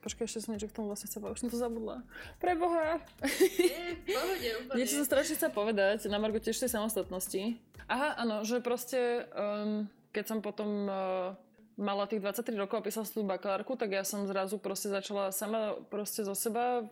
počkaj, 0.00 0.24
ešte 0.24 0.40
som 0.40 0.56
niečo 0.56 0.72
k 0.72 0.76
tomu 0.76 0.88
vlastne 0.88 1.10
chcela, 1.12 1.28
už 1.28 1.44
som 1.44 1.52
to 1.52 1.60
zabudla. 1.60 2.00
Preboha! 2.40 2.96
Niečo 4.78 5.04
som 5.04 5.06
strašne 5.06 5.36
chcela 5.36 5.52
povedať, 5.52 6.08
na 6.08 6.16
Margo 6.16 6.40
tiež 6.40 6.56
tej 6.56 6.72
samostatnosti. 6.72 7.60
Aha, 7.84 8.16
áno, 8.16 8.40
že 8.48 8.64
proste, 8.64 9.28
um, 9.36 9.84
keď 10.16 10.24
som 10.24 10.38
potom 10.40 10.88
uh, 10.88 11.36
mala 11.76 12.08
tých 12.08 12.24
23 12.24 12.56
rokov 12.56 12.80
a 12.80 12.86
písala 12.86 13.04
som 13.04 13.20
tú 13.20 13.26
bakalárku, 13.26 13.76
tak 13.76 13.92
ja 13.92 14.06
som 14.06 14.24
zrazu 14.24 14.56
proste 14.56 14.88
začala 14.88 15.34
sama 15.34 15.76
proste 15.92 16.24
zo 16.24 16.32
seba 16.32 16.88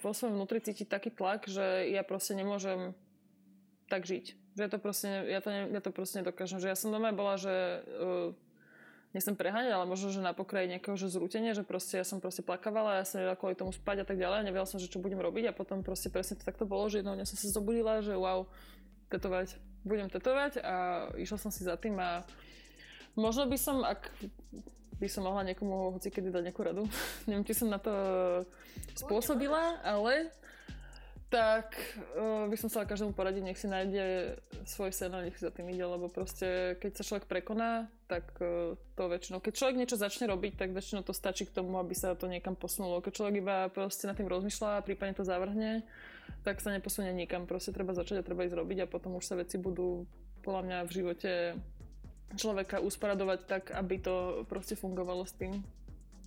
vo 0.00 0.10
svojom 0.14 0.40
vnútri 0.40 0.64
cítiť 0.64 0.88
taký 0.88 1.10
tlak, 1.12 1.44
že 1.50 1.90
ja 1.92 2.00
proste 2.00 2.32
nemôžem 2.32 2.96
tak 3.90 4.06
žiť. 4.06 4.56
Že 4.56 4.60
ja 4.64 4.70
to 4.70 4.78
proste, 4.78 5.08
ja 5.26 5.40
to, 5.42 5.50
ne, 5.50 5.62
ja 5.68 5.80
to 5.82 5.90
proste 5.90 6.22
nedokážem. 6.22 6.62
Že 6.62 6.70
ja 6.70 6.78
som 6.78 6.94
doma 6.94 7.10
bola, 7.10 7.36
že 7.36 7.84
uh, 7.84 8.30
nechcem 9.10 9.34
preháňať, 9.34 9.74
ale 9.74 9.90
možno, 9.90 10.14
že 10.14 10.22
na 10.22 10.30
pokraji 10.30 10.70
nejakého 10.70 10.94
že 10.94 11.10
zrútenia, 11.10 11.50
že 11.50 11.66
proste 11.66 11.98
ja 11.98 12.06
som 12.06 12.22
proste 12.22 12.46
plakavala, 12.46 13.02
ja 13.02 13.04
som 13.06 13.18
nedala 13.18 13.34
kvôli 13.34 13.58
tomu 13.58 13.74
spať 13.74 14.02
a 14.02 14.06
tak 14.06 14.16
ďalej, 14.16 14.46
nevedela 14.46 14.70
som, 14.70 14.78
že 14.78 14.86
čo 14.86 15.02
budem 15.02 15.18
robiť 15.18 15.50
a 15.50 15.56
potom 15.56 15.82
proste 15.82 16.12
presne 16.14 16.38
to 16.38 16.46
takto 16.46 16.62
bolo, 16.62 16.86
že 16.86 17.02
jednou 17.02 17.18
dňa 17.18 17.26
som 17.26 17.34
sa 17.34 17.50
zobudila, 17.50 18.06
že 18.06 18.14
wow, 18.14 18.46
tetovať, 19.10 19.58
budem 19.82 20.06
tetovať 20.06 20.62
a 20.62 20.74
išla 21.18 21.38
som 21.42 21.50
si 21.50 21.66
za 21.66 21.74
tým 21.74 21.98
a 21.98 22.22
možno 23.18 23.50
by 23.50 23.58
som, 23.58 23.82
ak 23.82 24.14
by 25.02 25.08
som 25.10 25.26
mohla 25.26 25.42
niekomu 25.42 25.96
hocikedy 25.96 26.30
dať 26.30 26.42
nejakú 26.46 26.62
radu, 26.62 26.84
neviem, 27.26 27.42
či 27.42 27.58
som 27.58 27.66
na 27.66 27.82
to 27.82 27.90
spôsobila, 28.94 29.82
ale 29.82 30.30
tak 31.30 31.78
uh, 32.18 32.50
by 32.50 32.56
som 32.58 32.66
chcela 32.66 32.90
každému 32.90 33.14
poradiť, 33.14 33.42
nech 33.46 33.54
si 33.54 33.70
nájde 33.70 34.34
svoj 34.66 34.90
sen 34.90 35.14
a 35.14 35.22
nech 35.22 35.38
si 35.38 35.46
za 35.46 35.54
tým 35.54 35.70
ide, 35.70 35.86
lebo 35.86 36.10
proste 36.10 36.74
keď 36.82 36.90
sa 36.98 37.06
človek 37.06 37.30
prekoná, 37.30 37.86
tak 38.10 38.34
uh, 38.42 38.74
to 38.98 39.02
väčšinou, 39.06 39.38
keď 39.38 39.52
človek 39.54 39.78
niečo 39.78 39.94
začne 39.94 40.26
robiť, 40.26 40.58
tak 40.58 40.74
väčšinou 40.74 41.06
to 41.06 41.14
stačí 41.14 41.46
k 41.46 41.54
tomu, 41.54 41.78
aby 41.78 41.94
sa 41.94 42.18
to 42.18 42.26
niekam 42.26 42.58
posunulo. 42.58 42.98
Keď 42.98 43.12
človek 43.14 43.34
iba 43.38 43.70
proste 43.70 44.10
nad 44.10 44.18
tým 44.18 44.26
rozmýšľa 44.26 44.82
a 44.82 44.84
prípadne 44.84 45.14
to 45.14 45.22
zavrhne, 45.22 45.86
tak 46.42 46.58
sa 46.58 46.74
neposunie 46.74 47.14
nikam. 47.14 47.46
Proste 47.46 47.70
treba 47.70 47.94
začať 47.94 48.20
a 48.20 48.26
treba 48.26 48.42
ísť 48.42 48.58
robiť 48.58 48.78
a 48.82 48.90
potom 48.90 49.14
už 49.14 49.24
sa 49.24 49.38
veci 49.38 49.54
budú 49.54 50.10
podľa 50.42 50.62
mňa 50.66 50.78
v 50.82 50.94
živote 50.98 51.32
človeka 52.34 52.78
usporadovať 52.82 53.38
tak, 53.46 53.64
aby 53.74 54.02
to 54.02 54.46
proste 54.46 54.78
fungovalo 54.78 55.26
s 55.26 55.34
tým. 55.34 55.62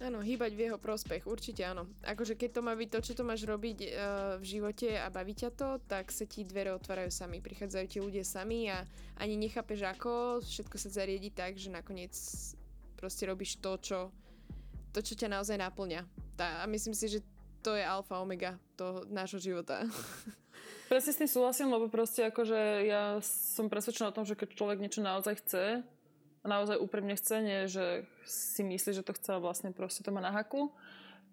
Áno, 0.03 0.19
hýbať 0.19 0.51
v 0.51 0.67
jeho 0.67 0.75
prospech, 0.75 1.23
určite 1.23 1.63
áno. 1.63 1.87
Akože 2.03 2.35
keď 2.35 2.59
to 2.59 2.61
má 2.67 2.75
byť 2.75 2.89
to, 2.91 2.99
čo 2.99 3.13
to 3.15 3.23
máš 3.23 3.47
robiť 3.47 3.77
uh, 3.87 3.87
v 4.35 4.43
živote 4.43 4.99
a 4.99 5.07
baví 5.07 5.31
ťa 5.31 5.55
to, 5.55 5.79
tak 5.87 6.11
sa 6.11 6.27
ti 6.27 6.43
dvere 6.43 6.75
otvárajú 6.75 7.07
sami. 7.07 7.39
Prichádzajú 7.39 7.85
ti 7.87 8.03
ľudia 8.03 8.27
sami 8.27 8.67
a 8.67 8.83
ani 9.15 9.39
nechápeš 9.39 9.87
ako, 9.87 10.43
všetko 10.43 10.75
sa 10.75 10.89
zariedi 10.91 11.31
tak, 11.31 11.55
že 11.55 11.71
nakoniec 11.71 12.11
proste 12.99 13.23
robíš 13.23 13.63
to, 13.63 13.79
čo, 13.79 13.99
to, 14.91 14.99
čo 14.99 15.15
ťa 15.15 15.39
naozaj 15.39 15.55
naplňa. 15.55 16.03
Tá, 16.35 16.59
a 16.59 16.67
myslím 16.67 16.91
si, 16.91 17.07
že 17.07 17.23
to 17.63 17.71
je 17.71 17.83
alfa 17.87 18.19
omega 18.19 18.59
toho 18.75 19.07
nášho 19.07 19.39
života. 19.39 19.87
Presne 20.91 21.15
s 21.15 21.19
tým 21.23 21.31
súhlasím, 21.31 21.71
lebo 21.71 21.87
proste 21.87 22.27
akože 22.27 22.59
ja 22.91 23.23
som 23.23 23.71
presvedčená 23.71 24.11
o 24.11 24.15
tom, 24.19 24.27
že 24.27 24.35
keď 24.35 24.51
človek 24.51 24.83
niečo 24.83 24.99
naozaj 24.99 25.39
chce, 25.39 25.63
naozaj 26.43 26.79
úprimne 26.79 27.15
chce, 27.15 27.35
nie, 27.39 27.59
že 27.71 28.07
si 28.27 28.63
myslí, 28.63 28.91
že 28.99 29.05
to 29.05 29.15
chce 29.15 29.35
a 29.35 29.43
vlastne 29.43 29.71
proste 29.71 30.03
to 30.03 30.11
má 30.11 30.19
na 30.19 30.31
haku, 30.31 30.71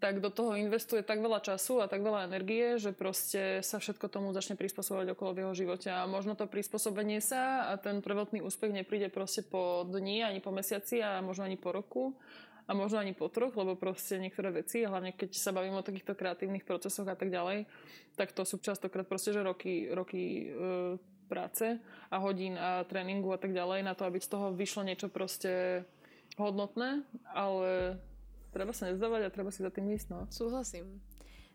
tak 0.01 0.25
do 0.25 0.33
toho 0.33 0.57
investuje 0.57 1.05
tak 1.05 1.21
veľa 1.21 1.45
času 1.45 1.85
a 1.85 1.91
tak 1.91 2.01
veľa 2.01 2.25
energie, 2.25 2.81
že 2.81 2.97
proste 2.97 3.61
sa 3.61 3.77
všetko 3.77 4.09
tomu 4.09 4.33
začne 4.33 4.57
prispôsobovať 4.57 5.13
okolo 5.13 5.31
v 5.37 5.41
jeho 5.45 5.55
živote. 5.55 5.93
A 5.93 6.09
možno 6.09 6.33
to 6.33 6.49
prispôsobenie 6.49 7.21
sa 7.21 7.69
a 7.69 7.77
ten 7.77 8.01
prvotný 8.01 8.41
úspech 8.41 8.73
nepríde 8.73 9.13
proste 9.13 9.45
po 9.45 9.85
dni, 9.85 10.25
ani 10.25 10.41
po 10.41 10.51
mesiaci 10.57 11.05
a 11.05 11.21
možno 11.21 11.45
ani 11.45 11.61
po 11.61 11.77
roku 11.77 12.17
a 12.65 12.73
možno 12.73 13.03
ani 13.03 13.13
po 13.13 13.29
troch, 13.29 13.53
lebo 13.53 13.77
proste 13.77 14.17
niektoré 14.17 14.55
veci, 14.55 14.89
hlavne 14.89 15.13
keď 15.13 15.37
sa 15.37 15.53
bavím 15.53 15.77
o 15.77 15.85
takýchto 15.85 16.17
kreatívnych 16.17 16.65
procesoch 16.65 17.05
a 17.05 17.19
tak 17.19 17.29
ďalej, 17.29 17.69
tak 18.17 18.33
to 18.33 18.47
sú 18.49 18.57
častokrát 18.57 19.05
proste, 19.05 19.37
že 19.37 19.45
roky, 19.45 19.93
roky 19.93 20.49
e, 20.49 20.97
práce 21.31 21.79
a 22.11 22.17
hodín 22.19 22.59
a 22.59 22.83
tréningu 22.83 23.31
a 23.31 23.39
tak 23.39 23.55
ďalej 23.55 23.87
na 23.87 23.95
to, 23.95 24.03
aby 24.11 24.19
z 24.19 24.27
toho 24.27 24.51
vyšlo 24.51 24.83
niečo 24.83 25.07
proste 25.07 25.87
hodnotné, 26.35 27.07
ale 27.31 28.03
treba 28.51 28.75
sa 28.75 28.91
nezdávať 28.91 29.31
a 29.31 29.35
treba 29.35 29.55
si 29.55 29.63
za 29.63 29.71
tým 29.71 29.95
ísť, 29.95 30.07
no. 30.11 30.27
Súhlasím. 30.35 30.99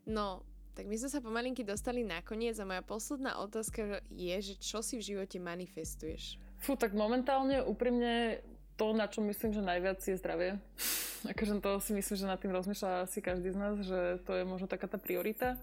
No, 0.08 0.48
tak 0.80 0.88
my 0.88 0.96
sme 0.96 1.10
sa 1.12 1.20
pomalinky 1.20 1.68
dostali 1.68 2.08
na 2.08 2.24
koniec 2.24 2.56
a 2.60 2.68
moja 2.68 2.84
posledná 2.84 3.36
otázka 3.44 4.00
je, 4.08 4.36
že 4.40 4.54
čo 4.56 4.80
si 4.80 4.96
v 4.96 5.08
živote 5.16 5.40
manifestuješ? 5.44 6.40
Fú, 6.64 6.80
tak 6.80 6.96
momentálne 6.96 7.60
úprimne 7.64 8.40
to, 8.76 8.92
na 8.92 9.08
čo 9.08 9.24
myslím, 9.24 9.56
že 9.56 9.64
najviac 9.64 10.00
je 10.04 10.16
zdravie. 10.20 10.60
akože 11.32 11.64
to 11.64 11.72
si 11.82 11.92
myslím, 11.96 12.16
že 12.20 12.30
nad 12.30 12.40
tým 12.40 12.54
rozmýšľa 12.54 13.08
asi 13.08 13.20
každý 13.24 13.56
z 13.56 13.58
nás, 13.58 13.76
že 13.82 14.22
to 14.28 14.36
je 14.36 14.44
možno 14.44 14.68
taká 14.68 14.86
tá 14.86 15.00
priorita. 15.00 15.58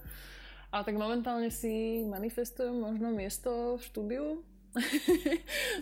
A 0.72 0.80
tak 0.80 0.96
momentálne 0.96 1.52
si 1.52 2.00
manifestujem 2.08 2.72
možno 2.72 3.12
miesto 3.12 3.76
v 3.76 3.82
štúdiu. 3.84 4.24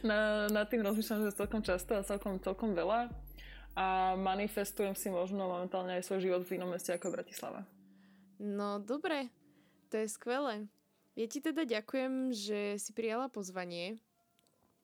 na, 0.09 0.51
nad 0.51 0.67
tým 0.67 0.83
rozmýšľam, 0.83 1.31
že 1.31 1.39
celkom 1.39 1.63
často 1.63 1.95
a 1.95 2.03
celkom, 2.03 2.43
celkom 2.43 2.75
veľa. 2.75 3.07
A 3.79 4.19
manifestujem 4.19 4.99
si 4.99 5.15
možno 5.15 5.47
momentálne 5.47 5.95
aj 5.95 6.11
svoj 6.11 6.27
život 6.27 6.43
v 6.43 6.59
inom 6.59 6.75
meste 6.75 6.91
ako 6.91 7.15
Bratislava. 7.15 7.63
No 8.43 8.83
dobre, 8.83 9.31
to 9.95 10.03
je 10.03 10.11
skvelé. 10.11 10.67
Ja 11.15 11.27
ti 11.31 11.39
teda 11.39 11.63
ďakujem, 11.63 12.35
že 12.35 12.83
si 12.83 12.91
prijala 12.91 13.31
pozvanie 13.31 14.03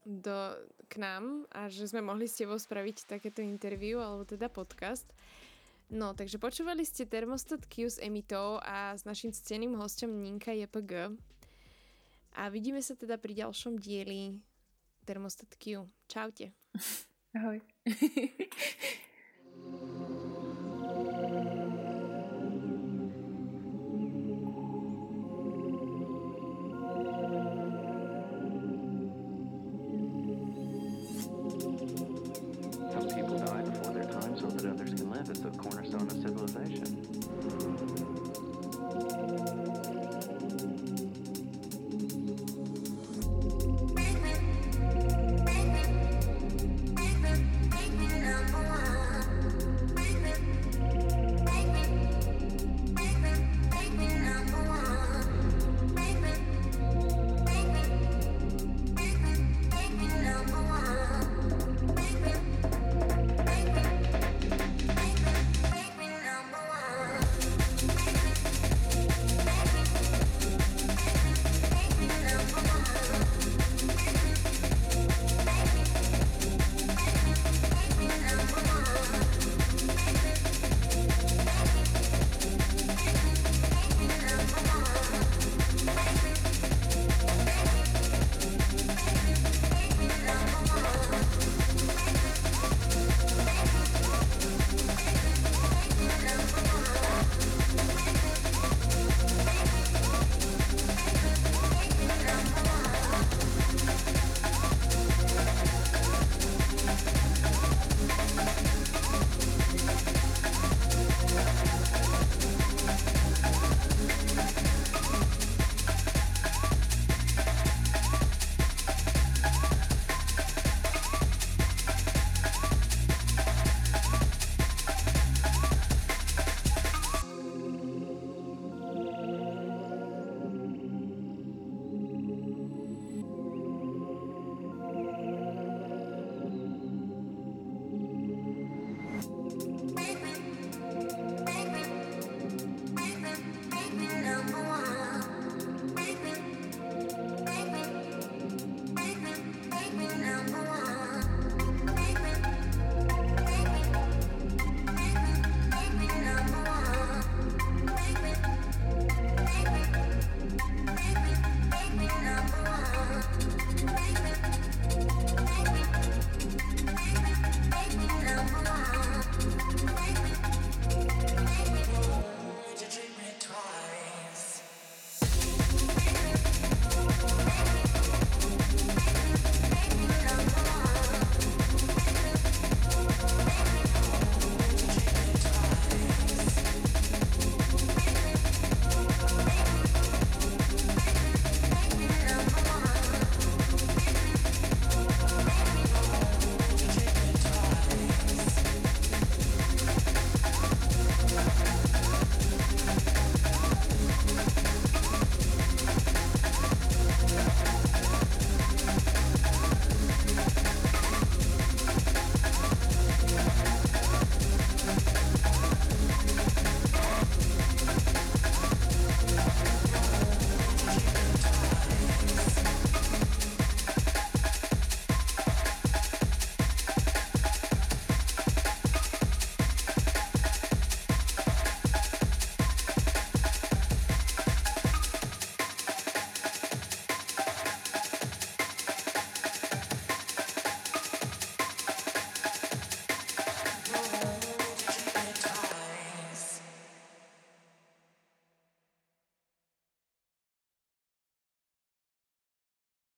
do, 0.06 0.54
k 0.86 1.02
nám 1.02 1.50
a 1.50 1.66
že 1.66 1.90
sme 1.90 1.98
mohli 1.98 2.30
s 2.30 2.38
tebou 2.38 2.54
spraviť 2.54 3.10
takéto 3.10 3.42
interview 3.42 3.98
alebo 3.98 4.22
teda 4.22 4.46
podcast. 4.46 5.10
No, 5.86 6.18
takže 6.18 6.42
počúvali 6.42 6.82
ste 6.82 7.06
Thermostat 7.06 7.62
Q 7.70 7.86
s 7.86 7.98
Emitou 8.02 8.58
a 8.58 8.98
s 8.98 9.06
našim 9.06 9.30
cteným 9.30 9.78
hostom 9.78 10.10
Ninka 10.10 10.50
JPG. 10.50 11.14
A 12.36 12.50
vidíme 12.50 12.82
sa 12.82 12.98
teda 12.98 13.14
pri 13.22 13.38
ďalšom 13.46 13.78
dieli 13.78 14.34
Thermostat 15.06 15.54
Q. 15.54 15.86
Čaute. 16.10 16.50
Ahoj. 17.38 17.62